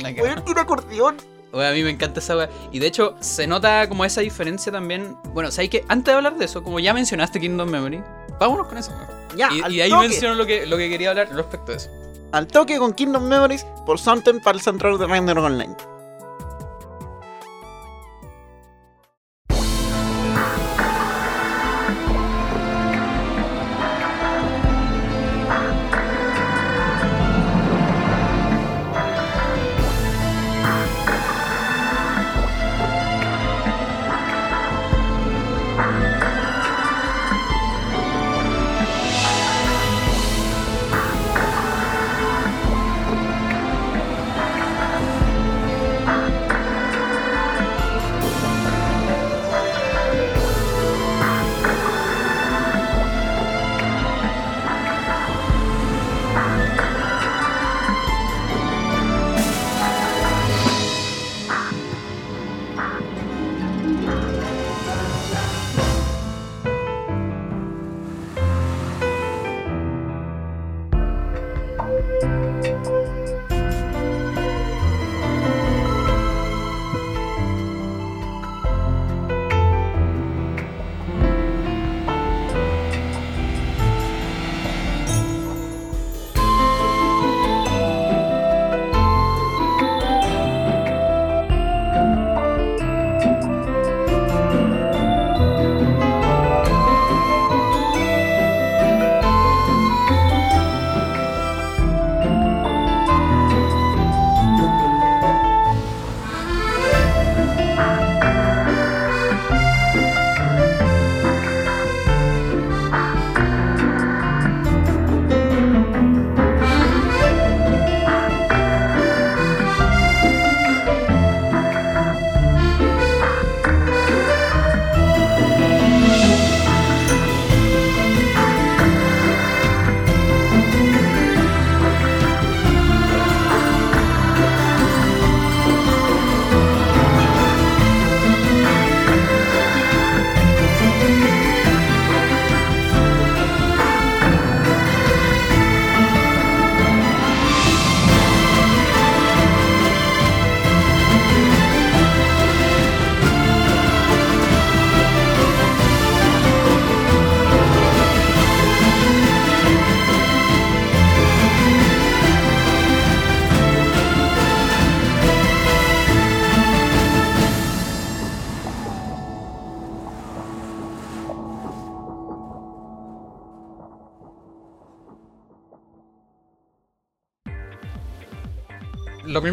Un 0.00 0.58
acordeón. 0.58 1.16
Oye, 1.52 1.68
a 1.68 1.72
mí 1.72 1.84
me 1.84 1.90
encanta 1.90 2.18
esa 2.18 2.36
weá. 2.36 2.50
Y 2.72 2.80
de 2.80 2.88
hecho, 2.88 3.14
se 3.20 3.46
nota 3.46 3.88
como 3.88 4.04
esa 4.04 4.22
diferencia 4.22 4.72
también. 4.72 5.16
Bueno, 5.32 5.52
¿sabes 5.52 5.70
que 5.70 5.84
Antes 5.88 6.12
de 6.12 6.16
hablar 6.16 6.36
de 6.36 6.46
eso, 6.46 6.64
como 6.64 6.80
ya 6.80 6.92
mencionaste 6.92 7.38
Kingdom 7.38 7.70
Memory, 7.70 8.02
vámonos 8.40 8.66
con 8.66 8.78
eso. 8.78 8.90
Ya, 9.36 9.52
y, 9.52 9.60
al 9.60 9.72
y 9.72 9.80
ahí 9.80 9.90
toque. 9.90 10.08
menciono 10.08 10.34
lo 10.34 10.46
que, 10.46 10.66
lo 10.66 10.76
que 10.76 10.88
quería 10.88 11.10
hablar 11.10 11.28
respecto 11.32 11.72
a 11.72 11.76
eso. 11.76 11.90
Al 12.32 12.48
toque 12.48 12.76
con 12.78 12.92
Kingdom 12.92 13.28
Memories 13.28 13.64
por 13.86 14.00
Soundtime 14.00 14.40
para 14.40 14.56
el 14.56 14.64
central 14.64 14.98
de 14.98 15.06
Ragnarok 15.06 15.44
Online. 15.44 15.76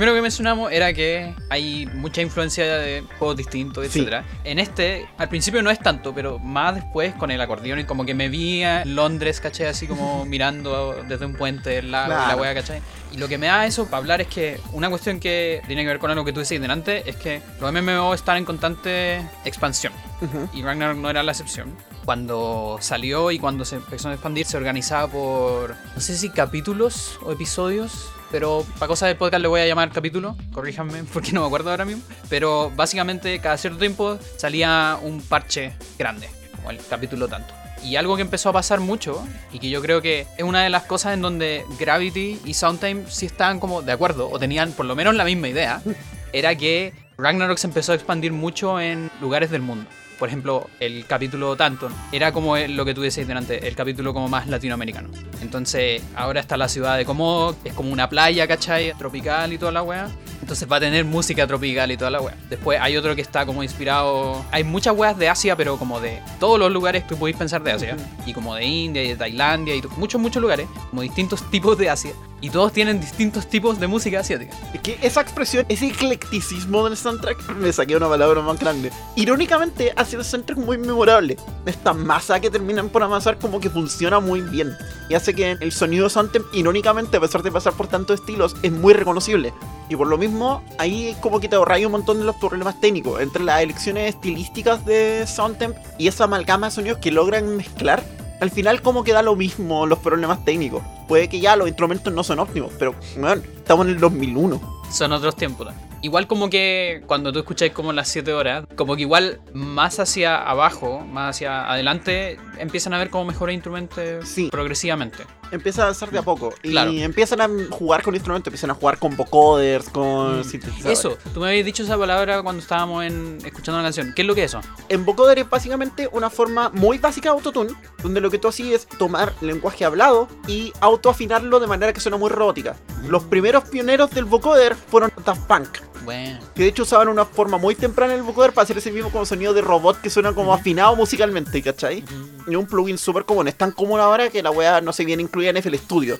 Primero 0.01 0.15
que 0.15 0.21
mencionamos 0.23 0.71
era 0.71 0.91
que 0.93 1.35
hay 1.51 1.85
mucha 1.93 2.23
influencia 2.23 2.65
de 2.65 3.03
juegos 3.19 3.37
distintos, 3.37 3.83
Sí. 3.85 3.99
etcétera. 3.99 4.25
En 4.43 4.57
este, 4.57 5.07
al 5.19 5.29
principio 5.29 5.61
no 5.61 5.69
es 5.69 5.77
tanto, 5.77 6.11
pero 6.11 6.39
más 6.39 6.73
después 6.73 7.13
con 7.13 7.29
el 7.29 7.39
acordeón 7.39 7.77
y 7.77 7.83
como 7.83 8.03
que 8.03 8.15
me 8.15 8.27
vi 8.27 8.63
en 8.63 8.95
Londres, 8.95 9.39
¿cachai? 9.39 9.67
Así 9.67 9.85
como 9.85 10.25
mirando 10.25 10.95
desde 11.07 11.27
un 11.27 11.35
puente 11.35 11.77
el 11.77 11.91
lago, 11.91 12.07
Claro. 12.07 12.27
la 12.29 12.35
wea, 12.35 12.53
¿cachai? 12.55 12.81
Y 13.11 13.17
lo 13.17 13.27
que 13.27 13.37
me 13.37 13.45
da 13.45 13.67
eso 13.67 13.85
para 13.85 13.97
hablar 13.97 14.21
es 14.21 14.27
que 14.27 14.59
una 14.71 14.89
cuestión 14.89 15.19
que 15.19 15.61
tiene 15.67 15.83
que 15.83 15.89
ver 15.89 15.99
con 15.99 16.09
algo 16.09 16.25
que 16.25 16.33
tú 16.33 16.39
decías 16.39 16.59
delante 16.61 17.07
es 17.07 17.15
que 17.17 17.43
los 17.59 17.71
MMO 17.71 18.15
están 18.15 18.37
en 18.37 18.45
constante 18.45 19.17
expansión 19.45 19.93
Ujú. 20.21 20.49
y 20.51 20.63
Ragnarok 20.63 20.97
no 20.97 21.11
era 21.11 21.21
la 21.21 21.31
excepción. 21.33 21.75
Cuando 22.05 22.77
salió 22.81 23.29
y 23.29 23.37
cuando 23.37 23.65
se 23.65 23.75
empezó 23.75 24.09
a 24.09 24.13
expandir, 24.13 24.47
se 24.47 24.57
organizaba 24.57 25.07
por, 25.07 25.75
no 25.93 26.01
sé 26.01 26.17
si 26.17 26.31
capítulos 26.31 27.19
o 27.21 27.31
episodios, 27.31 28.09
pero 28.31 28.65
para 28.79 28.87
cosas 28.87 29.09
del 29.09 29.17
podcast 29.17 29.41
le 29.41 29.47
voy 29.47 29.61
a 29.61 29.67
llamar 29.67 29.91
capítulo, 29.91 30.35
corríjanme 30.53 31.03
porque 31.13 31.33
no 31.33 31.41
me 31.41 31.47
acuerdo 31.47 31.71
ahora 31.71 31.85
mismo. 31.85 32.01
Pero 32.29 32.71
básicamente 32.75 33.39
cada 33.39 33.57
cierto 33.57 33.79
tiempo 33.79 34.17
salía 34.37 34.97
un 35.01 35.21
parche 35.21 35.73
grande, 35.99 36.29
como 36.55 36.71
el 36.71 36.79
capítulo 36.89 37.27
tanto. 37.27 37.53
Y 37.83 37.95
algo 37.95 38.15
que 38.15 38.21
empezó 38.21 38.49
a 38.49 38.53
pasar 38.53 38.79
mucho, 38.79 39.25
y 39.51 39.59
que 39.59 39.69
yo 39.69 39.81
creo 39.81 40.01
que 40.01 40.27
es 40.37 40.43
una 40.43 40.63
de 40.63 40.69
las 40.69 40.83
cosas 40.83 41.15
en 41.15 41.21
donde 41.21 41.65
Gravity 41.79 42.39
y 42.45 42.53
Soundtime 42.53 43.05
sí 43.09 43.25
estaban 43.25 43.59
como 43.59 43.81
de 43.81 43.91
acuerdo, 43.91 44.29
o 44.29 44.37
tenían 44.37 44.71
por 44.71 44.85
lo 44.85 44.95
menos 44.95 45.15
la 45.15 45.25
misma 45.25 45.47
idea, 45.47 45.81
era 46.33 46.55
que 46.55 46.93
Ragnarok 47.17 47.57
se 47.57 47.67
empezó 47.67 47.91
a 47.91 47.95
expandir 47.95 48.31
mucho 48.31 48.79
en 48.79 49.09
lugares 49.19 49.49
del 49.49 49.61
mundo. 49.61 49.89
Por 50.21 50.29
ejemplo, 50.29 50.69
el 50.79 51.07
capítulo 51.07 51.55
Tanton 51.55 51.91
era 52.11 52.31
como 52.31 52.55
el- 52.55 52.77
lo 52.77 52.85
que 52.85 52.93
tú 52.93 53.01
decías 53.01 53.27
delante, 53.27 53.67
el 53.67 53.75
capítulo 53.75 54.13
como 54.13 54.29
más 54.29 54.45
latinoamericano. 54.47 55.09
Entonces, 55.41 56.03
ahora 56.15 56.39
está 56.41 56.57
la 56.57 56.67
ciudad 56.69 56.95
de 56.95 57.05
Komodo, 57.05 57.55
es 57.63 57.73
como 57.73 57.89
una 57.91 58.07
playa, 58.07 58.47
¿cachai? 58.47 58.93
Tropical 58.99 59.51
y 59.51 59.57
toda 59.57 59.71
la 59.71 59.81
wea. 59.81 60.09
Entonces 60.41 60.69
va 60.69 60.77
a 60.77 60.79
tener 60.79 61.05
música 61.05 61.45
tropical 61.47 61.91
y 61.91 61.97
toda 61.97 62.11
la 62.11 62.21
wea. 62.21 62.35
Después 62.49 62.79
hay 62.81 62.97
otro 62.97 63.15
que 63.15 63.21
está 63.21 63.45
como 63.45 63.63
inspirado. 63.63 64.43
Hay 64.51 64.63
muchas 64.63 64.95
weas 64.95 65.17
de 65.17 65.29
Asia, 65.29 65.55
pero 65.55 65.77
como 65.77 65.99
de 65.99 66.19
todos 66.39 66.59
los 66.59 66.71
lugares 66.71 67.03
que 67.03 67.15
podéis 67.15 67.37
pensar 67.37 67.63
de 67.63 67.71
Asia. 67.71 67.97
Y 68.25 68.33
como 68.33 68.55
de 68.55 68.65
India 68.65 69.03
y 69.03 69.09
de 69.09 69.15
Tailandia 69.15 69.75
y 69.75 69.83
muchos, 69.97 70.19
muchos 70.19 70.41
lugares. 70.41 70.67
Como 70.89 71.03
distintos 71.03 71.49
tipos 71.49 71.77
de 71.77 71.89
Asia. 71.89 72.11
Y 72.43 72.49
todos 72.49 72.73
tienen 72.73 72.99
distintos 72.99 73.47
tipos 73.47 73.79
de 73.79 73.85
música 73.85 74.19
asiática. 74.19 74.55
Es 74.73 74.81
que 74.81 74.97
esa 75.03 75.21
expresión, 75.21 75.63
ese 75.69 75.87
eclecticismo 75.87 76.83
del 76.85 76.97
soundtrack, 76.97 77.55
me 77.55 77.71
saqué 77.71 77.95
una 77.95 78.09
palabra 78.09 78.41
más 78.41 78.59
grande. 78.59 78.91
Irónicamente, 79.15 79.93
hace 79.95 80.15
el 80.15 80.25
soundtrack 80.25 80.57
muy 80.57 80.79
memorable. 80.79 81.37
Esta 81.67 81.93
masa 81.93 82.39
que 82.39 82.49
terminan 82.49 82.89
por 82.89 83.03
amasar 83.03 83.37
como 83.37 83.59
que 83.59 83.69
funciona 83.69 84.19
muy 84.19 84.41
bien. 84.41 84.75
Y 85.11 85.13
hace 85.13 85.35
que 85.35 85.51
el 85.51 85.71
sonido 85.73 86.09
Soundtemp, 86.09 86.45
irónicamente, 86.53 87.17
a 87.17 87.19
pesar 87.19 87.43
de 87.43 87.51
pasar 87.51 87.73
por 87.73 87.87
tantos 87.87 88.21
estilos, 88.21 88.55
es 88.63 88.71
muy 88.71 88.93
reconocible. 88.93 89.53
Y 89.89 89.95
por 89.97 90.07
lo 90.07 90.17
mismo, 90.17 90.30
ahí 90.77 91.15
como 91.21 91.39
que 91.39 91.47
te 91.49 91.55
ahorráis 91.55 91.85
un 91.85 91.91
montón 91.93 92.19
de 92.19 92.25
los 92.25 92.35
problemas 92.35 92.79
técnicos. 92.79 93.21
Entre 93.21 93.43
las 93.43 93.61
elecciones 93.61 94.09
estilísticas 94.15 94.85
de 94.85 95.25
Soundtemp 95.27 95.75
y 95.97 96.07
esa 96.07 96.25
amalgama 96.25 96.67
de 96.67 96.71
sonidos 96.71 96.97
que 96.99 97.11
logran 97.11 97.57
mezclar, 97.57 98.03
al 98.39 98.49
final 98.51 98.81
como 98.81 99.03
que 99.03 99.13
da 99.13 99.21
lo 99.21 99.35
mismo 99.35 99.85
los 99.85 99.99
problemas 99.99 100.43
técnicos. 100.43 100.81
Puede 101.07 101.27
que 101.29 101.39
ya 101.39 101.55
los 101.55 101.67
instrumentos 101.67 102.11
no 102.13 102.23
son 102.23 102.39
óptimos, 102.39 102.71
pero 102.79 102.95
bueno, 103.17 103.41
estamos 103.57 103.85
en 103.85 103.93
el 103.93 103.99
2001. 103.99 104.81
Son 104.91 105.11
otros 105.11 105.35
tiempos. 105.35 105.67
Igual 106.03 106.25
como 106.25 106.49
que 106.49 107.03
cuando 107.05 107.31
tú 107.31 107.39
escucháis 107.39 107.71
como 107.73 107.93
las 107.93 108.07
7 108.07 108.33
horas, 108.33 108.65
como 108.75 108.95
que 108.95 109.03
igual 109.03 109.39
más 109.53 109.99
hacia 109.99 110.35
abajo, 110.35 111.01
más 111.01 111.35
hacia 111.35 111.71
adelante, 111.71 112.39
empiezan 112.57 112.93
a 112.93 112.97
ver 112.97 113.09
como 113.11 113.25
mejores 113.25 113.53
instrumentos 113.53 114.27
Sí. 114.27 114.49
progresivamente. 114.49 115.25
Empieza 115.51 115.81
a 115.81 115.85
avanzar 115.85 116.09
de 116.11 116.19
a 116.19 116.21
poco. 116.21 116.53
Y 116.63 116.71
Claro. 116.71 116.91
empiezan 116.91 117.41
a 117.41 117.49
jugar 117.69 118.01
con 118.03 118.15
instrumentos, 118.15 118.47
empiezan 118.47 118.71
a 118.71 118.73
jugar 118.73 118.97
con 118.97 119.15
vocoders, 119.17 119.89
con 119.89 120.39
Mm. 120.39 120.43
sintetizadores. 120.43 120.99
Eso, 120.99 121.17
tú 121.33 121.41
me 121.41 121.49
habías 121.49 121.65
dicho 121.65 121.83
esa 121.83 121.97
palabra 121.97 122.41
cuando 122.41 122.61
estábamos 122.61 123.03
en, 123.05 123.37
escuchando 123.45 123.77
la 123.79 123.83
canción. 123.83 124.13
¿Qué 124.15 124.21
es 124.21 124.27
lo 124.27 124.33
que 124.35 124.43
es 124.45 124.51
eso? 124.51 124.61
En 124.89 125.05
vocoder 125.05 125.39
es 125.39 125.49
básicamente 125.49 126.09
una 126.11 126.29
forma 126.29 126.69
muy 126.73 126.97
básica 126.97 127.29
de 127.29 127.35
autotune, 127.35 127.71
donde 128.01 128.21
lo 128.21 128.29
que 128.31 128.37
tú 128.37 128.47
hacías 128.47 128.81
es 128.81 128.87
tomar 128.97 129.33
lenguaje 129.41 129.85
hablado 129.85 130.27
y 130.47 130.71
autoafinarlo 130.79 131.59
de 131.59 131.67
manera 131.67 131.93
que 131.93 131.99
suena 131.99 132.17
muy 132.17 132.29
robótica. 132.29 132.75
Los 133.07 133.23
primeros 133.23 133.65
pioneros 133.65 134.09
del 134.11 134.25
vocoder 134.25 134.75
fueron 134.75 135.11
Daft 135.25 135.41
Punk. 135.47 135.67
Bueno, 136.03 136.39
Que 136.55 136.63
de 136.63 136.69
hecho 136.69 136.83
usaban 136.83 137.07
una 137.09 137.25
forma 137.25 137.57
muy 137.57 137.75
temprana 137.75 138.13
el 138.13 138.23
vocoder 138.23 138.53
para 138.53 138.63
hacer 138.63 138.77
ese 138.77 138.91
mismo 138.91 139.11
como 139.11 139.25
sonido 139.25 139.53
de 139.53 139.61
robot 139.61 140.01
que 140.01 140.09
suena 140.09 140.33
como 140.33 140.53
afinado 140.53 140.95
musicalmente, 140.95 141.61
¿cachai? 141.61 142.03
Y 142.47 142.55
un 142.55 142.65
plugin 142.65 142.97
súper 142.97 143.25
común. 143.25 143.47
Es 143.47 143.55
tan 143.55 143.71
común 143.71 143.99
ahora 143.99 144.29
que 144.29 144.41
la 144.41 144.51
wea 144.51 144.81
no 144.81 144.93
se 144.93 145.05
viene 145.05 145.21
incluida 145.21 145.51
en 145.51 145.57
FL 145.57 145.75
Studio. 145.77 146.19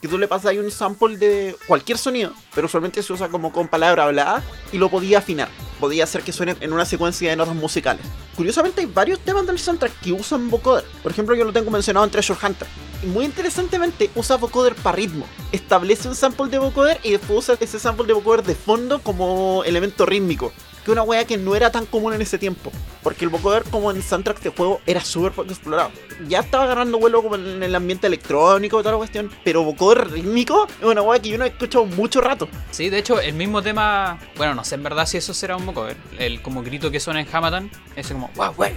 que 0.00 0.08
tú 0.08 0.18
le 0.18 0.28
pasas 0.28 0.46
ahí 0.46 0.58
un 0.58 0.70
sample 0.70 1.16
de 1.16 1.56
cualquier 1.66 1.98
sonido, 1.98 2.32
pero 2.54 2.66
usualmente 2.66 3.02
se 3.02 3.12
usa 3.12 3.28
como 3.28 3.52
con 3.52 3.68
palabra 3.68 4.04
hablada 4.04 4.42
y 4.72 4.78
lo 4.78 4.88
podía 4.88 5.18
afinar. 5.18 5.48
Podía 5.78 6.04
hacer 6.04 6.22
que 6.22 6.32
suene 6.32 6.56
en 6.60 6.72
una 6.72 6.84
secuencia 6.84 7.30
de 7.30 7.36
notas 7.36 7.54
musicales. 7.54 8.02
Curiosamente 8.36 8.80
hay 8.80 8.86
varios 8.86 9.18
temas 9.20 9.46
del 9.46 9.58
soundtrack 9.58 10.00
que 10.00 10.12
usan 10.12 10.48
vocoder. 10.48 10.84
Por 11.02 11.12
ejemplo, 11.12 11.34
yo 11.34 11.44
lo 11.44 11.52
tengo 11.52 11.70
mencionado 11.70 12.04
en 12.06 12.10
Treasure 12.12 12.38
Hunter. 12.44 12.68
Muy 13.02 13.24
interesantemente 13.24 14.10
usa 14.14 14.36
vocoder 14.36 14.74
para 14.76 14.96
ritmo. 14.96 15.26
Establece 15.50 16.08
un 16.08 16.14
sample 16.14 16.48
de 16.48 16.58
vocoder 16.58 17.00
y 17.02 17.10
después 17.10 17.40
usa 17.40 17.56
ese 17.58 17.80
sample 17.80 18.06
de 18.06 18.12
vocoder 18.12 18.44
de 18.44 18.54
fondo 18.54 19.02
como 19.02 19.64
elemento 19.64 20.06
rítmico. 20.06 20.52
Que 20.84 20.90
una 20.90 21.02
wea 21.02 21.24
que 21.24 21.36
no 21.36 21.54
era 21.54 21.70
tan 21.70 21.86
común 21.86 22.12
en 22.14 22.22
ese 22.22 22.38
tiempo. 22.38 22.72
Porque 23.02 23.24
el 23.24 23.30
vocoder 23.30 23.62
como 23.64 23.90
en 23.90 24.02
soundtrack 24.02 24.40
de 24.42 24.50
juego 24.50 24.80
era 24.86 25.00
súper 25.04 25.32
poco 25.32 25.50
explorado. 25.50 25.90
Ya 26.28 26.40
estaba 26.40 26.64
agarrando 26.64 26.98
vuelo 26.98 27.22
como 27.22 27.36
en 27.36 27.62
el 27.62 27.74
ambiente 27.74 28.06
electrónico 28.08 28.78
y 28.78 28.82
toda 28.82 28.92
la 28.92 28.98
cuestión. 28.98 29.30
Pero 29.44 29.62
vocoder 29.62 30.10
rítmico 30.10 30.66
es 30.80 30.84
una 30.86 31.02
wea 31.02 31.20
que 31.20 31.28
yo 31.30 31.38
no 31.38 31.44
he 31.44 31.48
escuchado 31.48 31.84
mucho 31.84 32.20
rato. 32.20 32.48
sí, 32.70 32.90
de 32.90 32.98
hecho, 32.98 33.20
el 33.20 33.34
mismo 33.34 33.62
tema. 33.62 34.18
Bueno, 34.36 34.54
no 34.54 34.64
sé 34.64 34.74
en 34.76 34.82
verdad 34.82 35.06
si 35.06 35.16
eso 35.18 35.34
será 35.34 35.56
un 35.56 35.66
vocoder. 35.66 35.96
El 36.18 36.42
como 36.42 36.62
grito 36.62 36.90
que 36.90 37.00
suena 37.00 37.20
en 37.20 37.28
Hamatan, 37.32 37.70
ese 37.96 38.14
como. 38.14 38.30
¡Wow, 38.36 38.54
wey! 38.56 38.72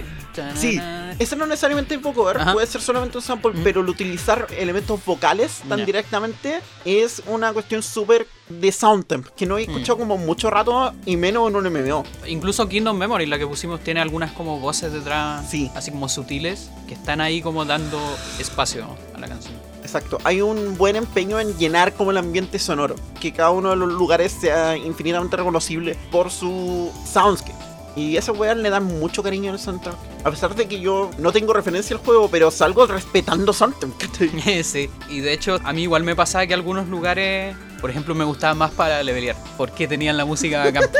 Sí, 0.54 0.78
Eso 1.18 1.34
no 1.36 1.46
necesariamente 1.46 1.94
es 1.94 2.02
vocoder, 2.02 2.36
Ajá. 2.36 2.52
puede 2.52 2.66
ser 2.66 2.82
solamente 2.82 3.16
un 3.16 3.22
sample, 3.24 3.52
Mm. 3.52 3.64
pero 3.64 3.80
el 3.80 3.88
utilizar 3.88 4.46
elementos 4.58 5.02
vocales 5.02 5.62
tan 5.66 5.86
directamente 5.86 6.60
es 6.84 7.22
una 7.26 7.54
cuestión 7.54 7.82
súper 7.82 8.26
de 8.48 8.70
soundtemp, 8.72 9.26
que 9.36 9.44
no 9.46 9.58
he 9.58 9.66
Mm. 9.66 9.70
escuchado 9.70 9.98
como 9.98 10.16
mucho 10.18 10.50
rato 10.50 10.92
y 11.04 11.16
menos 11.16 11.48
en 11.50 11.56
un 11.56 11.66
MMO. 11.66 12.04
Incluso 12.28 12.68
Kingdom 12.68 12.96
Memory, 12.96 13.26
la 13.26 13.38
que 13.38 13.46
pusimos, 13.46 13.80
tiene 13.80 14.00
algunas 14.00 14.32
como 14.32 14.60
voces 14.60 14.92
detrás, 14.92 15.48
Sí. 15.50 15.70
así 15.74 15.90
como 15.90 16.08
sutiles, 16.08 16.70
que 16.86 16.94
están 16.94 17.20
ahí 17.20 17.42
como 17.42 17.64
dando 17.64 17.98
espacio 18.38 18.86
a 19.14 19.18
la 19.18 19.28
canción. 19.28 19.54
Exacto, 19.82 20.18
hay 20.24 20.40
un 20.40 20.76
buen 20.76 20.96
empeño 20.96 21.38
en 21.38 21.56
llenar 21.58 21.92
como 21.94 22.10
el 22.10 22.16
ambiente 22.16 22.58
sonoro, 22.58 22.96
que 23.20 23.32
cada 23.32 23.50
uno 23.50 23.70
de 23.70 23.76
los 23.76 23.92
lugares 23.92 24.32
sea 24.32 24.76
infinitamente 24.76 25.36
reconocible 25.36 25.96
por 26.10 26.30
su 26.30 26.90
soundscape. 27.12 27.54
Y 27.96 28.18
esas 28.18 28.36
weas 28.38 28.56
le 28.56 28.68
dan 28.68 28.84
mucho 28.84 29.22
cariño 29.22 29.50
al 29.50 29.58
soundtrack. 29.58 29.96
A 30.24 30.30
pesar 30.30 30.54
de 30.54 30.68
que 30.68 30.80
yo 30.80 31.10
no 31.18 31.32
tengo 31.32 31.54
referencia 31.54 31.96
al 31.96 32.02
juego, 32.02 32.28
pero 32.28 32.50
salgo 32.50 32.86
respetando 32.86 33.52
soundtrack. 33.52 33.96
¿cachai? 33.98 34.62
sí, 34.64 34.90
y 35.08 35.20
de 35.20 35.32
hecho 35.32 35.58
a 35.64 35.72
mí 35.72 35.82
igual 35.82 36.04
me 36.04 36.14
pasaba 36.14 36.46
que 36.46 36.54
algunos 36.54 36.88
lugares, 36.88 37.56
por 37.80 37.90
ejemplo, 37.90 38.14
me 38.14 38.24
gustaban 38.24 38.58
más 38.58 38.70
para 38.70 39.02
levelear, 39.02 39.36
porque 39.56 39.88
tenían 39.88 40.16
la 40.16 40.24
música 40.24 40.64
bacán. 40.64 40.84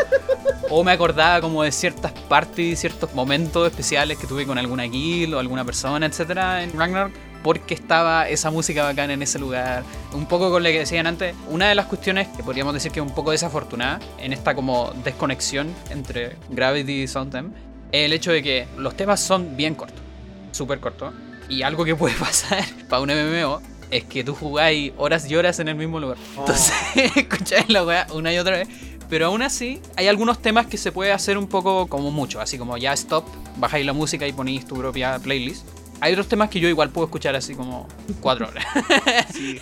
O 0.68 0.82
me 0.82 0.90
acordaba 0.90 1.40
como 1.40 1.62
de 1.62 1.70
ciertas 1.70 2.10
partes 2.10 2.58
y 2.58 2.74
ciertos 2.74 3.14
momentos 3.14 3.68
especiales 3.68 4.18
que 4.18 4.26
tuve 4.26 4.44
con 4.46 4.58
alguna 4.58 4.82
guild 4.82 5.34
o 5.34 5.38
alguna 5.38 5.64
persona, 5.64 6.06
etcétera, 6.06 6.64
en 6.64 6.76
Ragnarok, 6.76 7.12
porque 7.46 7.74
estaba 7.74 8.28
esa 8.28 8.50
música 8.50 8.82
bacana 8.82 9.12
en 9.12 9.22
ese 9.22 9.38
lugar. 9.38 9.84
Un 10.12 10.26
poco 10.26 10.50
con 10.50 10.64
lo 10.64 10.68
que 10.68 10.80
decían 10.80 11.06
antes, 11.06 11.32
una 11.48 11.68
de 11.68 11.76
las 11.76 11.86
cuestiones 11.86 12.26
que 12.36 12.42
podríamos 12.42 12.74
decir 12.74 12.90
que 12.90 12.98
es 12.98 13.06
un 13.06 13.14
poco 13.14 13.30
desafortunada 13.30 14.00
en 14.18 14.32
esta 14.32 14.56
como 14.56 14.92
desconexión 15.04 15.72
entre 15.90 16.34
Gravity 16.50 17.02
y 17.02 17.06
Soundtime, 17.06 17.50
es 17.92 18.04
el 18.06 18.12
hecho 18.12 18.32
de 18.32 18.42
que 18.42 18.66
los 18.76 18.96
temas 18.96 19.20
son 19.20 19.56
bien 19.56 19.76
cortos, 19.76 20.00
súper 20.50 20.80
cortos, 20.80 21.14
y 21.48 21.62
algo 21.62 21.84
que 21.84 21.94
puede 21.94 22.14
pasar 22.18 22.64
para 22.88 23.00
un 23.00 23.10
MMO 23.10 23.62
es 23.92 24.02
que 24.02 24.24
tú 24.24 24.34
jugáis 24.34 24.92
horas 24.96 25.30
y 25.30 25.36
horas 25.36 25.60
en 25.60 25.68
el 25.68 25.76
mismo 25.76 26.00
lugar. 26.00 26.18
Entonces, 26.36 26.74
escucháis 27.14 27.68
la 27.68 27.84
weá 27.84 28.08
una 28.12 28.32
y 28.34 28.38
otra 28.38 28.56
vez. 28.56 28.68
Pero 29.08 29.26
aún 29.26 29.42
así, 29.42 29.80
hay 29.94 30.08
algunos 30.08 30.42
temas 30.42 30.66
que 30.66 30.78
se 30.78 30.90
puede 30.90 31.12
hacer 31.12 31.38
un 31.38 31.46
poco 31.46 31.86
como 31.86 32.10
mucho, 32.10 32.40
así 32.40 32.58
como 32.58 32.76
ya 32.76 32.92
stop, 32.94 33.24
bajáis 33.56 33.86
la 33.86 33.92
música 33.92 34.26
y 34.26 34.32
ponéis 34.32 34.66
tu 34.66 34.74
propia 34.74 35.16
playlist. 35.20 35.75
Hay 36.00 36.12
otros 36.12 36.28
temas 36.28 36.50
que 36.50 36.60
yo 36.60 36.68
igual 36.68 36.90
puedo 36.90 37.06
escuchar 37.06 37.34
así 37.36 37.54
como 37.54 37.88
cuatro 38.20 38.48
horas. 38.48 38.64
Sí. 39.32 39.60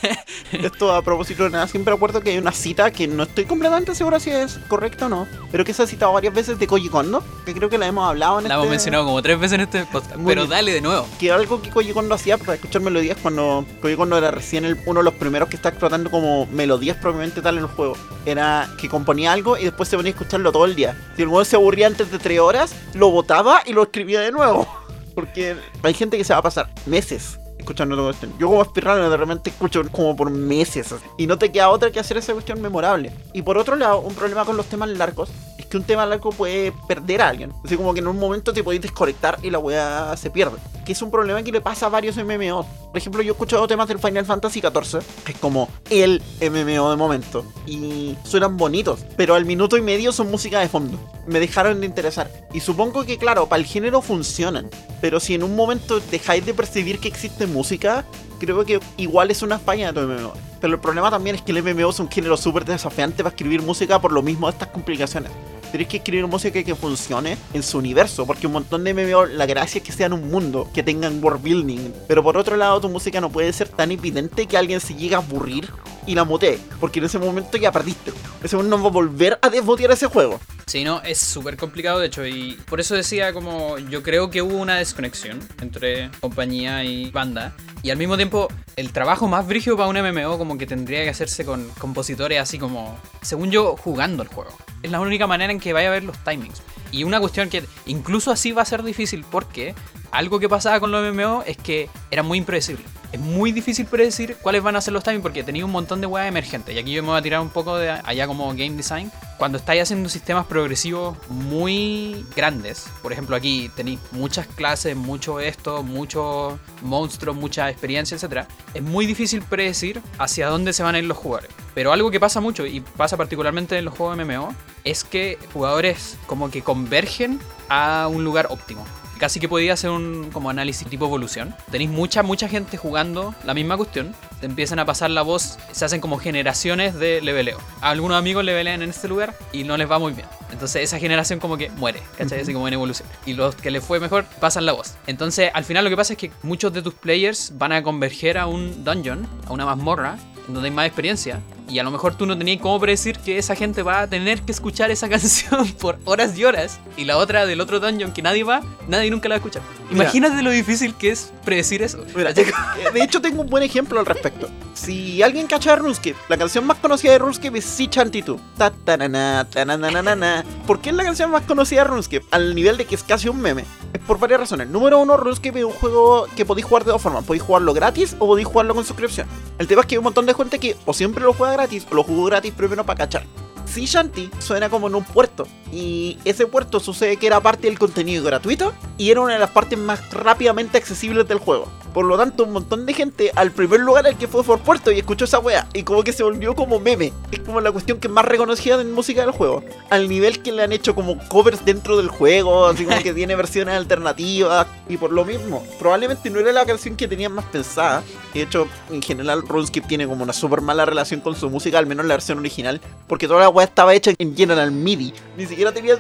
Esto 0.53 0.93
a 0.95 1.03
propósito 1.03 1.45
de 1.45 1.51
nada, 1.51 1.67
siempre 1.67 1.93
acuerdo 1.95 2.21
que 2.21 2.31
hay 2.31 2.39
una 2.39 2.53
cita 2.53 2.91
que 2.93 3.07
no 3.09 3.25
estoy 3.25 3.45
completamente 3.45 3.95
seguro 3.95 4.21
si 4.21 4.31
es 4.31 4.59
correcta 4.69 5.07
o 5.07 5.09
no, 5.09 5.27
pero 5.51 5.65
que 5.65 5.73
se 5.75 5.83
ha 5.83 5.87
citado 5.87 6.13
varias 6.13 6.33
veces 6.35 6.59
de 6.59 6.67
Koji 6.67 6.89
Kondo, 6.89 7.25
que 7.45 7.55
creo 7.55 7.69
que 7.69 7.79
la 7.79 7.87
hemos 7.87 8.09
hablado 8.09 8.39
en 8.41 8.49
La 8.49 8.55
hemos 8.55 8.65
este- 8.67 8.71
mencionado 8.71 9.05
como 9.05 9.21
tres 9.23 9.39
veces 9.39 9.55
en 9.55 9.61
este 9.63 9.85
podcast. 9.87 10.17
Muy 10.17 10.27
Pero 10.27 10.43
bien. 10.43 10.51
dale 10.51 10.73
de 10.73 10.81
nuevo. 10.81 11.07
Que 11.19 11.33
algo 11.33 11.61
que 11.63 11.71
Koji 11.71 11.93
Kondo 11.93 12.15
hacía 12.15 12.39
para 12.39 12.55
escuchar 12.55 12.83
melodías 12.83 13.17
cuando 13.21 13.65
Koji 13.81 13.97
Kondo 13.97 14.17
era 14.19 14.31
recién 14.31 14.65
el- 14.65 14.79
uno 14.87 15.01
de 15.01 15.05
los 15.05 15.15
primeros 15.15 15.49
que 15.49 15.57
está 15.57 15.71
explotando 15.71 16.11
como 16.11 16.47
melodías 16.47 16.97
propiamente 16.99 17.43
tal 17.43 17.57
en 17.59 17.65
el 17.65 17.69
juego. 17.71 17.97
Era 18.27 18.69
que 18.81 18.89
componía 18.89 19.33
algo 19.33 19.57
y 19.59 19.65
después 19.65 19.89
se 19.89 19.97
ponía 19.97 20.11
a 20.11 20.15
escucharlo 20.15 20.53
todo 20.53 20.67
el 20.67 20.75
día. 20.77 20.97
Si 21.17 21.23
el 21.23 21.29
juego 21.29 21.45
se 21.45 21.57
aburría 21.57 21.87
antes 21.89 22.11
de 22.13 22.19
tres 22.19 22.39
horas, 22.41 22.75
lo 22.95 23.11
botaba 23.11 23.63
y 23.67 23.73
lo 23.73 23.83
escribía 23.83 24.21
de 24.21 24.31
nuevo. 24.33 24.69
Porque 25.15 25.57
hay 25.83 25.95
gente 25.95 26.17
que 26.17 26.25
se 26.25 26.33
va 26.33 26.41
a 26.41 26.43
pasar 26.43 26.71
meses 26.87 27.39
escuchando 27.59 27.97
toda 27.97 28.09
cuestión. 28.09 28.33
Yo 28.39 28.49
como 28.49 28.65
speedrunner 28.65 29.11
de 29.11 29.17
repente 29.17 29.51
escucho 29.51 29.83
como 29.91 30.17
por 30.17 30.31
meses 30.31 30.93
así, 30.93 31.05
y 31.19 31.27
no 31.27 31.39
te 31.39 31.51
queda 31.51 31.71
otra 31.71 31.91
que 31.91 32.01
hacer 32.01 32.17
esa 32.17 32.33
cuestión 32.33 32.61
memorable. 32.61 33.13
Y 33.33 33.43
por 33.43 33.59
otro 33.59 33.77
lado, 33.77 34.01
un 34.01 34.15
problema 34.15 34.45
con 34.45 34.57
los 34.57 34.67
temas 34.67 34.89
largos 34.91 35.31
es 35.59 35.67
que 35.67 35.77
un 35.77 35.85
tema 35.85 36.07
largo 36.07 36.31
puede 36.31 36.73
perder 36.87 37.23
a 37.23 37.29
alguien. 37.29 37.53
Así 37.65 37.77
como 37.77 37.95
que 37.95 38.01
en 38.01 38.09
un 38.09 38.19
momento 38.19 38.53
te 38.53 38.63
podéis 38.65 38.83
desconectar 38.83 39.39
y 39.43 39.51
la 39.51 39.59
weá 39.59 40.17
se 40.17 40.31
pierde. 40.31 40.57
Que 40.85 40.93
es 40.93 41.01
un 41.01 41.11
problema 41.11 41.43
que 41.43 41.51
le 41.51 41.61
pasa 41.61 41.87
a 41.87 41.89
varios 41.89 42.17
MMOs. 42.17 42.67
Por 42.67 42.99
ejemplo, 42.99 43.23
yo 43.23 43.33
he 43.33 43.33
escuchado 43.33 43.67
temas 43.67 43.89
del 43.89 43.99
Final 43.99 44.27
Fantasy 44.27 44.61
XIV, 44.61 45.01
que 45.25 45.33
es 45.33 45.39
como 45.39 45.69
el 45.89 46.23
MMO 46.41 46.91
de 46.91 46.97
momento. 46.97 47.45
Y 47.67 48.17
suenan 48.25 48.57
bonitos, 48.57 49.01
pero 49.17 49.35
al 49.35 49.47
minuto 49.47 49.77
y 49.77 49.83
medio 49.83 50.13
son 50.13 50.31
música 50.31 50.61
de 50.61 50.69
fondo. 50.69 50.99
Me 51.27 51.41
dejaron 51.41 51.81
de 51.81 51.87
interesar. 51.87 52.31
Y 52.53 52.61
supongo 52.61 53.05
que, 53.05 53.17
claro, 53.17 53.49
para 53.49 53.61
el 53.61 53.67
género 53.67 54.03
funcionan. 54.03 54.69
Pero 55.01 55.21
si 55.21 55.35
en 55.35 55.43
un 55.43 55.57
momento 55.57 56.01
dejáis 56.01 56.45
de 56.45 56.55
percibir 56.55 56.99
que 56.99 57.09
existe 57.09 57.44
música, 57.47 58.05
creo 58.45 58.65
que 58.65 58.81
igual 58.97 59.31
es 59.31 59.43
una 59.43 59.59
falla 59.59 59.93
de 59.93 60.01
tu 60.01 60.07
MMO. 60.07 60.33
Pero 60.61 60.75
el 60.75 60.81
problema 60.81 61.11
también 61.11 61.37
es 61.37 61.43
que 61.43 61.53
el 61.53 61.63
MMO 61.63 61.91
es 61.91 62.01
un 62.01 62.11
género 62.11 62.37
súper 62.37 62.65
desafiante 62.65 63.23
para 63.23 63.35
escribir 63.35 63.63
música 63.63 64.01
por 64.01 64.13
lo 64.13 64.23
mismo 64.23 64.47
de 64.47 64.53
estas 64.53 64.69
complicaciones. 64.69 65.31
Tenéis 65.71 65.89
que 65.89 65.97
escribir 65.97 66.27
música 66.27 66.63
que 66.63 66.75
funcione 66.77 67.37
en 67.53 67.63
su 67.63 67.79
universo, 67.79 68.25
porque 68.27 68.47
un 68.47 68.53
montón 68.53 68.85
de 68.85 68.95
MMO, 68.95 69.27
la 69.27 69.45
gracia 69.45 69.79
es 69.79 69.85
que 69.85 69.91
sean 69.91 70.13
un 70.13 70.31
mundo, 70.31 70.71
que 70.73 70.85
tengan 70.85 71.23
world 71.23 71.43
building. 71.43 71.93
Pero 72.07 72.23
por 72.23 72.37
otro 72.37 72.57
lado, 72.57 72.81
tu 72.81 72.89
música 72.89 73.21
no 73.21 73.31
puede 73.31 73.53
ser 73.53 73.69
tan 73.69 73.91
evidente 73.91 74.47
que 74.47 74.57
alguien 74.57 74.81
se 74.81 74.95
llegue 74.95 75.17
a 75.17 75.19
aburrir 75.19 75.69
y 76.07 76.15
la 76.15 76.25
mutee, 76.25 76.61
porque 76.81 77.01
en 77.01 77.07
ese 77.07 77.19
momento 77.19 77.57
ya 77.57 77.73
perdiste. 77.73 78.13
Ese 78.43 78.57
no 78.57 78.83
va 78.83 78.89
a 78.89 78.93
volver 78.93 79.39
a 79.43 79.51
desbotear 79.51 79.91
ese 79.91 80.07
juego. 80.07 80.39
Sí, 80.67 80.83
no, 80.83 81.03
es 81.03 81.19
súper 81.19 81.57
complicado 81.57 81.99
de 81.99 82.07
hecho 82.07 82.27
y 82.27 82.59
por 82.69 82.81
eso 82.81 82.95
decía 82.95 83.33
como 83.33 83.79
yo 83.79 84.03
creo 84.03 84.31
que 84.31 84.43
hubo 84.43 84.57
una 84.57 84.77
desconexión 84.77 85.39
entre 85.61 86.11
compañía 86.21 86.85
y 86.85 87.11
banda 87.11 87.55
y 87.83 87.91
al 87.91 87.99
mismo 87.99 88.17
tiempo 88.17 88.34
el 88.77 88.93
trabajo 88.93 89.29
más 89.29 89.47
brígido 89.47 89.77
para 89.77 89.89
un 89.89 89.97
MMO 89.97 90.39
como 90.39 90.59
que 90.59 90.67
tendría 90.67 91.03
que 91.05 91.11
hacerse 91.11 91.45
con 91.45 91.69
compositores 91.79 92.41
así 92.41 92.59
como, 92.59 92.99
según 93.23 93.51
yo, 93.51 93.77
jugando 93.77 94.23
el 94.23 94.29
juego. 94.29 94.51
Es 94.83 94.91
la 94.91 95.01
única 95.01 95.27
manera 95.27 95.53
en 95.53 95.61
que 95.61 95.73
vaya 95.73 95.89
a 95.89 95.93
ver 95.93 96.05
los 96.05 96.19
timings. 96.25 96.63
Y 96.91 97.05
una 97.05 97.21
cuestión 97.21 97.49
que 97.49 97.65
incluso 97.87 98.31
así 98.31 98.53
va 98.53 98.63
a 98.63 98.67
ser 98.67 98.83
difícil 98.83 99.25
porque 99.31 99.75
algo 100.11 100.39
que 100.39 100.49
pasaba 100.49 100.81
con 100.81 100.93
los 100.93 101.15
MMO 101.15 101.43
es 101.47 101.57
que 101.57 101.89
era 102.11 102.23
muy 102.23 102.39
impredecible. 102.39 102.85
Es 103.15 103.21
muy 103.21 103.53
difícil 103.53 103.87
predecir 103.87 104.37
cuáles 104.43 104.61
van 104.61 104.75
a 104.75 104.81
ser 104.81 104.93
los 104.93 105.05
timings 105.05 105.23
porque 105.23 105.45
tenía 105.45 105.65
un 105.65 105.71
montón 105.71 106.01
de 106.01 106.09
weas 106.09 106.27
emergentes. 106.27 106.75
Y 106.75 106.81
aquí 106.81 106.93
yo 106.93 107.01
me 107.01 107.11
voy 107.11 107.19
a 107.19 107.23
tirar 107.23 107.39
un 107.39 107.49
poco 107.49 107.77
de 107.77 107.89
allá 107.89 108.27
como 108.27 108.49
game 108.49 108.71
design. 108.71 109.13
Cuando 109.39 109.57
estáis 109.57 109.83
haciendo 109.83 110.09
sistemas 110.09 110.47
progresivos 110.47 111.17
muy 111.29 112.27
grandes, 112.35 112.89
por 113.03 113.13
ejemplo 113.13 113.37
aquí 113.37 113.71
tenéis 113.77 114.01
muchas 114.11 114.49
clases, 114.49 114.97
mucho 114.97 115.39
esto, 115.39 115.85
muchos 115.85 116.55
monstruos, 116.83 117.37
mucha 117.37 117.71
experiencia, 117.71 118.17
etc. 118.17 118.49
Es 118.75 118.83
muy 118.83 119.07
difícil 119.07 119.43
predecir 119.43 120.03
hacia 120.19 120.49
dónde 120.49 120.73
se 120.73 120.83
van 120.83 120.97
a 120.97 120.99
ir 120.99 121.05
los 121.05 121.17
jugadores. 121.17 121.53
Pero 121.73 121.93
algo 121.93 122.11
que 122.11 122.19
pasa 122.19 122.41
mucho 122.41 122.67
y 122.67 122.81
pasa 122.81 123.17
particularmente 123.17 123.79
en 123.79 123.85
los 123.85 123.95
juegos 123.95 124.19
MMO 124.19 124.53
es 124.83 125.05
que 125.05 125.39
jugadores 125.53 126.19
como 126.27 126.51
que 126.51 126.63
convergen 126.63 127.39
a 127.69 128.09
un 128.11 128.25
lugar 128.25 128.49
óptimo 128.51 128.85
casi 129.19 129.41
que 129.41 129.49
podía 129.49 129.73
hacer 129.73 129.91
un 129.91 130.31
como 130.33 130.51
análisis 130.51 130.89
tipo 130.89 131.07
evolución. 131.07 131.55
Tenéis 131.71 131.91
mucha, 131.91 132.23
mucha 132.23 132.49
gente 132.49 132.77
jugando 132.77 133.35
la 133.45 133.55
misma 133.55 133.77
cuestión. 133.77 134.15
Te 134.41 134.47
empiezan 134.47 134.79
a 134.79 134.85
pasar 134.85 135.11
la 135.11 135.23
voz, 135.23 135.59
se 135.73 135.85
hacen 135.85 136.01
como 136.01 136.19
generaciones 136.19 136.95
de 136.95 137.21
leveleo. 137.21 137.59
Algunos 137.81 138.19
amigos 138.19 138.45
levelean 138.45 138.83
en 138.83 138.91
este 138.91 139.09
lugar 139.09 139.35
y 139.53 139.65
no 139.65 139.77
les 139.77 139.91
va 139.91 139.99
muy 139.99 140.13
bien. 140.13 140.27
Entonces 140.51 140.83
esa 140.83 140.99
generación 140.99 141.41
como 141.41 141.57
que 141.57 141.71
muere, 141.71 142.03
¿cachai? 142.17 142.41
Así 142.41 142.53
como 142.53 142.69
en 142.69 142.75
evolución. 142.75 143.09
Y 143.27 143.33
los 143.33 143.55
que 143.55 143.71
les 143.71 143.85
fue 143.85 144.01
mejor 144.01 144.25
pasan 144.41 144.67
la 144.67 144.73
voz. 144.73 144.95
Entonces 145.07 145.51
al 145.55 145.65
final 145.65 145.85
lo 145.85 145.91
que 145.91 145.97
pasa 145.97 146.13
es 146.13 146.19
que 146.19 146.31
muchos 146.43 146.73
de 146.73 146.83
tus 146.83 146.95
players 146.95 147.53
van 147.57 147.73
a 147.73 147.83
converger 147.83 148.39
a 148.39 148.47
un 148.47 148.85
dungeon, 148.85 149.27
a 149.47 149.53
una 149.53 149.65
mazmorra, 149.65 150.19
donde 150.49 150.69
hay 150.69 150.75
más 150.75 150.87
experiencia. 150.87 151.41
Y 151.69 151.79
a 151.79 151.83
lo 151.83 151.91
mejor 151.91 152.15
tú 152.15 152.27
no 152.27 152.37
tenías 152.37 152.61
cómo 152.61 152.79
predecir 152.79 153.19
que 153.19 153.39
esa 153.39 153.57
gente 153.57 153.83
va 153.83 154.03
a 154.03 154.07
tener 154.07 154.43
que 154.43 154.53
escuchar 154.53 154.91
esa 154.91 155.09
canción 155.15 155.67
por 155.73 155.99
horas 156.05 156.37
y 156.39 156.45
horas. 156.45 156.79
Y 156.97 157.05
la 157.05 157.17
otra 157.17 157.47
del 157.47 157.61
otro 157.61 157.81
dungeon 157.81 158.13
que 158.13 158.23
nadie 158.23 158.45
va, 158.45 158.63
nadie 158.89 159.11
nunca 159.11 159.29
la 159.29 159.35
va 159.35 159.37
a 159.37 159.39
escuchar. 159.39 159.63
Imagínate 159.91 160.43
lo 160.43 160.51
difícil 160.51 160.95
que 160.95 161.11
es 161.11 161.33
predecir 161.45 161.83
eso. 161.83 162.05
Mira, 162.15 162.33
de 162.95 163.03
hecho 163.03 163.21
tengo 163.21 163.43
un 163.43 163.51
buen 163.51 163.63
ejemplo 163.63 163.99
al 163.99 164.07
respecto. 164.07 164.49
Si 164.75 165.23
alguien 165.23 165.47
cacha 165.47 165.73
a 165.73 165.77
Runescape, 165.77 166.17
la 166.29 166.37
canción 166.37 166.67
más 166.67 166.79
conocida 166.79 167.13
de 167.13 167.19
Runescape 167.19 167.59
es 167.59 167.65
Si 167.65 167.89
Chantitu. 167.89 168.41
Ta 168.59 168.73
-ta 168.73 168.99
-na 168.99 170.45
¿Por 170.67 170.81
qué 170.81 170.91
es 170.91 170.97
la 170.97 171.05
canción 171.05 171.31
más 171.31 171.43
conocida 171.43 171.83
de 171.83 171.89
Runescape? 171.89 172.27
Al 172.31 172.55
nivel 172.55 172.77
de 172.77 172.85
que 172.85 172.95
es 172.95 173.03
casi 173.03 173.29
un 173.29 173.41
meme. 173.41 173.65
Es 173.93 174.01
por 174.01 174.19
varias 174.19 174.41
razones. 174.41 174.69
Número 174.69 174.99
uno, 174.99 175.17
Runescape 175.17 175.61
es 175.61 175.65
un 175.65 175.73
juego 175.73 176.27
que 176.37 176.45
podéis 176.45 176.67
jugar 176.67 176.85
de 176.85 176.91
dos 176.91 177.01
formas. 177.01 177.25
Podéis 177.25 177.43
jugarlo 177.43 177.73
gratis 177.73 178.17
o 178.19 178.27
podéis 178.27 178.49
jugarlo 178.49 178.75
con 178.75 178.85
suscripción. 178.85 179.29
El 179.59 179.69
tema 179.69 179.83
es 179.83 179.87
que 179.87 179.95
hay 179.95 179.99
un 179.99 180.05
montón 180.05 180.27
de 180.27 180.35
gente 180.35 180.59
que 180.59 180.77
o 180.85 180.93
siempre 180.93 181.23
lo 181.23 181.33
juega 181.33 181.54
gratis 181.55 181.87
o 181.91 181.95
lo 181.95 182.03
jugó 182.03 182.25
gratis 182.25 182.53
primero 182.53 182.85
para 182.85 182.99
cachar. 182.99 183.25
Si 183.65 183.87
Shanti 183.87 184.31
suena 184.39 184.69
como 184.69 184.89
en 184.89 184.95
un 184.95 185.05
puerto 185.05 185.49
y 185.73 186.19
ese 186.25 186.47
puerto 186.47 186.81
sucede 186.81 187.17
que 187.17 187.27
era 187.27 187.41
parte 187.41 187.67
del 187.67 187.79
contenido 187.79 188.23
gratuito 188.23 188.73
y 188.99 189.11
era 189.11 189.21
una 189.21 189.33
de 189.33 189.39
las 189.39 189.51
partes 189.51 189.79
más 189.79 190.11
rápidamente 190.13 190.79
accesibles 190.79 191.27
del 191.27 191.39
juego. 191.39 191.67
Por 191.95 192.07
lo 192.07 192.19
tanto, 192.19 192.43
un 192.43 192.53
montón 192.53 192.87
de 192.87 192.93
gente 192.93 193.31
al 193.37 193.53
primer 193.53 193.79
lugar 193.79 194.05
al 194.05 194.19
que 194.19 194.27
fue 194.27 194.43
por 194.43 194.59
puerto 194.59 194.91
y 194.91 194.99
escuchó 194.99 195.27
esa 195.27 195.39
wea 195.39 195.69
y 195.73 195.85
como 195.85 196.03
que 196.03 196.13
se 196.13 196.25
volvió 196.25 196.57
como 196.57 196.81
meme. 196.81 197.13
Es 197.31 197.39
como 197.39 197.61
la 197.61 197.71
cuestión 197.71 198.01
que 198.01 198.09
es 198.09 198.13
más 198.13 198.25
reconocida 198.25 198.81
en 198.81 198.93
música 198.93 199.21
del 199.21 199.31
juego. 199.31 199.63
Al 199.91 200.09
nivel 200.09 200.43
que 200.43 200.51
le 200.51 200.65
han 200.65 200.73
hecho 200.73 200.97
como 200.97 201.17
covers 201.29 201.65
dentro 201.65 201.97
del 201.97 202.09
juego, 202.09 202.67
así 202.67 202.85
como 202.85 203.01
que 203.01 203.15
tiene 203.15 203.37
versiones 203.37 203.77
alternativas 203.77 204.67
y 204.89 204.97
por 204.97 205.13
lo 205.13 205.25
mismo. 205.25 205.65
Probablemente 205.79 206.31
no 206.31 206.41
era 206.41 206.51
la 206.51 206.67
canción 206.67 206.97
que 206.97 207.07
tenían 207.07 207.31
más 207.31 207.45
pensada. 207.45 208.03
De 208.35 208.43
hecho, 208.43 208.67
en 208.91 209.01
general, 209.01 209.43
RuneScape 209.47 209.87
tiene 209.87 210.09
como 210.09 210.25
una 210.25 210.33
súper 210.33 210.63
mala 210.63 210.85
relación 210.85 211.21
con 211.21 211.37
su 211.37 211.49
música, 211.49 211.79
al 211.79 211.87
menos 211.87 212.07
la 212.07 212.15
versión 212.15 212.41
original, 212.41 212.81
porque 213.07 213.29
toda 213.29 213.39
la 213.39 213.51
wea 213.51 213.67
estaba 213.67 213.95
hecha 213.95 214.11
en 214.19 214.37
General 214.37 214.73
MIDI. 214.73 215.15
Ni 215.37 215.47
siquiera 215.47 215.71
tenía 215.71 215.97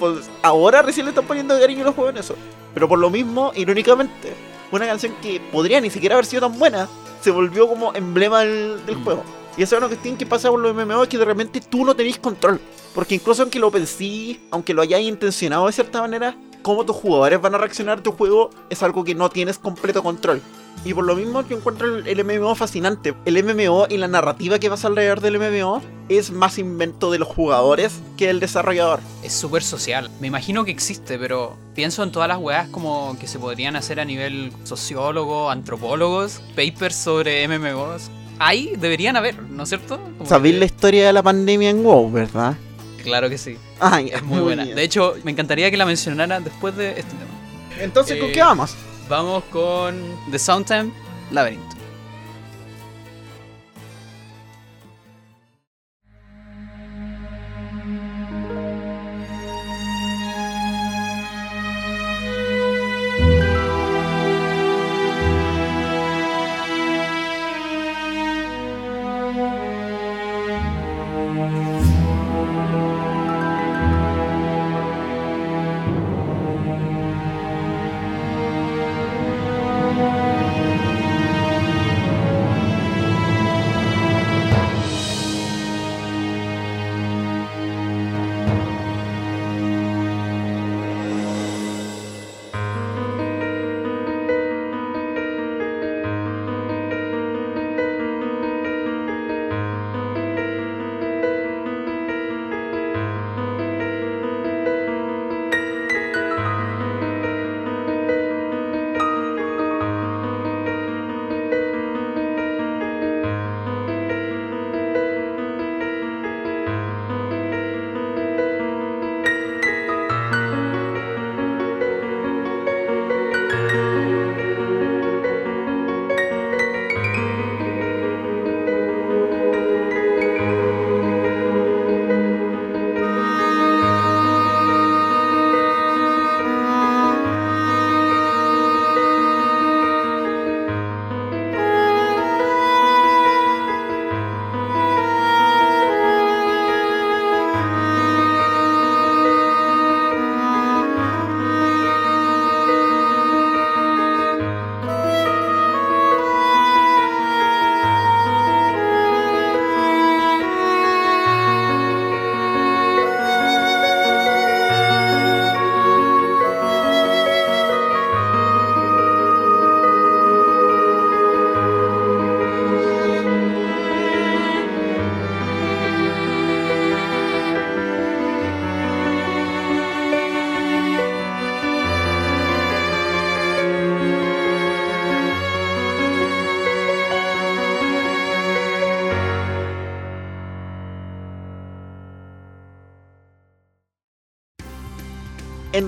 pues 0.00 0.28
ahora 0.42 0.82
recién 0.82 1.06
le 1.06 1.10
están 1.10 1.26
poniendo 1.26 1.56
cariño 1.56 1.82
a 1.82 1.84
los 1.84 1.94
juegos 1.94 2.14
en 2.14 2.18
eso. 2.18 2.34
Pero 2.74 2.88
por 2.88 2.98
lo 2.98 3.10
mismo, 3.10 3.52
irónicamente, 3.54 4.34
una 4.78 4.86
canción 4.86 5.14
que 5.22 5.40
podría 5.52 5.80
ni 5.80 5.90
siquiera 5.90 6.14
haber 6.14 6.26
sido 6.26 6.48
tan 6.48 6.58
buena, 6.58 6.88
se 7.20 7.30
volvió 7.30 7.68
como 7.68 7.92
emblema 7.94 8.40
del, 8.40 8.84
del 8.86 8.96
juego. 8.96 9.22
Y 9.56 9.62
eso 9.62 9.76
es 9.76 9.78
una 9.78 9.88
cuestión 9.88 10.16
que 10.16 10.26
pasa 10.26 10.48
con 10.48 10.62
los 10.62 10.74
MMO, 10.74 11.02
es 11.02 11.08
que 11.08 11.18
de 11.18 11.24
repente 11.24 11.60
tú 11.60 11.84
no 11.84 11.94
tenés 11.94 12.18
control. 12.18 12.60
Porque 12.94 13.14
incluso 13.14 13.42
aunque 13.42 13.58
lo 13.58 13.70
pensé, 13.70 14.40
aunque 14.50 14.74
lo 14.74 14.82
hayáis 14.82 15.08
intencionado 15.08 15.66
de 15.66 15.72
cierta 15.72 16.00
manera, 16.00 16.36
cómo 16.62 16.84
tus 16.84 16.96
jugadores 16.96 17.40
van 17.40 17.54
a 17.54 17.58
reaccionar 17.58 17.98
a 17.98 18.02
tu 18.02 18.12
juego 18.12 18.50
es 18.68 18.82
algo 18.82 19.04
que 19.04 19.14
no 19.14 19.28
tienes 19.30 19.58
completo 19.58 20.02
control. 20.02 20.40
Y 20.84 20.94
por 20.94 21.04
lo 21.04 21.14
mismo 21.14 21.46
yo 21.46 21.56
encuentro 21.56 21.98
el, 21.98 22.24
MMO 22.24 22.54
fascinante. 22.54 23.14
El 23.26 23.42
MMO 23.44 23.86
y 23.90 23.98
la 23.98 24.08
narrativa 24.08 24.58
que 24.58 24.70
pasa 24.70 24.88
alrededor 24.88 25.20
del 25.20 25.38
MMO 25.38 25.82
es 26.08 26.30
más 26.30 26.58
invento 26.58 27.10
de 27.10 27.18
los 27.18 27.28
jugadores 27.28 28.00
que 28.16 28.30
el 28.30 28.40
desarrollador. 28.40 29.00
Es 29.22 29.34
súper 29.34 29.62
social. 29.62 30.10
Me 30.20 30.26
imagino 30.26 30.64
que 30.64 30.70
existe, 30.70 31.18
pero 31.18 31.56
pienso 31.74 32.02
en 32.02 32.12
todas 32.12 32.28
las 32.28 32.38
weas 32.38 32.68
como 32.68 33.16
que 33.20 33.26
se 33.26 33.38
podrían 33.38 33.76
hacer 33.76 34.00
a 34.00 34.06
nivel 34.06 34.52
sociólogo, 34.64 35.50
antropólogos, 35.50 36.40
papers 36.56 36.96
sobre 36.96 37.46
MMOs. 37.46 38.10
Ahí 38.38 38.72
deberían 38.78 39.16
haber, 39.16 39.42
¿no 39.42 39.64
es 39.64 39.68
cierto? 39.68 40.00
Sabéis 40.24 40.54
la 40.54 40.64
historia 40.64 41.06
de 41.06 41.12
la 41.12 41.22
pandemia 41.22 41.68
en 41.68 41.84
WoW, 41.84 42.10
¿verdad? 42.10 42.56
Claro 43.02 43.28
que 43.28 43.36
sí. 43.36 43.58
Ay, 43.78 44.10
es 44.14 44.22
muy, 44.22 44.40
buena. 44.40 44.64
De 44.64 44.82
hecho, 44.82 45.14
me 45.24 45.30
encantaría 45.30 45.70
que 45.70 45.76
la 45.76 45.84
mencionara 45.84 46.40
después 46.40 46.74
de 46.74 46.90
este 46.90 47.10
tema. 47.10 47.82
Entonces, 47.82 48.18
¿con 48.18 48.30
eh, 48.30 48.32
qué 48.32 48.40
vamos? 48.40 48.74
Vamos 49.10 49.42
con 49.50 50.16
The 50.30 50.38
Soundtime 50.38 50.92
Labyrinth. 51.32 51.79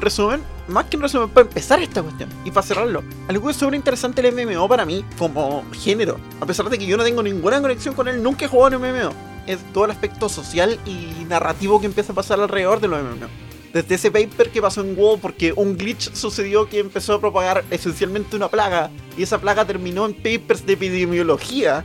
Resumen, 0.02 0.42
más 0.68 0.84
que 0.86 0.96
en 0.96 1.02
resumen, 1.02 1.30
para 1.30 1.46
empezar 1.46 1.80
esta 1.82 2.02
cuestión 2.02 2.28
y 2.44 2.50
para 2.50 2.66
cerrarlo, 2.66 3.02
algo 3.28 3.48
es 3.48 3.56
súper 3.56 3.74
interesante 3.74 4.26
el 4.26 4.34
MMO 4.34 4.68
para 4.68 4.84
mí 4.84 5.04
como 5.18 5.64
género, 5.72 6.18
a 6.40 6.46
pesar 6.46 6.68
de 6.68 6.78
que 6.78 6.86
yo 6.86 6.96
no 6.96 7.04
tengo 7.04 7.22
ninguna 7.22 7.60
conexión 7.62 7.94
con 7.94 8.08
él, 8.08 8.22
nunca 8.22 8.44
he 8.44 8.48
jugado 8.48 8.76
en 8.76 8.82
MMO, 8.82 9.12
es 9.46 9.58
todo 9.72 9.86
el 9.86 9.90
aspecto 9.90 10.28
social 10.28 10.78
y 10.86 11.24
narrativo 11.24 11.80
que 11.80 11.86
empieza 11.86 12.12
a 12.12 12.14
pasar 12.14 12.40
alrededor 12.40 12.80
de 12.80 12.88
los 12.88 13.02
MMO. 13.02 13.28
Desde 13.72 13.94
ese 13.94 14.10
paper 14.10 14.50
que 14.50 14.60
pasó 14.60 14.82
en 14.82 14.94
WoW, 14.94 15.18
porque 15.18 15.54
un 15.54 15.78
glitch 15.78 16.12
sucedió 16.12 16.68
que 16.68 16.78
empezó 16.78 17.14
a 17.14 17.20
propagar 17.20 17.64
esencialmente 17.70 18.36
una 18.36 18.48
plaga, 18.48 18.90
y 19.16 19.22
esa 19.22 19.40
plaga 19.40 19.64
terminó 19.64 20.04
en 20.04 20.12
papers 20.12 20.66
de 20.66 20.74
epidemiología. 20.74 21.82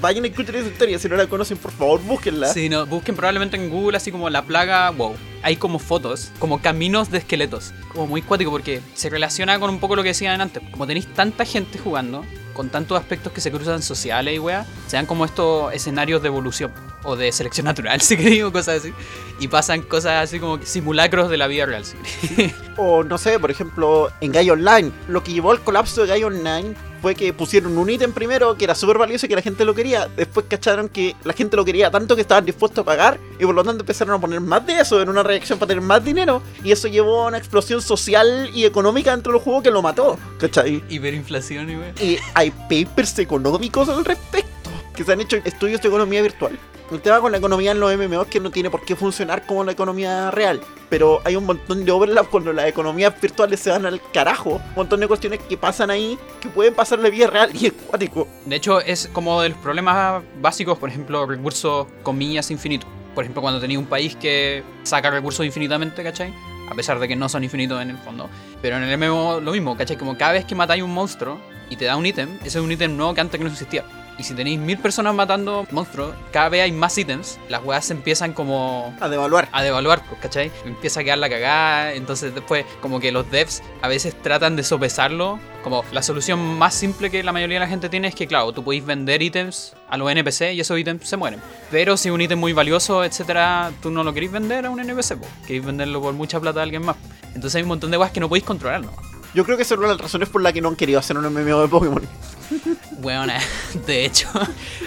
Vayan 0.00 0.24
a 0.24 0.28
escuchar 0.28 0.56
esa 0.56 0.68
historia, 0.68 0.98
si 0.98 1.08
no 1.08 1.16
la 1.16 1.26
conocen, 1.26 1.56
por 1.58 1.72
favor, 1.72 2.02
búsquenla. 2.02 2.52
Sí, 2.52 2.68
no, 2.68 2.86
busquen 2.86 3.16
probablemente 3.16 3.56
en 3.56 3.70
Google 3.70 3.96
así 3.96 4.10
como 4.10 4.28
la 4.30 4.44
plaga 4.44 4.90
wow. 4.90 5.14
Hay 5.42 5.56
como 5.56 5.78
fotos, 5.78 6.32
como 6.38 6.60
caminos 6.60 7.10
de 7.10 7.18
esqueletos. 7.18 7.72
Como 7.92 8.06
muy 8.06 8.22
cuático 8.22 8.50
porque 8.50 8.80
se 8.94 9.08
relaciona 9.08 9.58
con 9.58 9.70
un 9.70 9.80
poco 9.80 9.96
lo 9.96 10.02
que 10.02 10.08
decían 10.10 10.40
antes. 10.40 10.62
Como 10.70 10.86
tenéis 10.86 11.06
tanta 11.14 11.44
gente 11.44 11.78
jugando, 11.78 12.24
con 12.52 12.68
tantos 12.68 12.98
aspectos 12.98 13.32
que 13.32 13.40
se 13.40 13.50
cruzan 13.50 13.82
sociales 13.82 14.34
y 14.34 14.38
weá, 14.38 14.66
se 14.86 14.96
dan 14.96 15.06
como 15.06 15.24
estos 15.24 15.72
escenarios 15.72 16.20
de 16.22 16.28
evolución. 16.28 16.72
O 17.06 17.16
de 17.16 17.30
selección 17.30 17.64
natural, 17.64 18.00
si 18.02 18.16
queréis, 18.16 18.42
o 18.42 18.52
cosas 18.52 18.80
así. 18.80 18.92
Y 19.38 19.48
pasan 19.48 19.82
cosas 19.82 20.24
así 20.24 20.40
como 20.40 20.58
simulacros 20.62 21.30
de 21.30 21.36
la 21.36 21.46
vida 21.46 21.66
real, 21.66 21.84
si. 21.84 21.96
O 22.76 23.04
no 23.04 23.16
sé, 23.16 23.38
por 23.38 23.50
ejemplo, 23.50 24.10
en 24.20 24.32
Gaia 24.32 24.52
Online, 24.52 24.90
lo 25.08 25.22
que 25.22 25.32
llevó 25.32 25.52
al 25.52 25.60
colapso 25.62 26.02
de 26.02 26.08
Gaia 26.08 26.26
Online 26.26 26.74
fue 27.00 27.14
que 27.14 27.32
pusieron 27.32 27.78
un 27.78 27.88
ítem 27.88 28.12
primero 28.12 28.56
que 28.56 28.64
era 28.64 28.74
súper 28.74 28.98
valioso 28.98 29.26
y 29.26 29.28
que 29.28 29.36
la 29.36 29.42
gente 29.42 29.64
lo 29.64 29.74
quería. 29.74 30.08
Después 30.16 30.46
cacharon 30.48 30.88
que 30.88 31.14
la 31.24 31.32
gente 31.32 31.56
lo 31.56 31.64
quería 31.64 31.90
tanto 31.90 32.16
que 32.16 32.22
estaban 32.22 32.44
dispuestos 32.44 32.82
a 32.82 32.84
pagar 32.84 33.20
y 33.38 33.44
por 33.44 33.54
lo 33.54 33.62
tanto 33.64 33.82
empezaron 33.82 34.14
a 34.14 34.20
poner 34.20 34.40
más 34.40 34.66
de 34.66 34.80
eso 34.80 35.00
en 35.00 35.08
una 35.08 35.22
reacción 35.22 35.58
para 35.58 35.68
tener 35.68 35.84
más 35.84 36.04
dinero. 36.04 36.42
Y 36.64 36.72
eso 36.72 36.88
llevó 36.88 37.22
a 37.22 37.28
una 37.28 37.38
explosión 37.38 37.80
social 37.80 38.50
y 38.52 38.64
económica 38.64 39.12
dentro 39.12 39.32
del 39.32 39.40
juego 39.40 39.62
que 39.62 39.70
lo 39.70 39.82
mató. 39.82 40.18
¿Cachai? 40.38 40.82
Hiperinflación 40.88 41.70
y 41.70 41.76
weá. 41.76 41.92
Y 42.00 42.18
hay 42.34 42.50
papers 42.50 43.18
económicos 43.18 43.88
al 43.88 44.04
respecto, 44.04 44.70
que 44.94 45.04
se 45.04 45.12
han 45.12 45.20
hecho 45.20 45.36
estudios 45.44 45.80
de 45.80 45.88
economía 45.88 46.22
virtual. 46.22 46.58
El 46.88 47.00
tema 47.00 47.20
con 47.20 47.32
la 47.32 47.38
economía 47.38 47.72
en 47.72 47.80
los 47.80 47.96
MMO 47.96 48.22
es 48.22 48.28
que 48.28 48.38
no 48.38 48.52
tiene 48.52 48.70
por 48.70 48.84
qué 48.84 48.94
funcionar 48.94 49.44
como 49.44 49.64
la 49.64 49.72
economía 49.72 50.30
real. 50.30 50.60
Pero 50.88 51.20
hay 51.24 51.34
un 51.34 51.44
montón 51.44 51.84
de 51.84 51.90
overlap 51.90 52.28
cuando 52.28 52.52
las 52.52 52.68
economías 52.68 53.20
virtuales 53.20 53.58
se 53.58 53.70
van 53.70 53.86
al 53.86 54.00
carajo. 54.12 54.60
Un 54.68 54.74
montón 54.76 55.00
de 55.00 55.08
cuestiones 55.08 55.40
que 55.40 55.56
pasan 55.56 55.90
ahí 55.90 56.16
que 56.40 56.48
pueden 56.48 56.74
pasar 56.74 56.98
en 56.98 57.04
la 57.04 57.10
vida 57.10 57.26
real 57.26 57.50
y 57.52 57.66
es. 57.66 57.72
De 58.44 58.56
hecho, 58.56 58.80
es 58.80 59.10
como 59.12 59.42
de 59.42 59.48
los 59.48 59.58
problemas 59.58 60.22
básicos, 60.40 60.78
por 60.78 60.88
ejemplo, 60.88 61.26
recursos 61.26 61.88
comillas 62.04 62.52
infinitos. 62.52 62.88
Por 63.16 63.24
ejemplo, 63.24 63.42
cuando 63.42 63.60
tenéis 63.60 63.80
un 63.80 63.86
país 63.86 64.14
que 64.14 64.62
saca 64.84 65.10
recursos 65.10 65.44
infinitamente, 65.44 66.04
¿cachai? 66.04 66.32
A 66.70 66.74
pesar 66.76 67.00
de 67.00 67.08
que 67.08 67.16
no 67.16 67.28
son 67.28 67.42
infinitos 67.42 67.82
en 67.82 67.90
el 67.90 67.98
fondo. 67.98 68.30
Pero 68.62 68.76
en 68.76 68.84
el 68.84 68.96
MMO 68.96 69.40
lo 69.40 69.50
mismo, 69.50 69.76
¿cachai? 69.76 69.96
Como 69.96 70.16
cada 70.16 70.32
vez 70.32 70.44
que 70.44 70.54
matáis 70.54 70.84
un 70.84 70.94
monstruo 70.94 71.40
y 71.68 71.74
te 71.74 71.86
da 71.86 71.96
un 71.96 72.06
ítem, 72.06 72.36
ese 72.44 72.58
es 72.58 72.64
un 72.64 72.70
ítem 72.70 72.96
nuevo 72.96 73.12
que 73.12 73.22
antes 73.22 73.40
no 73.40 73.48
existía. 73.48 73.84
Y 74.18 74.22
si 74.22 74.34
tenéis 74.34 74.58
mil 74.58 74.78
personas 74.78 75.14
matando 75.14 75.66
monstruos, 75.70 76.14
cada 76.32 76.48
vez 76.48 76.62
hay 76.62 76.72
más 76.72 76.96
ítems, 76.96 77.38
las 77.48 77.62
weas 77.62 77.84
se 77.84 77.92
empiezan 77.92 78.32
como 78.32 78.94
A 79.00 79.08
devaluar. 79.08 79.48
a 79.52 79.62
devaluar, 79.62 80.02
pues, 80.08 80.20
¿cachai? 80.20 80.50
Empieza 80.64 81.00
a 81.00 81.04
quedar 81.04 81.18
la 81.18 81.28
cagada, 81.28 81.92
entonces 81.92 82.34
después 82.34 82.64
como 82.80 82.98
que 82.98 83.12
los 83.12 83.30
devs 83.30 83.62
a 83.82 83.88
veces 83.88 84.14
tratan 84.22 84.56
de 84.56 84.62
sopesarlo, 84.62 85.38
como 85.62 85.84
la 85.92 86.02
solución 86.02 86.56
más 86.58 86.74
simple 86.74 87.10
que 87.10 87.22
la 87.22 87.32
mayoría 87.32 87.56
de 87.56 87.66
la 87.66 87.68
gente 87.68 87.88
tiene 87.88 88.08
es 88.08 88.14
que, 88.14 88.26
claro, 88.26 88.52
tú 88.52 88.64
podéis 88.64 88.86
vender 88.86 89.20
ítems 89.20 89.74
a 89.90 89.96
los 89.96 90.10
NPC 90.10 90.54
y 90.54 90.60
esos 90.60 90.78
ítems 90.78 91.06
se 91.06 91.16
mueren. 91.16 91.40
Pero 91.70 91.96
si 91.96 92.08
un 92.08 92.20
ítem 92.20 92.38
muy 92.38 92.52
valioso, 92.52 93.04
etcétera, 93.04 93.72
tú 93.82 93.90
no 93.90 94.02
lo 94.02 94.14
queréis 94.14 94.32
vender 94.32 94.64
a 94.64 94.70
un 94.70 94.80
NPC, 94.80 95.16
pues, 95.16 95.30
queréis 95.46 95.64
venderlo 95.64 96.00
por 96.00 96.14
mucha 96.14 96.40
plata 96.40 96.60
a 96.60 96.62
alguien 96.62 96.86
más. 96.86 96.96
Entonces 97.34 97.56
hay 97.56 97.62
un 97.62 97.68
montón 97.68 97.90
de 97.90 97.98
weas 97.98 98.12
que 98.12 98.20
no 98.20 98.28
podéis 98.28 98.44
controlar, 98.46 98.80
¿no? 98.80 98.92
Yo 99.36 99.44
creo 99.44 99.58
que 99.58 99.64
esa 99.64 99.74
es 99.74 99.78
una 99.78 99.88
de 99.88 99.94
las 99.96 100.02
razones 100.02 100.30
por 100.30 100.40
las 100.40 100.54
que 100.54 100.62
no 100.62 100.68
han 100.68 100.76
querido 100.76 100.98
hacer 100.98 101.18
un 101.18 101.26
MMO 101.26 101.60
de 101.60 101.68
Pokémon. 101.68 102.02
Bueno, 102.98 103.30
de 103.86 104.06
hecho, 104.06 104.26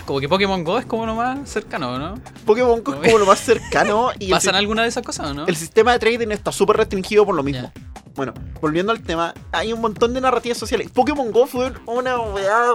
como 0.05 0.19
que 0.19 0.27
Pokémon 0.27 0.63
Go 0.63 0.79
es 0.79 0.85
como 0.87 1.05
lo 1.05 1.13
más 1.13 1.47
cercano, 1.47 1.99
¿no? 1.99 2.15
Pokémon 2.43 2.83
Go 2.83 2.95
es 2.95 2.99
como 3.01 3.19
lo 3.19 3.25
más 3.27 3.39
cercano 3.39 4.09
y 4.17 4.31
¿Pasan 4.31 4.55
alguna 4.55 4.81
de 4.81 4.87
esas 4.89 5.05
cosas 5.05 5.29
o 5.29 5.33
no? 5.35 5.45
el 5.45 5.55
sistema 5.55 5.93
de 5.93 5.99
trading 5.99 6.31
está 6.31 6.51
súper 6.51 6.77
restringido 6.77 7.23
por 7.23 7.35
lo 7.35 7.43
mismo. 7.43 7.71
Bueno, 8.15 8.33
volviendo 8.59 8.91
al 8.91 9.01
tema, 9.03 9.35
hay 9.51 9.71
un 9.71 9.79
montón 9.79 10.15
de 10.15 10.21
narrativas 10.21 10.57
sociales. 10.57 10.89
Pokémon 10.91 11.31
Go 11.31 11.45
fue 11.45 11.71
una 11.85 12.19
weá. 12.19 12.73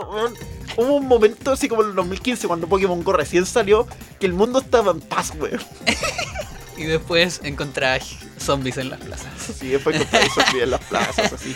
Hubo 0.77 0.95
un 0.95 1.09
momento 1.09 1.51
así 1.51 1.69
como 1.69 1.83
en 1.83 1.91
el 1.91 1.95
2015 1.97 2.47
cuando 2.47 2.69
Pokémon 2.69 3.03
Go 3.03 3.13
recién 3.13 3.45
salió 3.45 3.89
que 4.21 4.27
el 4.27 4.33
mundo 4.33 4.61
estaba 4.61 4.93
en 4.93 5.01
paz, 5.01 5.33
weón. 5.39 5.61
Y 6.77 6.85
después 6.85 7.41
encontrar 7.45 8.03
zombies 8.39 8.79
en 8.79 8.91
las 8.91 9.01
plazas. 9.01 9.33
Sí, 9.59 9.69
después 9.69 9.97
que 9.97 10.17
eso 10.19 10.41
en 10.61 10.71
las 10.71 10.85
plazas, 10.85 11.33
así. 11.33 11.55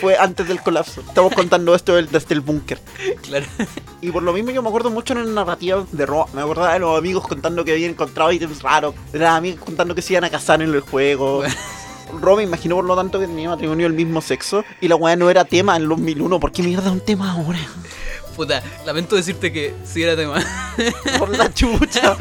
Fue 0.00 0.16
antes 0.16 0.48
del 0.48 0.60
colapso. 0.60 1.02
Estamos 1.02 1.34
contando 1.34 1.74
esto 1.74 1.94
desde 1.94 2.34
el 2.34 2.40
búnker. 2.40 2.80
Claro. 3.22 3.44
Y 4.00 4.10
por 4.10 4.22
lo 4.22 4.32
mismo 4.32 4.50
yo 4.50 4.62
me 4.62 4.68
acuerdo 4.68 4.90
mucho 4.90 5.12
en 5.12 5.34
la 5.34 5.44
narrativa 5.44 5.84
de 5.92 6.06
Ro. 6.06 6.26
Me 6.32 6.40
acordaba 6.40 6.72
de 6.72 6.78
los 6.78 6.98
amigos 6.98 7.28
contando 7.28 7.64
que 7.64 7.72
habían 7.72 7.90
encontrado 7.90 8.32
ítems 8.32 8.62
raros. 8.62 8.94
De 9.12 9.18
los 9.18 9.28
amigos 9.28 9.60
contando 9.64 9.94
que 9.94 10.02
se 10.02 10.14
iban 10.14 10.24
a 10.24 10.30
casar 10.30 10.62
en 10.62 10.72
el 10.72 10.80
juego. 10.80 11.42
Ro 12.20 12.36
me 12.36 12.42
imagino 12.42 12.76
por 12.76 12.84
lo 12.86 12.96
tanto 12.96 13.20
que 13.20 13.26
tenía 13.26 13.50
matrimonio 13.50 13.86
del 13.86 13.94
mismo 13.94 14.22
sexo. 14.22 14.64
Y 14.80 14.88
la 14.88 14.96
weá 14.96 15.16
no 15.16 15.28
era 15.28 15.44
tema 15.44 15.76
en 15.76 15.82
el 15.82 15.88
2001. 15.90 16.40
¿Por 16.40 16.50
qué 16.50 16.62
mierda 16.62 16.90
un 16.90 17.00
tema 17.00 17.32
ahora? 17.32 17.58
Puta, 18.40 18.62
lamento 18.86 19.16
decirte 19.16 19.52
que 19.52 19.74
sí 19.84 20.02
era 20.02 20.16
tema. 20.16 20.42
Por 21.18 21.28
la 21.36 21.52
chucha. 21.52 22.16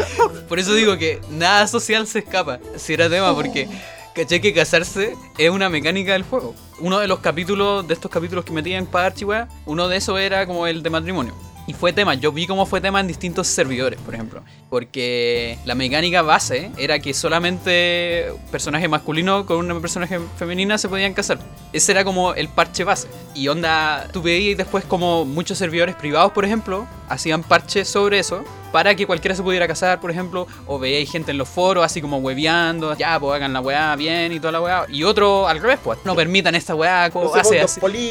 Por 0.49 0.59
eso 0.59 0.73
digo 0.73 0.97
que 0.97 1.21
nada 1.29 1.65
social 1.65 2.07
se 2.07 2.19
escapa. 2.19 2.59
Si 2.75 2.91
era 2.91 3.09
tema, 3.09 3.33
porque 3.33 3.69
caché 4.13 4.41
que 4.41 4.53
casarse 4.53 5.15
es 5.37 5.49
una 5.49 5.69
mecánica 5.69 6.11
del 6.11 6.23
juego. 6.23 6.55
Uno 6.79 6.99
de 6.99 7.07
los 7.07 7.19
capítulos, 7.19 7.87
de 7.87 7.93
estos 7.93 8.11
capítulos 8.11 8.43
que 8.43 8.51
metían 8.51 8.85
para 8.85 9.05
Archie, 9.05 9.45
uno 9.65 9.87
de 9.87 9.95
esos 9.95 10.19
era 10.19 10.45
como 10.45 10.67
el 10.67 10.83
de 10.83 10.89
matrimonio. 10.89 11.33
Y 11.69 11.73
fue 11.73 11.93
tema, 11.93 12.15
yo 12.15 12.31
vi 12.31 12.47
cómo 12.47 12.65
fue 12.65 12.81
tema 12.81 12.99
en 12.99 13.05
distintos 13.05 13.45
servidores, 13.45 13.99
por 13.99 14.15
ejemplo. 14.15 14.41
Porque 14.71 15.59
la 15.65 15.75
mecánica 15.75 16.23
base 16.23 16.71
era 16.79 16.97
que 16.97 17.13
solamente 17.13 18.33
personaje 18.49 18.87
masculino 18.87 19.45
con 19.45 19.57
una 19.57 19.79
personaje 19.79 20.19
femenina 20.39 20.79
se 20.79 20.89
podían 20.89 21.13
casar. 21.13 21.37
Ese 21.71 21.91
era 21.91 22.03
como 22.03 22.33
el 22.33 22.49
parche 22.49 22.83
base. 22.83 23.07
Y 23.35 23.49
onda, 23.49 24.07
tú 24.11 24.23
veías 24.23 24.57
después 24.57 24.83
como 24.83 25.25
muchos 25.25 25.59
servidores 25.59 25.93
privados, 25.93 26.31
por 26.31 26.43
ejemplo, 26.43 26.87
hacían 27.07 27.43
parches 27.43 27.87
sobre 27.87 28.17
eso 28.17 28.43
para 28.71 28.95
que 28.95 29.05
cualquiera 29.05 29.35
se 29.35 29.43
pudiera 29.43 29.67
casar, 29.67 29.99
por 29.99 30.11
ejemplo, 30.11 30.47
o 30.65 30.79
veíais 30.79 31.11
gente 31.11 31.31
en 31.31 31.37
los 31.37 31.49
foros 31.49 31.83
así 31.83 32.01
como 32.01 32.17
hueveando, 32.17 32.95
ya, 32.97 33.19
pues 33.19 33.35
hagan 33.35 33.53
la 33.53 33.61
weá 33.61 33.95
bien 33.95 34.31
y 34.31 34.39
toda 34.39 34.51
la 34.51 34.61
weá. 34.61 34.85
Y 34.89 35.03
otro 35.03 35.47
al 35.47 35.59
revés, 35.59 35.79
pues, 35.83 35.99
no 36.03 36.15
permitan 36.15 36.55
esta 36.55 36.75
weá, 36.75 37.09
como 37.09 37.33
hace. 37.33 37.65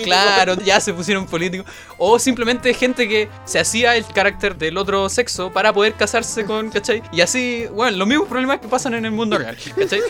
Claro, 0.05 0.55
ya 0.55 0.81
se 0.81 0.93
pusieron 0.93 1.27
políticos. 1.27 1.71
O 1.99 2.19
simplemente 2.19 2.73
gente 2.75 3.09
que 3.09 3.29
se 3.45 3.59
hacía 3.59 3.97
el 3.97 4.07
carácter 4.07 4.57
del 4.57 4.77
otro 4.77 5.09
sexo 5.09 5.51
para 5.53 5.73
poder 5.73 5.95
casarse 5.95 6.45
con, 6.45 6.71
¿cachai? 6.71 7.03
Y 7.13 7.21
así, 7.21 7.67
bueno, 7.73 7.97
los 7.97 8.09
mismos 8.09 8.29
problemas 8.29 8.61
que 8.61 8.69
pasan 8.69 8.95
en 8.95 9.05
el 9.05 9.13
mundo 9.13 9.39
real, 9.39 9.57
¿cachai? 9.77 10.01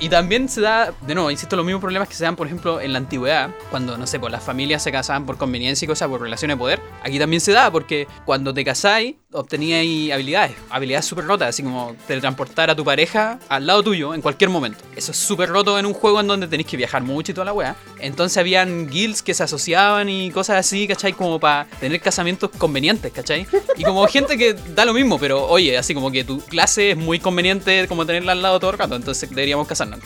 Y 0.00 0.08
también 0.08 0.48
se 0.48 0.60
da, 0.60 0.92
de 1.02 1.14
nuevo, 1.14 1.30
insisto, 1.30 1.56
los 1.56 1.64
mismos 1.64 1.80
problemas 1.80 2.08
que 2.08 2.14
se 2.14 2.24
dan, 2.24 2.36
por 2.36 2.46
ejemplo, 2.46 2.80
en 2.80 2.92
la 2.92 2.98
antigüedad, 2.98 3.50
cuando, 3.70 3.96
no 3.96 4.06
sé, 4.06 4.18
pues 4.18 4.32
las 4.32 4.42
familias 4.42 4.82
se 4.82 4.92
casaban 4.92 5.26
por 5.26 5.36
conveniencia 5.36 5.86
y 5.86 5.88
cosas, 5.88 6.08
por 6.08 6.20
relaciones 6.20 6.56
de 6.56 6.58
poder. 6.58 6.80
Aquí 7.02 7.18
también 7.18 7.40
se 7.40 7.52
da, 7.52 7.70
porque 7.70 8.06
cuando 8.24 8.52
te 8.52 8.64
casáis, 8.64 9.16
obteníais 9.34 10.12
habilidades, 10.12 10.56
habilidades 10.70 11.04
súper 11.04 11.26
rotas, 11.26 11.48
así 11.48 11.62
como 11.62 11.94
teletransportar 12.06 12.70
a 12.70 12.76
tu 12.76 12.84
pareja 12.84 13.38
al 13.48 13.66
lado 13.66 13.82
tuyo 13.82 14.14
en 14.14 14.22
cualquier 14.22 14.50
momento. 14.50 14.78
Eso 14.96 15.12
es 15.12 15.18
súper 15.18 15.48
roto 15.48 15.78
en 15.78 15.86
un 15.86 15.92
juego 15.92 16.20
en 16.20 16.26
donde 16.26 16.46
tenéis 16.46 16.68
que 16.68 16.76
viajar 16.76 17.02
mucho 17.02 17.32
y 17.32 17.34
toda 17.34 17.44
la 17.46 17.52
weá. 17.52 17.76
Entonces 17.98 18.38
habían 18.38 18.88
guilds 18.88 19.22
que 19.22 19.34
se 19.34 19.42
asociaban 19.42 20.08
y 20.08 20.30
cosas 20.30 20.58
así, 20.58 20.86
¿cachai? 20.86 21.12
Como 21.12 21.40
para 21.40 21.66
tener 21.80 22.00
casamientos 22.00 22.50
convenientes, 22.56 23.12
¿cachai? 23.12 23.46
Y 23.76 23.82
como 23.82 24.06
gente 24.06 24.38
que 24.38 24.54
da 24.74 24.84
lo 24.84 24.94
mismo, 24.94 25.18
pero 25.18 25.44
oye, 25.46 25.76
así 25.76 25.94
como 25.94 26.10
que 26.10 26.24
tu 26.24 26.40
clase 26.40 26.92
es 26.92 26.96
muy 26.96 27.18
conveniente 27.18 27.86
como 27.88 28.06
tenerla 28.06 28.32
al 28.32 28.42
lado 28.42 28.60
todo 28.60 28.70
el 28.70 28.78
rato, 28.78 28.94
entonces 28.94 29.28
deberíamos 29.30 29.66
casarnos. 29.66 30.00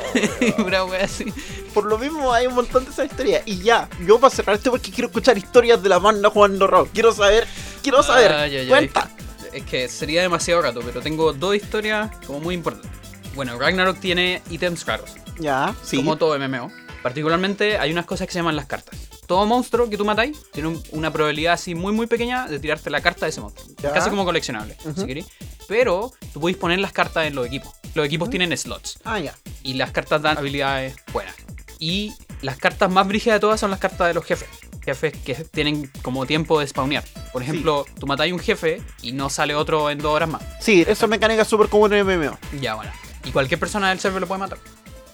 Una 0.64 0.84
weá 0.84 1.04
así. 1.04 1.26
Por 1.74 1.84
lo 1.84 1.98
mismo 1.98 2.32
hay 2.32 2.46
un 2.46 2.54
montón 2.54 2.84
de 2.84 2.90
esas 2.90 3.06
historias. 3.06 3.42
Y 3.44 3.58
ya, 3.58 3.88
yo 4.06 4.18
para 4.18 4.34
cerrar 4.34 4.56
esto 4.56 4.70
porque 4.70 4.90
quiero 4.90 5.08
escuchar 5.08 5.36
historias 5.36 5.82
de 5.82 5.88
la 5.88 5.98
banda 5.98 6.30
jugando 6.30 6.66
rock. 6.66 6.88
Quiero 6.92 7.12
saber, 7.12 7.46
quiero 7.90 8.02
saber. 8.02 8.32
Ay, 8.32 8.50
ay, 8.56 8.60
ay. 8.62 8.68
Cuenta. 8.68 9.10
Es 9.52 9.62
que 9.64 9.88
sería 9.88 10.22
demasiado 10.22 10.60
rato, 10.62 10.80
pero 10.84 11.00
tengo 11.00 11.32
dos 11.32 11.54
historias 11.54 12.10
como 12.26 12.40
muy 12.40 12.54
importantes. 12.54 12.90
Bueno, 13.34 13.58
Ragnarok 13.58 13.98
tiene 14.00 14.42
ítems 14.50 14.84
raros, 14.86 15.10
Ya, 15.38 15.74
sí. 15.82 15.96
como 15.96 16.16
todo 16.16 16.36
MMO. 16.38 16.70
Particularmente 17.02 17.78
hay 17.78 17.92
unas 17.92 18.04
cosas 18.06 18.26
que 18.26 18.32
se 18.32 18.38
llaman 18.40 18.56
las 18.56 18.66
cartas. 18.66 18.98
Todo 19.26 19.46
monstruo 19.46 19.88
que 19.88 19.96
tú 19.96 20.04
matáis 20.04 20.36
tiene 20.52 20.68
un- 20.70 20.82
una 20.92 21.12
probabilidad 21.12 21.54
así 21.54 21.74
muy 21.74 21.92
muy 21.92 22.06
pequeña 22.06 22.46
de 22.48 22.58
tirarte 22.58 22.90
la 22.90 23.00
carta 23.00 23.26
de 23.26 23.30
ese 23.30 23.40
monstruo. 23.40 23.68
Ya. 23.82 23.92
Casi 23.92 24.10
como 24.10 24.24
coleccionable, 24.24 24.76
Ujú. 24.84 25.00
si 25.00 25.06
queréis. 25.06 25.26
Pero 25.68 26.12
tú 26.32 26.40
podéis 26.40 26.56
poner 26.58 26.78
las 26.80 26.92
cartas 26.92 27.26
en 27.26 27.34
los 27.34 27.46
equipos. 27.46 27.72
Los 27.94 28.06
equipos 28.06 28.28
tienen 28.30 28.56
slots 28.56 28.98
Ah, 29.04 29.18
ya. 29.20 29.34
y 29.62 29.74
las 29.74 29.90
cartas 29.90 30.20
dan 30.22 30.38
habilidades 30.38 30.96
buenas. 31.12 31.34
Y 31.78 32.12
las 32.42 32.56
cartas 32.56 32.90
más 32.90 33.06
brígidas 33.06 33.36
de 33.36 33.40
todas 33.40 33.58
son 33.60 33.70
las 33.70 33.80
cartas 33.80 34.08
de 34.08 34.14
los 34.14 34.24
jefes. 34.24 34.48
Jefes 34.86 35.12
que 35.24 35.34
tienen 35.34 35.90
como 36.02 36.24
tiempo 36.26 36.60
de 36.60 36.66
spawnear. 36.66 37.02
Por 37.32 37.42
ejemplo, 37.42 37.84
tú 37.98 38.06
matáis 38.06 38.32
un 38.32 38.38
jefe 38.38 38.80
y 39.02 39.12
no 39.12 39.28
sale 39.28 39.54
otro 39.54 39.90
en 39.90 39.98
dos 39.98 40.12
horas 40.12 40.28
más. 40.28 40.42
Sí, 40.60 40.84
esa 40.86 41.06
mecánica 41.08 41.42
es 41.42 41.48
súper 41.48 41.68
común 41.68 41.92
en 41.92 42.06
MMO. 42.06 42.38
Ya, 42.60 42.76
bueno. 42.76 42.90
Y 43.24 43.30
cualquier 43.32 43.58
persona 43.60 43.88
del 43.90 43.98
server 43.98 44.20
lo 44.20 44.26
puede 44.28 44.38
matar. 44.40 44.58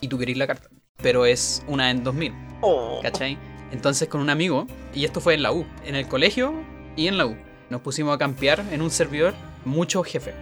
y 0.00 0.08
tú 0.08 0.18
querís 0.18 0.36
la 0.36 0.46
carta. 0.46 0.68
Pero 1.02 1.24
es 1.26 1.62
una 1.68 1.90
en 1.90 2.04
2000, 2.04 2.32
Oh. 2.60 3.00
¿cachai? 3.02 3.38
Entonces 3.72 4.08
con 4.08 4.20
un 4.20 4.28
amigo, 4.30 4.66
y 4.94 5.04
esto 5.04 5.20
fue 5.20 5.34
en 5.34 5.42
la 5.42 5.52
U, 5.52 5.64
en 5.84 5.94
el 5.94 6.06
colegio 6.08 6.52
y 6.96 7.06
en 7.06 7.16
la 7.18 7.24
U, 7.26 7.36
nos 7.70 7.80
pusimos 7.80 8.14
a 8.14 8.18
campear 8.18 8.62
en 8.72 8.82
un 8.82 8.90
servidor 8.90 9.32
muchos 9.64 10.06
jefes. 10.06 10.34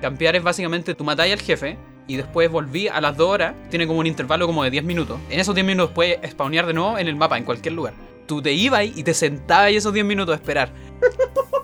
Campear 0.00 0.36
es 0.36 0.42
básicamente 0.44 0.94
tú 0.94 1.02
matáis 1.02 1.32
al 1.32 1.40
jefe 1.40 1.76
y 2.06 2.16
después 2.16 2.48
volví 2.50 2.86
a 2.88 3.00
las 3.00 3.16
2 3.16 3.28
horas, 3.28 3.54
tiene 3.70 3.86
como 3.86 3.98
un 4.00 4.06
intervalo 4.06 4.46
como 4.46 4.62
de 4.62 4.70
10 4.70 4.84
minutos. 4.84 5.18
En 5.30 5.40
esos 5.40 5.54
10 5.54 5.66
minutos 5.66 5.90
puedes 5.94 6.18
spawnear 6.30 6.66
de 6.66 6.74
nuevo 6.74 6.96
en 6.98 7.08
el 7.08 7.16
mapa, 7.16 7.36
en 7.38 7.44
cualquier 7.44 7.72
lugar. 7.74 7.94
Tú 8.26 8.42
te 8.42 8.52
ibas 8.52 8.84
y 8.84 9.02
te 9.02 9.14
sentabas 9.14 9.72
esos 9.72 9.92
10 9.92 10.04
minutos 10.04 10.32
a 10.32 10.36
esperar. 10.36 10.72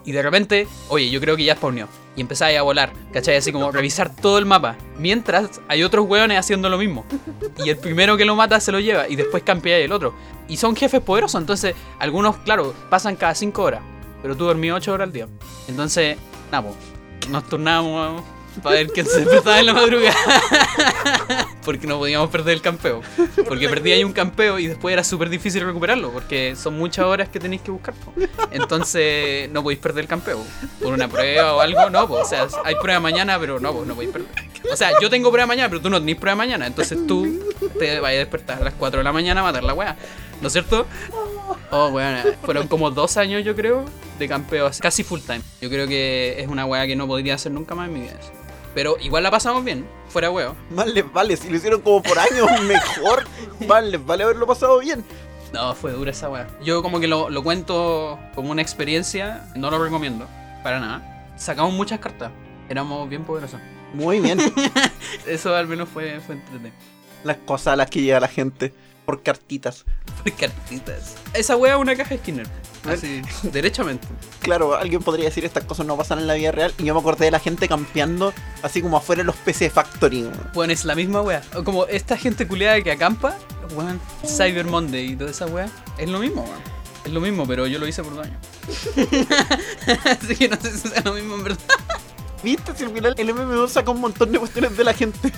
Y 0.05 0.13
de 0.13 0.23
repente, 0.23 0.67
oye, 0.89 1.11
yo 1.11 1.21
creo 1.21 1.37
que 1.37 1.45
ya 1.45 1.57
spawneó. 1.57 1.89
Y 2.17 2.21
empezáis 2.21 2.59
a 2.59 2.63
volar, 2.63 2.93
¿cachai? 3.13 3.37
Así 3.37 3.53
como 3.53 3.71
revisar 3.73 4.15
todo 4.15 4.39
el 4.39 4.47
mapa. 4.47 4.77
Mientras 4.99 5.61
hay 5.69 5.83
otros 5.83 6.07
hueones 6.07 6.39
haciendo 6.39 6.69
lo 6.69 6.77
mismo. 6.77 7.07
Y 7.65 7.71
el 7.71 7.79
primero 7.79 8.17
que 8.17 8.25
lo 8.25 8.37
mata 8.37 8.61
se 8.61 8.73
lo 8.73 8.81
lleva 8.81 9.09
y 9.09 9.17
después 9.17 9.43
campea 9.43 9.79
el 9.79 9.93
otro. 9.93 10.15
Y 10.49 10.57
son 10.57 10.77
jefes 10.77 11.01
poderosos, 11.01 11.41
entonces 11.41 11.75
algunos, 11.99 12.37
claro, 12.39 12.75
pasan 12.91 13.17
cada 13.17 13.35
5 13.35 13.63
horas. 13.63 13.81
Pero 14.21 14.37
tú 14.37 14.45
dormís 14.45 14.73
8 14.73 14.93
horas 14.93 15.07
al 15.07 15.13
día. 15.13 15.29
Entonces, 15.69 16.17
nada, 16.51 16.69
po, 16.69 16.77
nos 17.31 17.49
turnamos 17.49 18.23
para 18.61 18.77
ver 18.77 18.89
quién 18.89 19.07
se 19.07 19.21
despertaba 19.21 19.61
en 19.61 19.67
la 19.67 19.75
madrugada. 19.75 20.15
porque 21.65 21.87
no 21.87 21.99
podíamos 21.99 22.31
perder 22.31 22.55
el 22.55 22.63
campeo. 22.63 23.03
Porque 23.49 23.69
perdí 23.69 23.93
ahí 23.93 24.05
un 24.05 24.13
campeo 24.13 24.59
y 24.59 24.67
después 24.67 24.93
era 24.93 25.05
súper 25.05 25.29
difícil 25.29 25.65
recuperarlo. 25.65 26.11
Porque 26.11 26.55
son 26.57 26.77
muchas 26.77 27.07
horas 27.07 27.29
que 27.29 27.41
tenéis 27.41 27.63
que 27.63 27.71
buscar. 27.71 27.95
Entonces 28.51 29.49
no 29.51 29.63
podéis 29.63 29.81
perder 29.81 30.05
el 30.05 30.09
campeo. 30.09 30.45
Por 30.83 30.93
una 30.93 31.09
prueba 31.09 31.55
o 31.55 31.61
algo, 31.61 31.91
no. 31.91 32.09
po. 32.09 32.15
O 32.15 32.25
sea, 32.25 32.47
hay 32.65 32.75
prueba 32.77 33.01
mañana, 33.01 33.39
pero 33.39 33.61
no, 33.61 33.73
po, 33.73 33.85
no 33.85 33.95
podéis 33.95 34.13
perder. 34.13 34.31
O 34.71 34.77
sea, 34.77 34.93
yo 35.01 35.11
tengo 35.11 35.31
prueba 35.31 35.47
mañana, 35.47 35.69
pero 35.69 35.81
tú 35.81 35.91
no 35.91 35.99
tenés 35.99 36.17
prueba 36.17 36.37
mañana. 36.37 36.67
Entonces 36.67 36.99
tú 37.07 37.41
te 37.79 38.01
vas 38.01 38.11
a 38.11 38.15
despertar 38.15 38.61
a 38.61 38.65
las 38.65 38.75
4 38.75 38.99
de 38.99 39.05
la 39.05 39.13
mañana 39.13 39.41
a 39.41 39.45
matar 39.45 39.65
la 39.65 39.75
wea. 39.75 39.97
¿No 40.41 40.49
es 40.49 40.53
cierto? 40.53 40.87
Oh, 41.71 41.91
bueno, 41.91 42.19
fueron 42.43 42.67
como 42.67 42.91
dos 42.91 43.17
años, 43.17 43.45
yo 43.45 43.55
creo, 43.55 43.85
de 44.19 44.29
campeo, 44.29 44.71
casi 44.81 45.05
full 45.05 45.21
time. 45.21 45.41
Yo 45.61 45.71
creo 45.71 45.87
que 45.87 46.37
es 46.39 46.49
una 46.49 46.67
wea 46.67 46.87
que 46.87 46.97
no 46.97 47.07
podría 47.07 47.35
hacer 47.35 47.53
nunca 47.53 47.75
más 47.75 47.89
en 47.89 47.95
mi 47.95 48.01
vida. 48.01 48.15
Pero 48.75 48.97
igual 49.01 49.23
la 49.23 49.31
pasamos 49.31 49.65
bien, 49.65 49.87
fuera 50.09 50.31
huevo. 50.31 50.57
Más 50.71 50.87
les 50.87 51.11
vale, 51.13 51.37
si 51.37 51.51
lo 51.51 51.57
hicieron 51.57 51.81
como 51.83 52.03
por 52.03 52.19
años, 52.19 52.49
mejor. 52.63 53.25
Más 53.67 53.85
les 53.85 54.05
vale 54.05 54.25
haberlo 54.25 54.47
pasado 54.47 54.79
bien. 54.79 55.05
No, 55.53 55.75
fue 55.75 55.93
dura 55.93 56.11
esa 56.11 56.31
wea. 56.31 56.49
Yo 56.65 56.83
como 56.83 56.99
que 56.99 57.07
lo, 57.07 57.29
lo 57.29 57.43
cuento 57.43 58.19
como 58.35 58.51
una 58.51 58.63
experiencia, 58.63 59.47
no 59.55 59.71
lo 59.71 59.83
recomiendo, 59.83 60.27
para 60.63 60.81
nada. 60.81 61.35
Sacamos 61.37 61.75
muchas 61.75 62.01
cartas, 62.01 62.33
éramos 62.69 63.09
bien 63.09 63.25
poderosos. 63.25 63.61
Muy 63.93 64.21
bien. 64.21 64.39
Eso 65.27 65.55
al 65.55 65.67
menos 65.67 65.89
fue, 65.89 66.21
fue 66.21 66.37
entretenido. 66.37 66.75
Las 67.25 67.37
cosas 67.39 67.75
a 67.75 67.77
las 67.77 67.91
que 67.91 68.01
llega 68.01 68.21
la 68.21 68.29
gente 68.29 68.73
por 69.05 69.23
cartitas. 69.23 69.85
Por 70.23 70.33
cartitas. 70.33 71.17
Esa 71.35 71.57
wea 71.57 71.75
es 71.75 71.81
una 71.81 71.95
caja 71.95 72.17
Skinner. 72.17 72.47
Así, 72.85 73.23
derechamente. 73.43 74.09
Claro, 74.41 74.75
alguien 74.75 75.03
podría 75.03 75.27
decir 75.27 75.45
estas 75.45 75.65
cosas 75.65 75.87
no 75.87 75.97
pasan 75.97 76.19
en 76.19 76.27
la 76.27 76.35
vida 76.35 76.53
real. 76.53 76.75
Y 76.79 76.85
yo 76.85 76.95
me 76.95 77.01
acordé 77.01 77.27
de 77.27 77.31
la 77.31 77.39
gente 77.39 77.69
campeando 77.69 78.33
así 78.63 78.83
como 78.83 78.97
afuera 78.97 79.21
de 79.21 79.27
los 79.27 79.37
PC 79.37 79.71
Factory. 79.71 80.23
weón. 80.23 80.51
Bueno, 80.55 80.73
es 80.73 80.85
la 80.85 80.95
misma 80.95 81.23
wea. 81.23 81.43
O 81.55 81.63
Como 81.65 81.87
esta 81.87 82.17
gente 82.17 82.47
culiada 82.47 82.81
que 82.81 82.91
acampa, 82.91 83.37
weón, 83.75 84.01
Cyber 84.27 84.67
Monday 84.67 85.13
y 85.13 85.17
toda 85.17 85.31
esa 85.31 85.47
wea, 85.47 85.69
es 85.99 86.09
lo 86.09 86.19
mismo, 86.19 86.43
weón. 86.43 86.73
Es 87.05 87.13
lo 87.13 87.21
mismo, 87.21 87.47
pero 87.47 87.67
yo 87.67 87.79
lo 87.79 87.87
hice 87.87 88.03
por 88.03 88.15
daño. 88.17 88.39
Así 90.05 90.37
que 90.37 90.49
no 90.49 90.57
sé 90.61 90.77
si 90.77 90.89
es 90.89 91.05
lo 91.05 91.13
mismo 91.13 91.35
en 91.35 91.45
verdad. 91.45 91.59
¿Viste? 92.43 92.73
Si 92.77 92.85
al 92.85 92.93
final 92.93 93.15
el 93.17 93.35
MMO 93.35 93.69
saca 93.69 93.91
un 93.91 94.01
montón 94.01 94.31
de 94.31 94.39
cuestiones 94.39 94.77
de 94.77 94.85
la 94.85 94.93
gente. 94.95 95.33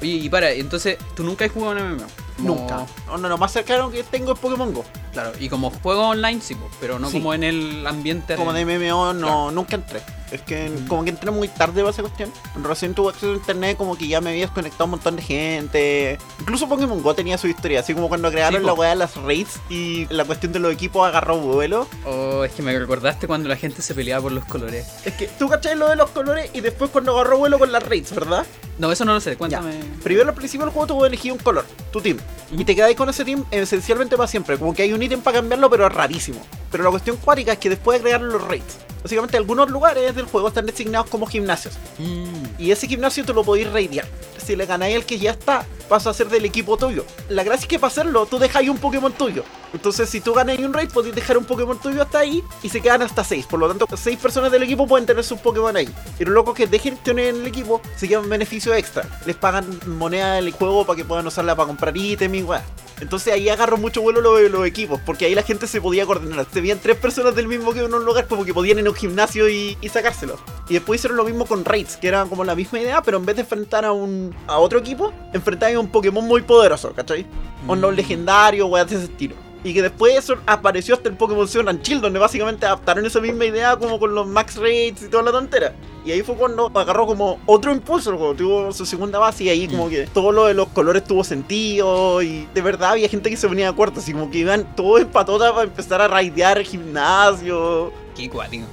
Oye, 0.00 0.12
y 0.12 0.28
para, 0.28 0.50
entonces, 0.52 0.98
¿tú 1.14 1.22
nunca 1.24 1.44
has 1.44 1.50
jugado 1.50 1.72
un 1.72 1.96
MMO? 1.96 2.06
Nunca. 2.38 2.86
No, 3.06 3.18
no, 3.18 3.28
lo 3.28 3.38
más 3.38 3.52
cercano 3.52 3.90
que 3.90 4.02
tengo 4.02 4.32
es 4.32 4.38
Pokémon 4.38 4.72
Go. 4.72 4.84
Claro, 5.12 5.32
y 5.40 5.48
como 5.48 5.70
juego 5.70 6.08
online, 6.10 6.40
sí, 6.40 6.56
pero 6.80 6.98
no 6.98 7.08
Sí. 7.10 7.18
como 7.18 7.34
en 7.34 7.42
el 7.44 7.86
ambiente. 7.86 8.36
Como 8.36 8.52
de 8.52 8.60
MMO 8.64 9.12
no, 9.12 9.20
Claro. 9.26 9.50
nunca 9.50 9.76
entré. 9.76 10.00
Es 10.30 10.40
que 10.42 10.68
Mm. 10.70 10.86
como 10.86 11.02
que 11.02 11.10
entré 11.10 11.30
muy 11.32 11.48
tarde 11.48 11.80
para 11.80 11.90
esa 11.90 12.02
cuestión. 12.02 12.32
Recién 12.62 12.94
tuve 12.94 13.08
acceso 13.08 13.32
a 13.32 13.34
internet, 13.34 13.76
como 13.76 13.98
que 13.98 14.06
ya 14.06 14.20
me 14.20 14.30
había 14.30 14.42
desconectado 14.46 14.84
un 14.84 14.90
montón 14.92 15.16
de 15.16 15.22
gente. 15.22 16.18
Incluso 16.38 16.68
Pokémon 16.68 17.02
Go 17.02 17.14
tenía 17.14 17.36
su 17.36 17.48
historia, 17.48 17.80
así 17.80 17.94
como 17.94 18.08
cuando 18.08 18.30
crearon 18.30 18.60
Sí, 18.60 18.66
la 18.66 18.72
weá 18.72 18.90
de 18.90 18.96
las 18.96 19.16
raids 19.16 19.58
y 19.68 20.06
la 20.10 20.24
cuestión 20.24 20.52
de 20.52 20.60
los 20.60 20.72
equipos 20.72 21.04
agarró 21.06 21.36
vuelo. 21.38 21.88
Oh, 22.06 22.44
es 22.44 22.52
que 22.52 22.62
me 22.62 22.78
recordaste 22.78 23.26
cuando 23.26 23.48
la 23.48 23.56
gente 23.56 23.82
se 23.82 23.92
peleaba 23.92 24.22
por 24.22 24.30
los 24.32 24.44
colores. 24.44 24.86
Es 25.04 25.14
que 25.14 25.26
tú 25.26 25.48
cachai 25.48 25.74
lo 25.74 25.88
de 25.88 25.96
los 25.96 26.10
colores 26.10 26.48
y 26.54 26.60
después 26.60 26.92
cuando 26.92 27.10
agarró 27.18 27.38
vuelo 27.38 27.58
con 27.58 27.72
las 27.72 27.82
raids, 27.82 28.14
¿verdad? 28.14 28.46
No, 28.78 28.92
eso 28.92 29.04
no 29.04 29.12
lo 29.14 29.20
sé, 29.20 29.36
cuéntame. 29.36 29.72
Primero 30.04 30.28
al 30.28 30.34
principio 30.36 30.64
del 30.64 30.72
juego 30.72 30.86
tú 30.86 30.96
puedes 30.96 31.12
elegir 31.12 31.32
un 31.32 31.38
color, 31.38 31.66
tu 31.92 32.00
team. 32.00 32.18
Y 32.56 32.64
te 32.64 32.74
quedáis 32.74 32.96
con 32.96 33.08
ese 33.08 33.24
team 33.24 33.44
esencialmente 33.50 34.16
para 34.16 34.26
siempre. 34.28 34.56
Como 34.58 34.74
que 34.74 34.82
hay 34.82 34.92
un 34.92 34.99
ítem 35.02 35.20
para 35.20 35.38
cambiarlo, 35.38 35.70
pero 35.70 35.86
es 35.86 35.92
rarísimo. 35.92 36.40
Pero 36.70 36.84
la 36.84 36.90
cuestión 36.90 37.16
cuática 37.16 37.52
es 37.52 37.58
que 37.58 37.70
después 37.70 37.98
de 37.98 38.02
crear 38.02 38.20
los 38.20 38.42
raids, 38.42 38.78
básicamente 39.02 39.36
algunos 39.36 39.70
lugares 39.70 40.14
del 40.14 40.26
juego 40.26 40.48
están 40.48 40.66
designados 40.66 41.08
como 41.08 41.26
gimnasios. 41.26 41.74
Mm. 41.98 42.44
Y 42.58 42.70
ese 42.70 42.86
gimnasio 42.86 43.24
tú 43.24 43.34
lo 43.34 43.44
podéis 43.44 43.70
raidear. 43.70 44.06
Si 44.50 44.56
le 44.56 44.66
ganáis 44.66 44.96
al 44.96 45.06
que 45.06 45.16
ya 45.16 45.30
está, 45.30 45.64
vas 45.88 46.08
a 46.08 46.12
ser 46.12 46.28
del 46.28 46.44
equipo 46.44 46.76
tuyo. 46.76 47.04
La 47.28 47.44
gracia 47.44 47.62
es 47.62 47.68
que 47.68 47.78
para 47.78 47.86
hacerlo, 47.86 48.26
tú 48.26 48.40
dejáis 48.40 48.68
un 48.68 48.78
Pokémon 48.78 49.12
tuyo. 49.12 49.44
Entonces, 49.72 50.10
si 50.10 50.20
tú 50.20 50.34
ganas 50.34 50.58
un 50.58 50.74
raid, 50.74 50.90
podéis 50.90 51.14
dejar 51.14 51.38
un 51.38 51.44
Pokémon 51.44 51.78
tuyo 51.80 52.02
hasta 52.02 52.18
ahí 52.18 52.42
y 52.60 52.68
se 52.68 52.80
quedan 52.80 53.02
hasta 53.02 53.22
6. 53.22 53.46
Por 53.46 53.60
lo 53.60 53.68
tanto, 53.68 53.86
6 53.96 54.18
personas 54.18 54.50
del 54.50 54.64
equipo 54.64 54.88
pueden 54.88 55.06
tener 55.06 55.22
sus 55.22 55.38
Pokémon 55.38 55.76
ahí. 55.76 55.88
Y 56.18 56.24
los 56.24 56.34
locos 56.34 56.56
que 56.56 56.66
dejen 56.66 56.96
tener 56.96 57.28
en 57.28 57.42
el 57.42 57.46
equipo 57.46 57.80
se 57.94 58.08
llevan 58.08 58.28
beneficio 58.28 58.74
extra. 58.74 59.08
Les 59.24 59.36
pagan 59.36 59.66
moneda 59.86 60.34
del 60.34 60.50
juego 60.50 60.84
para 60.84 60.96
que 60.96 61.04
puedan 61.04 61.28
usarla 61.28 61.54
para 61.54 61.68
comprar 61.68 61.96
ítems 61.96 62.36
y 62.36 62.42
weá. 62.42 62.64
Entonces 63.00 63.32
ahí 63.32 63.48
agarró 63.48 63.78
mucho 63.78 64.02
vuelo 64.02 64.20
los, 64.20 64.50
los 64.50 64.66
equipos, 64.66 65.00
porque 65.06 65.24
ahí 65.24 65.34
la 65.34 65.42
gente 65.42 65.66
se 65.66 65.80
podía 65.80 66.04
coordinar. 66.04 66.46
Se 66.52 66.60
veían 66.60 66.78
tres 66.80 66.96
personas 66.96 67.34
del 67.34 67.48
mismo 67.48 67.72
que 67.72 67.80
en 67.80 67.94
un 67.94 68.04
lugar, 68.04 68.26
como 68.26 68.44
que 68.44 68.52
podían 68.52 68.78
ir 68.78 68.86
a 68.86 68.90
un 68.90 68.96
gimnasio 68.96 69.48
y, 69.48 69.78
y 69.80 69.88
sacárselo. 69.88 70.38
Y 70.68 70.74
después 70.74 71.00
hicieron 71.00 71.16
lo 71.16 71.24
mismo 71.24 71.46
con 71.46 71.64
raids, 71.64 71.96
que 71.96 72.08
era 72.08 72.24
como 72.26 72.44
la 72.44 72.54
misma 72.54 72.80
idea, 72.80 73.02
pero 73.02 73.16
en 73.16 73.24
vez 73.24 73.36
de 73.36 73.42
enfrentar 73.42 73.84
a 73.84 73.92
un 73.92 74.34
a 74.46 74.58
otro 74.58 74.78
equipo, 74.78 75.12
enfrentaban 75.32 75.76
a 75.76 75.80
un 75.80 75.88
Pokémon 75.88 76.26
muy 76.26 76.42
poderoso, 76.42 76.92
¿cachai? 76.92 77.26
Mm. 77.66 77.84
legendario, 77.94 78.66
weá 78.66 78.84
de 78.84 78.96
ese 78.96 79.04
estilo. 79.04 79.34
Y 79.62 79.74
que 79.74 79.82
después 79.82 80.16
eso 80.16 80.36
apareció 80.46 80.94
hasta 80.94 81.10
el 81.10 81.16
Pokémon 81.16 81.46
Sword 81.46 81.68
and 81.68 81.82
Shield, 81.82 82.00
donde 82.00 82.18
básicamente 82.18 82.64
adaptaron 82.64 83.04
esa 83.04 83.20
misma 83.20 83.44
idea 83.44 83.76
como 83.76 83.98
con 83.98 84.14
los 84.14 84.26
Max 84.26 84.56
Raids 84.56 85.02
y 85.02 85.08
toda 85.08 85.22
la 85.24 85.32
tontera. 85.32 85.74
Y 86.04 86.12
ahí 86.12 86.22
fue 86.22 86.34
cuando 86.34 86.70
agarró 86.74 87.06
como 87.06 87.38
otro 87.44 87.70
impulso 87.70 88.10
el 88.10 88.16
juego, 88.16 88.34
tuvo 88.34 88.72
su 88.72 88.86
segunda 88.86 89.18
base 89.18 89.44
y 89.44 89.48
ahí 89.50 89.68
como 89.68 89.90
que 89.90 90.06
todo 90.06 90.32
lo 90.32 90.46
de 90.46 90.54
los 90.54 90.68
colores 90.68 91.04
tuvo 91.04 91.24
sentido 91.24 92.22
y 92.22 92.48
de 92.54 92.62
verdad 92.62 92.92
había 92.92 93.08
gente 93.08 93.28
que 93.28 93.36
se 93.36 93.46
venía 93.46 93.66
de 93.66 93.72
acuerdo, 93.72 94.00
así 94.00 94.14
como 94.14 94.30
que 94.30 94.38
iban 94.38 94.74
todos 94.74 95.02
en 95.02 95.08
patota 95.08 95.52
para 95.52 95.64
empezar 95.64 96.00
a 96.00 96.08
raidear 96.08 96.56
el 96.56 96.64
gimnasio. 96.64 97.92
Qué 98.16 98.30
cuático. 98.30 98.64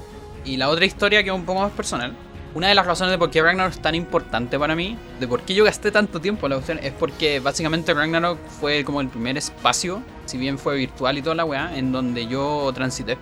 Y 0.45 0.55
la 0.55 0.69
otra 0.69 0.85
historia 0.85 1.21
que 1.21 1.29
es 1.29 1.35
un 1.35 1.43
poco 1.43 1.59
más 1.59 1.71
personal. 1.73 2.15
Una 2.53 2.69
de 2.69 2.75
las 2.75 2.85
razones 2.85 3.11
de 3.11 3.17
por 3.17 3.29
qué 3.29 3.41
Ragnarok 3.41 3.73
es 3.73 3.81
tan 3.81 3.93
importante 3.93 4.57
para 4.57 4.75
mí, 4.75 4.97
de 5.19 5.27
por 5.27 5.41
qué 5.41 5.53
yo 5.53 5.63
gasté 5.63 5.91
tanto 5.91 6.19
tiempo 6.19 6.47
en 6.47 6.51
la 6.51 6.55
cuestión, 6.55 6.79
es 6.81 6.93
porque 6.93 7.39
básicamente 7.39 7.93
Ragnarok 7.93 8.39
fue 8.59 8.83
como 8.83 9.01
el 9.01 9.09
primer 9.09 9.37
espacio, 9.37 10.01
si 10.25 10.37
bien 10.37 10.57
fue 10.57 10.75
virtual 10.77 11.17
y 11.17 11.21
toda 11.21 11.35
la 11.35 11.45
weá, 11.45 11.77
en 11.77 11.91
donde 11.91 12.25
yo 12.25 12.71
transité. 12.73 13.17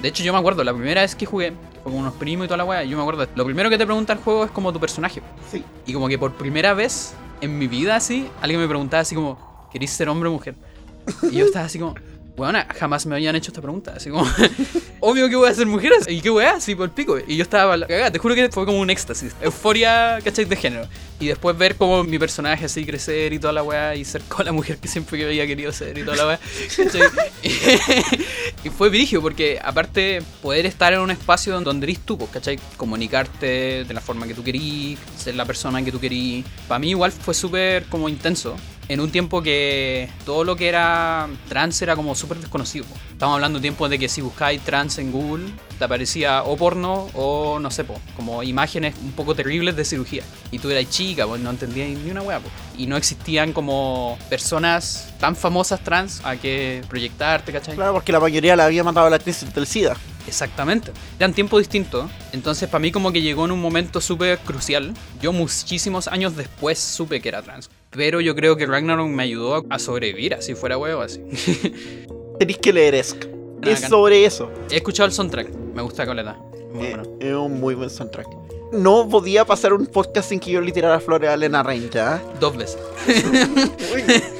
De 0.00 0.08
hecho, 0.08 0.22
yo 0.22 0.32
me 0.32 0.38
acuerdo, 0.38 0.62
la 0.62 0.72
primera 0.74 1.00
vez 1.00 1.16
que 1.16 1.26
jugué, 1.26 1.52
fue 1.82 1.90
con 1.90 2.00
unos 2.00 2.14
primos 2.14 2.44
y 2.44 2.48
toda 2.48 2.58
la 2.58 2.64
weá, 2.64 2.84
y 2.84 2.90
yo 2.90 2.96
me 2.96 3.02
acuerdo, 3.02 3.26
lo 3.34 3.44
primero 3.44 3.70
que 3.70 3.78
te 3.78 3.86
pregunta 3.86 4.12
el 4.12 4.20
juego 4.20 4.44
es 4.44 4.50
como 4.50 4.72
tu 4.72 4.78
personaje. 4.78 5.20
Sí. 5.50 5.64
Y 5.86 5.92
como 5.92 6.06
que 6.06 6.18
por 6.18 6.34
primera 6.34 6.74
vez 6.74 7.14
en 7.40 7.58
mi 7.58 7.66
vida 7.66 7.96
así, 7.96 8.28
alguien 8.40 8.60
me 8.60 8.68
preguntaba 8.68 9.00
así 9.00 9.14
como, 9.14 9.68
¿querís 9.72 9.90
ser 9.90 10.08
hombre 10.08 10.28
o 10.28 10.32
mujer? 10.32 10.54
Y 11.22 11.36
yo 11.36 11.46
estaba 11.46 11.64
así 11.64 11.78
como, 11.78 11.94
bueno, 12.36 12.58
jamás 12.78 13.06
me 13.06 13.14
habían 13.14 13.34
hecho 13.34 13.50
esta 13.50 13.62
pregunta. 13.62 13.94
Así 13.96 14.10
como, 14.10 14.26
obvio 15.00 15.28
que 15.28 15.36
voy 15.36 15.48
a 15.48 15.54
ser 15.54 15.66
mujer. 15.66 15.92
¿Y 16.06 16.20
qué 16.20 16.30
weá? 16.30 16.56
Así 16.56 16.74
por 16.74 16.84
el 16.84 16.90
pico. 16.90 17.18
Y 17.26 17.36
yo 17.36 17.42
estaba 17.42 17.78
cagada. 17.86 18.10
Te 18.10 18.18
juro 18.18 18.34
que 18.34 18.50
fue 18.50 18.66
como 18.66 18.78
un 18.78 18.90
éxtasis. 18.90 19.34
Euforia, 19.40 20.18
¿cachai? 20.22 20.44
De 20.44 20.56
género. 20.56 20.86
Y 21.18 21.28
después 21.28 21.56
ver 21.56 21.76
como 21.76 22.04
mi 22.04 22.18
personaje 22.18 22.66
así 22.66 22.84
crecer 22.84 23.32
y 23.32 23.38
toda 23.38 23.54
la 23.54 23.62
weá. 23.62 23.94
Y 23.94 24.04
ser 24.04 24.22
con 24.22 24.44
la 24.44 24.52
mujer 24.52 24.76
que 24.76 24.86
siempre 24.86 25.24
había 25.24 25.46
querido 25.46 25.72
ser 25.72 25.96
y 25.96 26.04
toda 26.04 26.16
la 26.16 26.26
weá. 26.26 26.40
y 28.64 28.70
fue 28.70 28.90
virigio 28.90 29.22
porque 29.22 29.58
aparte 29.62 30.22
poder 30.42 30.66
estar 30.66 30.92
en 30.92 31.00
un 31.00 31.10
espacio 31.10 31.58
donde 31.58 31.86
eres 31.86 32.00
tú, 32.00 32.18
pues, 32.18 32.30
¿cachai? 32.30 32.58
Comunicarte 32.76 33.84
de 33.84 33.94
la 33.94 34.02
forma 34.02 34.26
que 34.26 34.34
tú 34.34 34.44
querís, 34.44 34.98
ser 35.16 35.36
la 35.36 35.46
persona 35.46 35.82
que 35.82 35.90
tú 35.90 35.98
querís. 35.98 36.44
Para 36.68 36.78
mí 36.78 36.90
igual 36.90 37.12
fue 37.12 37.32
súper 37.32 37.86
como 37.86 38.10
intenso. 38.10 38.56
En 38.88 39.00
un 39.00 39.10
tiempo 39.10 39.42
que 39.42 40.08
todo 40.24 40.44
lo 40.44 40.54
que 40.54 40.68
era 40.68 41.28
trans 41.48 41.82
era 41.82 41.96
como 41.96 42.14
súper 42.14 42.38
desconocido. 42.38 42.86
Estamos 43.10 43.34
hablando 43.34 43.58
de 43.58 43.62
tiempos 43.62 43.90
de 43.90 43.98
que 43.98 44.08
si 44.08 44.20
buscáis 44.20 44.60
trans 44.60 44.98
en 44.98 45.10
Google, 45.10 45.46
te 45.78 45.84
aparecía 45.84 46.42
o 46.42 46.56
porno 46.56 47.08
o 47.14 47.58
no 47.58 47.70
sé, 47.70 47.84
po, 47.84 48.00
como 48.16 48.42
imágenes 48.42 48.94
un 49.02 49.12
poco 49.12 49.34
terribles 49.34 49.76
de 49.76 49.84
cirugía. 49.84 50.22
Y 50.50 50.58
tú 50.58 50.70
eras 50.70 50.88
chica, 50.90 51.26
pues 51.26 51.40
no 51.40 51.50
entendías 51.50 51.88
ni 51.88 52.10
una 52.10 52.22
hueá. 52.22 52.40
Y 52.78 52.86
no 52.86 52.96
existían 52.96 53.52
como 53.52 54.18
personas 54.28 55.14
tan 55.18 55.36
famosas 55.36 55.80
trans 55.80 56.20
a 56.24 56.36
que 56.36 56.82
proyectarte, 56.88 57.52
¿cachai? 57.52 57.74
Claro, 57.74 57.92
porque 57.92 58.12
la 58.12 58.20
mayoría 58.20 58.56
la 58.56 58.66
había 58.66 58.84
matado 58.84 59.08
la 59.08 59.18
crisis 59.18 59.52
del 59.54 59.66
SIDA. 59.66 59.96
Exactamente. 60.26 60.92
Eran 61.18 61.32
tiempos 61.32 61.60
distintos. 61.60 62.10
Entonces, 62.32 62.68
para 62.68 62.80
mí, 62.80 62.90
como 62.90 63.12
que 63.12 63.22
llegó 63.22 63.44
en 63.44 63.52
un 63.52 63.60
momento 63.60 64.00
súper 64.00 64.38
crucial. 64.38 64.92
Yo, 65.20 65.32
muchísimos 65.32 66.08
años 66.08 66.36
después, 66.36 66.78
supe 66.78 67.20
que 67.20 67.28
era 67.28 67.42
trans. 67.42 67.70
Pero 67.90 68.20
yo 68.20 68.34
creo 68.34 68.56
que 68.56 68.66
Ragnarok 68.66 69.08
me 69.08 69.22
ayudó 69.22 69.64
a 69.70 69.78
sobrevivir, 69.78 70.34
así 70.34 70.54
fuera 70.54 70.76
huevo, 70.76 71.02
así. 71.02 71.20
Tenéis 72.38 72.58
que 72.58 72.72
leer 72.72 72.94
Esk. 72.94 73.35
Es 73.72 73.80
sobre 73.80 74.24
eso. 74.24 74.50
He 74.70 74.76
escuchado 74.76 75.06
el 75.06 75.12
soundtrack. 75.12 75.50
Me 75.74 75.82
gusta 75.82 76.06
Coleta. 76.06 76.36
Muy 76.72 76.86
Eh, 76.86 76.94
bueno. 76.96 77.16
es 77.20 77.34
un 77.34 77.60
muy 77.60 77.74
buen 77.74 77.90
soundtrack. 77.90 78.26
No 78.72 79.08
podía 79.08 79.44
pasar 79.44 79.72
un 79.72 79.86
podcast 79.86 80.28
sin 80.28 80.40
que 80.40 80.50
yo 80.50 80.60
le 80.60 80.72
tirara 80.72 80.98
flores 81.00 81.30
a 81.30 81.36
Lena 81.36 81.62
Rain, 81.62 81.88
¿ya? 81.90 82.22
Dos 82.40 82.56
veces. 82.56 82.78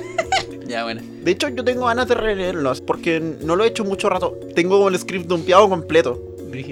Ya, 0.67 0.83
bueno. 0.83 1.01
De 1.23 1.31
hecho, 1.31 1.49
yo 1.49 1.63
tengo 1.65 1.87
ganas 1.87 2.09
de 2.09 2.17
releerlos 2.17 2.81
porque 2.81 3.21
no 3.21 3.55
lo 3.55 3.63
he 3.63 3.69
hecho 3.69 3.85
mucho 3.85 4.09
rato. 4.09 4.37
Tengo 4.55 4.89
el 4.89 4.99
script 4.99 5.27
dumpeado 5.29 5.69
completo, 5.69 6.21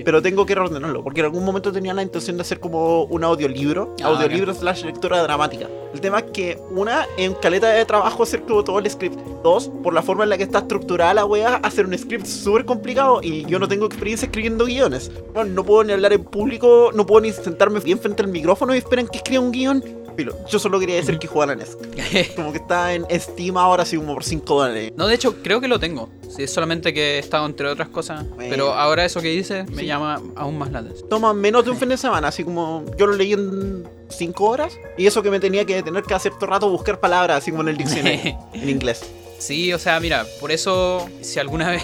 pero 0.05 0.23
tengo 0.23 0.47
que 0.47 0.55
reordenarlo 0.55 1.03
porque 1.03 1.21
en 1.21 1.27
algún 1.27 1.45
momento 1.45 1.73
tenía 1.73 1.95
la 1.95 2.03
intención 2.03 2.37
de 2.37 2.43
hacer 2.43 2.61
como 2.61 3.05
un 3.05 3.25
audiolibro, 3.25 3.95
Ah, 4.03 4.09
audiolibro 4.09 4.55
slash 4.55 4.85
lectura 4.85 5.23
dramática. 5.23 5.69
El 5.93 6.01
tema 6.01 6.19
es 6.19 6.25
que, 6.33 6.59
una, 6.71 7.07
en 7.17 7.35
caleta 7.35 7.69
de 7.69 7.85
trabajo 7.85 8.25
hacer 8.25 8.43
como 8.43 8.65
todo 8.65 8.79
el 8.81 8.91
script. 8.91 9.17
Dos, 9.45 9.71
por 9.83 9.95
la 9.95 10.03
forma 10.03 10.25
en 10.25 10.31
la 10.31 10.37
que 10.37 10.43
está 10.43 10.59
estructurada 10.59 11.15
la 11.15 11.25
wea, 11.25 11.57
hacer 11.57 11.87
un 11.87 11.97
script 11.97 12.27
súper 12.27 12.65
complicado 12.65 13.21
y 13.23 13.45
yo 13.47 13.59
no 13.59 13.69
tengo 13.69 13.87
experiencia 13.87 14.27
escribiendo 14.27 14.65
guiones. 14.65 15.13
Bueno, 15.33 15.53
no 15.53 15.65
puedo 15.65 15.85
ni 15.85 15.93
hablar 15.93 16.13
en 16.13 16.25
público, 16.25 16.91
no 16.95 17.07
puedo 17.07 17.21
ni 17.21 17.33
sentarme 17.33 17.81
bien 17.81 17.99
frente 17.99 18.23
al 18.23 18.29
micrófono 18.29 18.75
y 18.75 18.79
esperan 18.79 19.07
que 19.07 19.19
escriba 19.19 19.43
un 19.43 19.53
guion. 19.53 20.04
Yo 20.49 20.59
solo 20.59 20.79
quería 20.81 20.97
decir 20.97 21.19
que 21.19 21.27
jugaran 21.27 21.61
Esk. 21.61 21.79
Como 22.37 22.53
que 22.53 22.59
está 22.59 22.93
en 22.95 23.07
Steam 23.11 23.57
ahora 23.57 23.83
así 23.83 23.97
como 23.97 24.15
por 24.15 24.25
5 24.25 24.55
dólares. 24.63 24.93
No, 24.97 25.07
de 25.07 25.15
hecho, 25.15 25.37
creo 25.43 25.61
que 25.61 25.69
lo 25.69 25.79
tengo. 25.81 26.09
Sí, 26.35 26.43
es 26.45 26.53
solamente 26.53 26.93
que 26.95 27.17
he 27.17 27.19
estado 27.19 27.47
entre 27.47 27.69
otras 27.69 27.89
cosas. 27.89 28.29
Bueno. 28.31 28.51
Pero 28.51 28.73
ahora 28.75 29.05
eso 29.05 29.21
que 29.21 29.29
dices 29.29 29.69
me 29.71 29.83
Sí. 29.83 29.87
llama 29.87 30.21
aún 30.37 30.59
más 30.59 30.71
la 30.73 30.81
atención. 30.81 31.09
Toma 31.09 31.33
menos 31.35 31.65
de 31.65 31.71
un 31.71 31.77
fin 31.77 31.89
de 31.89 31.97
semana, 31.97 32.29
así 32.29 32.45
como 32.45 32.85
yo 32.99 33.07
lo 33.07 33.15
leí 33.15 33.33
en 33.33 33.85
5 34.09 34.45
horas. 34.45 34.79
Y 34.99 35.07
eso 35.07 35.23
que 35.23 35.31
me 35.31 35.41
tenía 35.41 35.65
que 35.65 35.83
tener 35.83 36.03
que 36.05 36.15
hacer 36.15 36.33
todo 36.33 36.47
el 36.47 36.51
rato 36.53 36.69
buscar 36.71 37.01
palabras, 37.01 37.39
así 37.39 37.51
como 37.51 37.63
en 37.63 37.69
el 37.69 37.77
diccionario, 37.77 38.37
en 38.53 38.69
inglés. 38.69 39.03
Sí, 39.39 39.73
o 39.75 39.79
sea, 39.79 40.01
mira, 40.01 40.25
por 40.41 40.53
eso, 40.53 41.07
si 41.21 41.39
alguna 41.39 41.69
vez 41.73 41.83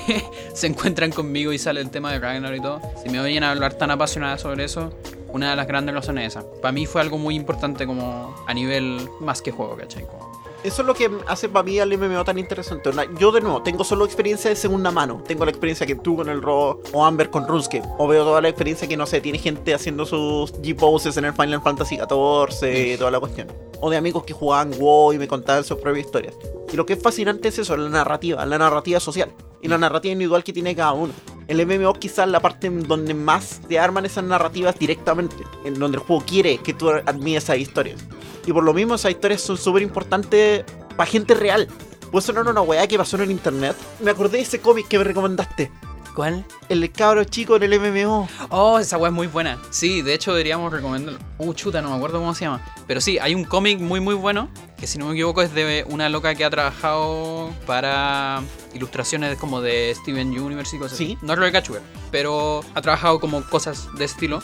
se 0.55 0.67
encuentran 0.67 1.11
conmigo 1.11 1.53
y 1.53 1.59
sale 1.59 1.81
el 1.81 1.91
tema 1.91 2.13
de 2.13 2.19
Ragnar 2.19 2.55
y 2.55 2.61
todo, 2.61 2.81
si 3.03 3.11
me 3.11 3.21
oyen 3.21 3.45
hablar 3.45 3.75
tan 3.75 3.91
apasionada 3.91 4.39
sobre 4.39 4.65
eso, 4.65 4.93
una 5.33 5.51
de 5.51 5.57
las 5.57 5.67
grandes 5.67 5.95
razones 5.95 6.27
es 6.27 6.37
esa. 6.37 6.51
Para 6.61 6.73
mí 6.73 6.87
fue 6.87 7.01
algo 7.01 7.19
muy 7.19 7.35
importante 7.37 7.87
como 7.87 8.35
a 8.47 8.55
nivel 8.55 9.09
más 9.21 9.43
que 9.43 9.51
juego, 9.53 9.77
¿cachai? 9.77 10.05
Como- 10.07 10.31
Eso 10.63 10.83
es 10.83 10.87
lo 10.87 10.93
que 10.95 11.11
hace 11.27 11.49
para 11.49 11.63
mí 11.63 11.79
al 11.79 11.91
MMO 11.97 12.23
tan 12.23 12.39
interesante. 12.39 12.91
Yo, 13.19 13.33
de 13.33 13.41
nuevo, 13.41 13.63
tengo 13.63 13.83
solo 13.83 14.05
experiencia 14.05 14.51
de 14.51 14.57
segunda 14.57 14.91
mano. 14.91 15.23
Tengo 15.27 15.47
la 15.47 15.51
experiencia 15.51 15.87
que 15.87 15.95
tú 15.95 16.17
con 16.17 16.29
el 16.29 16.43
RAW 16.43 16.83
o 16.93 17.03
Amber 17.05 17.31
con 17.31 17.49
RuneScape. 17.49 17.89
O 17.97 18.07
veo 18.07 18.25
toda 18.25 18.43
la 18.43 18.51
experiencia 18.51 18.87
que, 18.87 18.95
no 18.95 19.07
sé, 19.07 19.23
tiene 19.23 19.39
gente 19.39 19.73
haciendo 19.73 20.05
sus 20.05 20.53
G-poses 20.61 21.17
en 21.17 21.25
el 21.25 21.33
Final 21.33 21.63
Fantasy 21.63 21.97
XIV 21.97 22.99
toda 22.99 23.11
la 23.11 23.19
cuestión. 23.21 23.49
O 23.81 23.89
de 23.89 23.97
amigos 23.97 24.25
que 24.25 24.35
jugaban 24.35 24.73
WoW 24.79 25.15
y 25.15 25.19
me 25.19 25.27
contaban 25.29 25.65
sus 25.65 25.79
propias 25.79 26.05
historias. 26.05 26.35
Y 26.71 26.77
lo 26.77 26.85
que 26.85 26.93
es 26.93 27.03
fascinante 27.03 27.49
es 27.49 27.59
eso, 27.59 27.75
la 27.79 27.89
narrativa, 27.89 28.45
la 28.45 28.59
narrativa 28.59 29.01
social. 29.01 29.33
Y 29.63 29.69
la 29.69 29.79
narrativa 29.79 30.13
individual 30.13 30.45
que 30.45 30.53
tiene 30.53 30.77
cada 30.77 30.93
uno. 30.93 31.15
El 31.51 31.67
MMO 31.67 31.95
quizás 31.95 32.29
la 32.29 32.39
parte 32.39 32.71
donde 32.71 33.13
más 33.13 33.61
te 33.69 33.77
arman 33.77 34.07
esas 34.07 34.23
narrativas 34.23 34.79
directamente. 34.79 35.35
En 35.65 35.81
donde 35.81 35.99
el 35.99 36.05
juego 36.05 36.25
quiere 36.25 36.59
que 36.59 36.75
tú 36.75 36.91
admires 36.91 37.43
esas 37.43 37.59
historias. 37.59 38.01
Y 38.47 38.53
por 38.53 38.63
lo 38.63 38.73
mismo 38.73 38.95
esas 38.95 39.11
historias 39.11 39.41
son 39.41 39.59
súper 39.59 39.83
importantes 39.83 40.65
para 40.97 41.11
gente 41.11 41.35
real. 41.35 41.67
Puede 42.13 42.25
sonar 42.25 42.47
una 42.47 42.61
weá 42.61 42.87
que 42.87 42.97
pasó 42.97 43.17
en 43.17 43.23
el 43.23 43.33
internet. 43.33 43.75
Me 43.99 44.13
acordé 44.13 44.37
de 44.37 44.45
ese 44.45 44.61
cómic 44.61 44.87
que 44.87 44.99
me 44.99 45.03
recomendaste. 45.03 45.73
¿Cuál? 46.21 46.45
El 46.69 46.93
cabro 46.93 47.25
chico 47.25 47.57
en 47.57 47.63
el 47.63 47.81
MMO. 47.81 48.29
Oh, 48.51 48.79
esa 48.79 48.99
weá 48.99 49.09
es 49.09 49.15
muy 49.15 49.27
buena. 49.27 49.59
Sí, 49.71 50.03
de 50.03 50.13
hecho 50.13 50.33
deberíamos 50.33 50.71
recomendarlo. 50.71 51.19
Uh, 51.39 51.55
chuta, 51.55 51.81
no 51.81 51.89
me 51.89 51.97
acuerdo 51.97 52.19
cómo 52.19 52.35
se 52.35 52.45
llama. 52.45 52.61
Pero 52.87 53.01
sí, 53.01 53.19
hay 53.19 53.35
un 53.35 53.45
cómic 53.45 53.81
muy 53.81 54.01
muy 54.01 54.15
bueno, 54.15 54.51
que 54.77 54.87
si 54.87 54.99
no 54.99 55.07
me 55.07 55.13
equivoco 55.13 55.41
es 55.41 55.55
de 55.55 55.83
una 55.89 56.11
loca 56.11 56.35
que 56.35 56.45
ha 56.45 56.51
trabajado 56.51 57.49
para 57.67 58.43
ilustraciones 58.75 59.39
como 59.39 59.63
de 59.63 59.95
Steven 59.99 60.39
Universe 60.39 60.77
y 60.77 60.79
cosas 60.79 60.99
Sí. 60.99 61.17
así. 61.17 61.19
No 61.25 61.33
es 61.33 61.39
Rebecca 61.39 61.65
Sugar, 61.65 61.81
pero 62.11 62.61
ha 62.75 62.83
trabajado 62.83 63.19
como 63.19 63.43
cosas 63.45 63.89
de 63.97 64.05
estilo. 64.05 64.43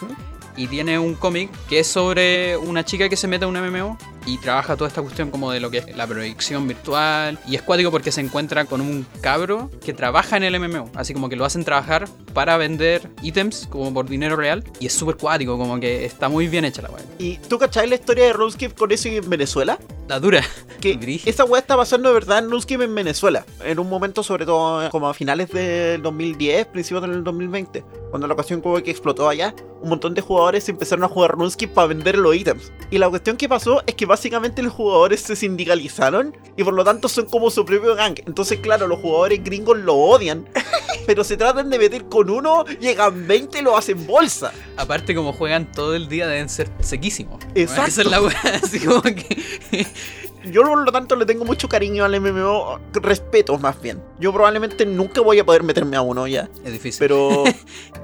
Y 0.56 0.68
tiene 0.68 0.98
un 0.98 1.14
cómic 1.14 1.50
que 1.68 1.80
es 1.80 1.86
sobre 1.86 2.56
una 2.56 2.86
chica 2.86 3.10
que 3.10 3.16
se 3.18 3.28
mete 3.28 3.44
a 3.44 3.48
un 3.48 3.56
MMO 3.60 3.98
y 4.26 4.38
trabaja 4.38 4.76
toda 4.76 4.88
esta 4.88 5.00
cuestión 5.00 5.30
como 5.30 5.52
de 5.52 5.60
lo 5.60 5.70
que 5.70 5.78
es 5.78 5.96
la 5.96 6.06
proyección 6.06 6.66
virtual. 6.66 7.38
Y 7.46 7.54
es 7.54 7.62
cuático 7.62 7.90
porque 7.90 8.12
se 8.12 8.20
encuentra 8.20 8.64
con 8.64 8.80
un 8.80 9.06
cabro 9.20 9.70
que 9.84 9.94
trabaja 9.94 10.36
en 10.36 10.42
el 10.42 10.58
MMO. 10.58 10.90
Así 10.94 11.14
como 11.14 11.28
que 11.28 11.36
lo 11.36 11.44
hacen 11.44 11.64
trabajar 11.64 12.08
para 12.34 12.56
vender 12.56 13.08
ítems 13.22 13.68
como 13.70 13.94
por 13.94 14.08
dinero 14.08 14.36
real. 14.36 14.64
Y 14.80 14.86
es 14.86 14.92
súper 14.92 15.16
cuático, 15.16 15.56
como 15.56 15.78
que 15.80 16.04
está 16.04 16.28
muy 16.28 16.48
bien 16.48 16.64
hecha 16.64 16.82
la 16.82 16.90
weá. 16.90 17.04
¿Y 17.18 17.38
tú 17.38 17.58
cachai 17.58 17.88
la 17.88 17.94
historia 17.94 18.26
de 18.26 18.32
RuneScape 18.32 18.74
con 18.74 18.90
eso 18.90 19.08
en 19.08 19.28
Venezuela? 19.30 19.78
La 20.08 20.20
dura. 20.20 20.42
Que 20.76 21.22
esa 21.24 21.44
weá 21.44 21.60
está 21.60 21.74
pasando 21.74 22.10
de 22.10 22.14
verdad 22.14 22.38
en 22.38 22.50
RuneScape 22.50 22.84
en 22.84 22.94
Venezuela. 22.94 23.46
En 23.64 23.78
un 23.78 23.88
momento, 23.88 24.22
sobre 24.22 24.44
todo 24.44 24.90
como 24.90 25.08
a 25.08 25.14
finales 25.14 25.50
del 25.50 26.02
2010, 26.02 26.66
principios 26.66 27.02
del 27.02 27.24
2020. 27.24 27.82
Cuando 28.10 28.28
la 28.28 28.34
ocasión 28.34 28.60
como 28.60 28.80
que 28.82 28.90
explotó 28.90 29.26
allá, 29.26 29.54
un 29.80 29.88
montón 29.88 30.14
de 30.14 30.20
jugadores 30.20 30.68
empezaron 30.68 31.04
a 31.04 31.08
jugar 31.08 31.32
RuneScape 31.32 31.72
para 31.72 31.88
vender 31.88 32.18
los 32.18 32.36
ítems. 32.36 32.72
Y 32.90 32.98
la 32.98 33.08
cuestión 33.08 33.36
que 33.36 33.48
pasó 33.48 33.82
es 33.86 33.94
que 33.94 34.06
básicamente 34.16 34.62
los 34.62 34.72
jugadores 34.72 35.20
se 35.20 35.36
sindicalizaron 35.36 36.34
y 36.56 36.64
por 36.64 36.72
lo 36.72 36.84
tanto 36.84 37.06
son 37.08 37.26
como 37.26 37.50
su 37.50 37.66
propio 37.66 37.94
gang. 37.94 38.18
Entonces, 38.26 38.60
claro, 38.60 38.86
los 38.88 38.98
jugadores 39.00 39.44
gringos 39.44 39.76
lo 39.76 39.94
odian. 39.94 40.48
Pero 41.06 41.22
se 41.22 41.36
tratan 41.36 41.68
de 41.70 41.78
meter 41.78 42.06
con 42.06 42.30
uno, 42.30 42.64
llegan 42.80 43.26
20 43.28 43.58
y 43.58 43.62
lo 43.62 43.76
hacen 43.76 44.06
bolsa. 44.06 44.52
Aparte, 44.78 45.14
como 45.14 45.32
juegan 45.34 45.70
todo 45.70 45.94
el 45.94 46.08
día, 46.08 46.26
deben 46.26 46.48
ser 46.48 46.68
sequísimos. 46.80 47.40
Exacto. 47.54 47.88
Esa 47.90 48.00
es 48.02 48.10
la 48.10 48.22
weá. 48.22 48.40
Así 48.62 48.80
como 48.80 49.02
que. 49.02 49.36
Yo 50.50 50.62
por 50.62 50.78
lo 50.78 50.92
tanto 50.92 51.14
le 51.16 51.26
tengo 51.26 51.44
mucho 51.44 51.68
cariño 51.68 52.04
al 52.04 52.18
MMO, 52.20 52.78
respeto 52.94 53.58
más 53.58 53.80
bien. 53.82 54.02
Yo 54.20 54.32
probablemente 54.32 54.86
nunca 54.86 55.20
voy 55.20 55.38
a 55.40 55.44
poder 55.44 55.62
meterme 55.64 55.96
a 55.96 56.02
uno 56.02 56.26
ya, 56.28 56.48
Es 56.64 56.72
difícil. 56.72 57.00
pero 57.00 57.42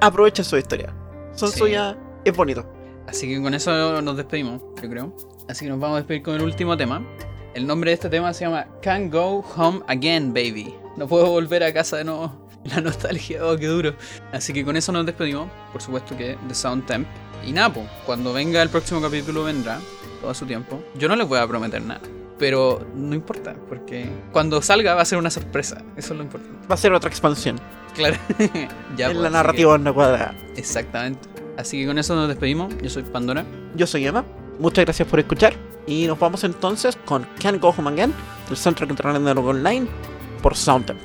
aprovecha 0.01 0.43
su 0.45 0.57
historia. 0.59 0.93
Son 1.35 1.51
Sí. 1.53 1.59
suya, 1.61 1.97
es 2.25 2.37
bonito. 2.37 2.67
Así 3.07 3.29
que 3.29 3.41
con 3.41 3.55
eso 3.55 4.03
nos 4.03 4.17
despedimos, 4.17 4.61
yo 4.83 4.89
creo. 4.91 5.17
Así 5.49 5.65
que 5.65 5.71
nos 5.71 5.81
vamos 5.81 5.97
a 5.97 5.99
despedir 6.01 6.23
con 6.23 6.35
el 6.35 6.43
último 6.43 6.77
tema. 6.77 7.03
El 7.55 7.67
nombre 7.67 7.91
de 7.91 7.95
este 7.95 8.09
tema 8.09 8.33
se 8.33 8.45
llama 8.45 8.67
Can't 8.83 9.13
Go 9.13 9.45
Home 9.57 9.81
Again, 9.87 10.33
Baby. 10.33 10.75
No 10.97 11.07
puedo 11.07 11.27
volver 11.31 11.63
a 11.65 11.73
casa 11.73 11.97
de 11.99 12.05
nuevo. 12.05 12.33
La 12.65 12.81
nostalgia, 12.81 13.45
oh, 13.45 13.57
qué 13.57 13.67
duro. 13.67 13.95
Así 14.33 14.53
que 14.53 14.65
con 14.65 14.77
eso 14.77 14.93
nos 14.93 15.05
despedimos. 15.05 15.49
Por 15.73 15.83
supuesto 15.83 16.17
que 16.17 16.37
de 16.49 16.55
Sound 16.55 16.87
Temp. 16.87 17.07
Y 17.45 17.53
nada, 17.53 17.73
po, 17.73 17.83
cuando 18.07 18.33
venga 18.33 18.63
el 18.63 18.69
próximo 18.69 19.01
capítulo 19.03 19.45
vendrá 19.45 19.81
todo 20.21 20.31
a 20.31 20.35
su 20.35 20.47
tiempo. 20.47 20.81
Yo 20.97 21.09
no 21.09 21.17
les 21.17 21.27
voy 21.29 21.39
a 21.39 21.47
prometer 21.47 21.83
nada. 21.83 22.01
Pero 22.39 22.87
no 22.95 23.15
importa, 23.15 23.55
porque 23.69 24.09
cuando 24.33 24.63
salga 24.63 24.95
va 24.95 25.03
a 25.03 25.05
ser 25.05 25.19
una 25.19 25.31
sorpresa. 25.31 25.83
Eso 25.97 26.15
es 26.15 26.19
lo 26.19 26.25
importante. 26.25 26.67
Va 26.69 26.75
a 26.75 26.79
ser 26.79 26.93
otra 26.93 27.11
expansión 27.11 27.61
Claro. 27.95 28.17
ya, 28.97 29.07
en 29.07 29.13
pues, 29.13 29.17
la 29.17 29.31
narrativa 29.31 29.79
cuadrada. 29.93 30.35
que- 30.55 30.61
exactamente. 30.61 31.29
Así 31.59 31.81
que 31.81 31.87
con 31.87 31.99
eso 31.99 32.15
nos 32.15 32.29
despedimos. 32.29 32.75
Yo 32.83 32.89
soy 32.89 33.03
Pandora. 33.03 33.45
Yo 33.77 33.87
soy 33.87 34.07
Emma, 34.07 34.25
muchas 34.59 34.85
gracias 34.85 35.09
por 35.09 35.19
escuchar 35.19 35.55
y 35.87 36.07
nos 36.07 36.19
vamos 36.19 36.45
entonces 36.45 36.97
con 37.05 37.27
Can't 37.41 37.61
Go 37.61 37.75
Home 37.77 37.91
Again, 37.91 38.15
el 38.51 38.57
soundtrack 38.57 38.91
de 38.91 39.03
Ragnarok 39.03 39.47
Online 39.47 39.87
por 40.43 40.57
Soundtemp. 40.57 41.01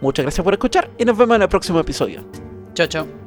Muchas 0.00 0.24
gracias 0.24 0.44
por 0.44 0.52
escuchar 0.52 0.90
y 0.98 1.04
nos 1.04 1.16
vemos 1.16 1.36
en 1.36 1.42
el 1.42 1.48
próximo 1.48 1.78
episodio. 1.78 2.24
Chao, 2.74 2.86
chao. 2.86 3.21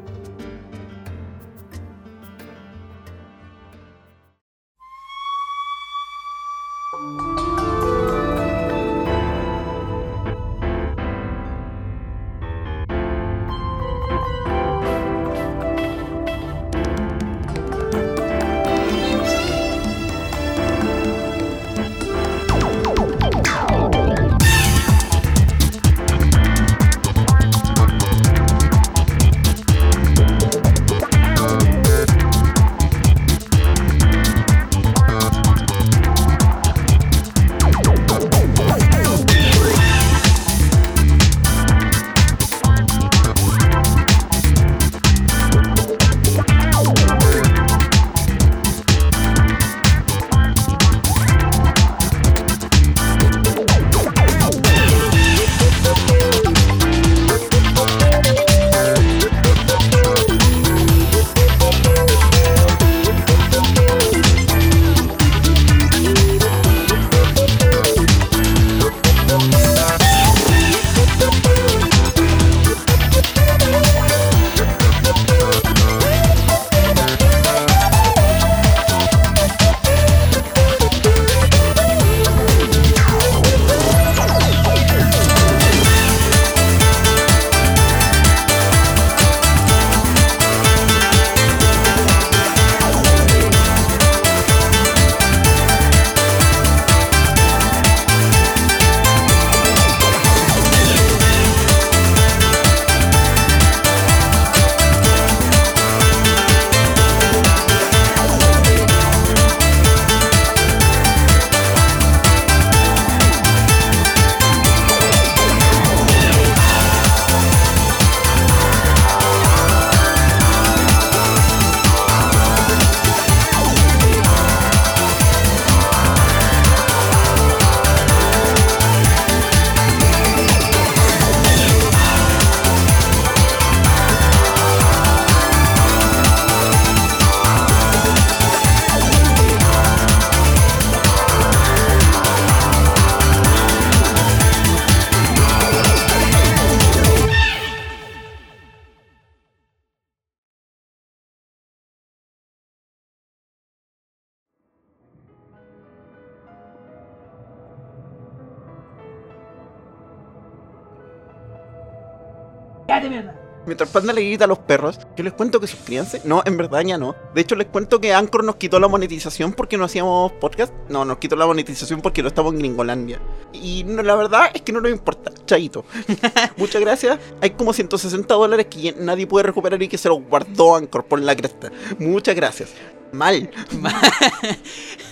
Mientras 163.65 163.89
Panda 163.89 164.13
le 164.13 164.23
grita 164.23 164.45
a 164.45 164.47
los 164.47 164.59
perros, 164.59 164.99
yo 165.15 165.23
les 165.23 165.33
cuento 165.33 165.59
que 165.59 165.67
suscríbanse. 165.67 166.21
No, 166.23 166.43
en 166.45 166.57
verdad 166.57 166.81
ya 166.81 166.97
no. 166.97 167.15
De 167.33 167.41
hecho, 167.41 167.55
les 167.55 167.67
cuento 167.67 167.99
que 167.99 168.13
Anchor 168.13 168.43
nos 168.43 168.57
quitó 168.57 168.79
la 168.79 168.87
monetización 168.87 169.53
porque 169.53 169.77
no 169.77 169.85
hacíamos 169.85 170.31
podcast. 170.33 170.73
No, 170.89 171.05
nos 171.05 171.17
quitó 171.17 171.35
la 171.35 171.45
monetización 171.45 172.01
porque 172.01 172.21
no 172.21 172.27
estamos 172.27 172.53
en 172.53 172.59
Gringolandia. 172.59 173.19
Y 173.53 173.83
no, 173.85 174.03
la 174.03 174.15
verdad 174.15 174.49
es 174.53 174.61
que 174.61 174.71
no 174.71 174.81
nos 174.81 174.91
importa. 174.91 175.31
Chaito. 175.45 175.85
Muchas 176.57 176.81
gracias. 176.81 177.19
Hay 177.41 177.51
como 177.51 177.73
160 177.73 178.33
dólares 178.33 178.67
que 178.67 178.93
nadie 178.99 179.27
puede 179.27 179.43
recuperar 179.43 179.81
y 179.81 179.87
que 179.87 179.97
se 179.97 180.09
los 180.09 180.21
guardó 180.23 180.75
Anchor 180.75 181.05
por 181.05 181.19
la 181.19 181.35
cresta. 181.35 181.71
Muchas 181.99 182.35
gracias. 182.35 182.73
Mal. 183.11 183.49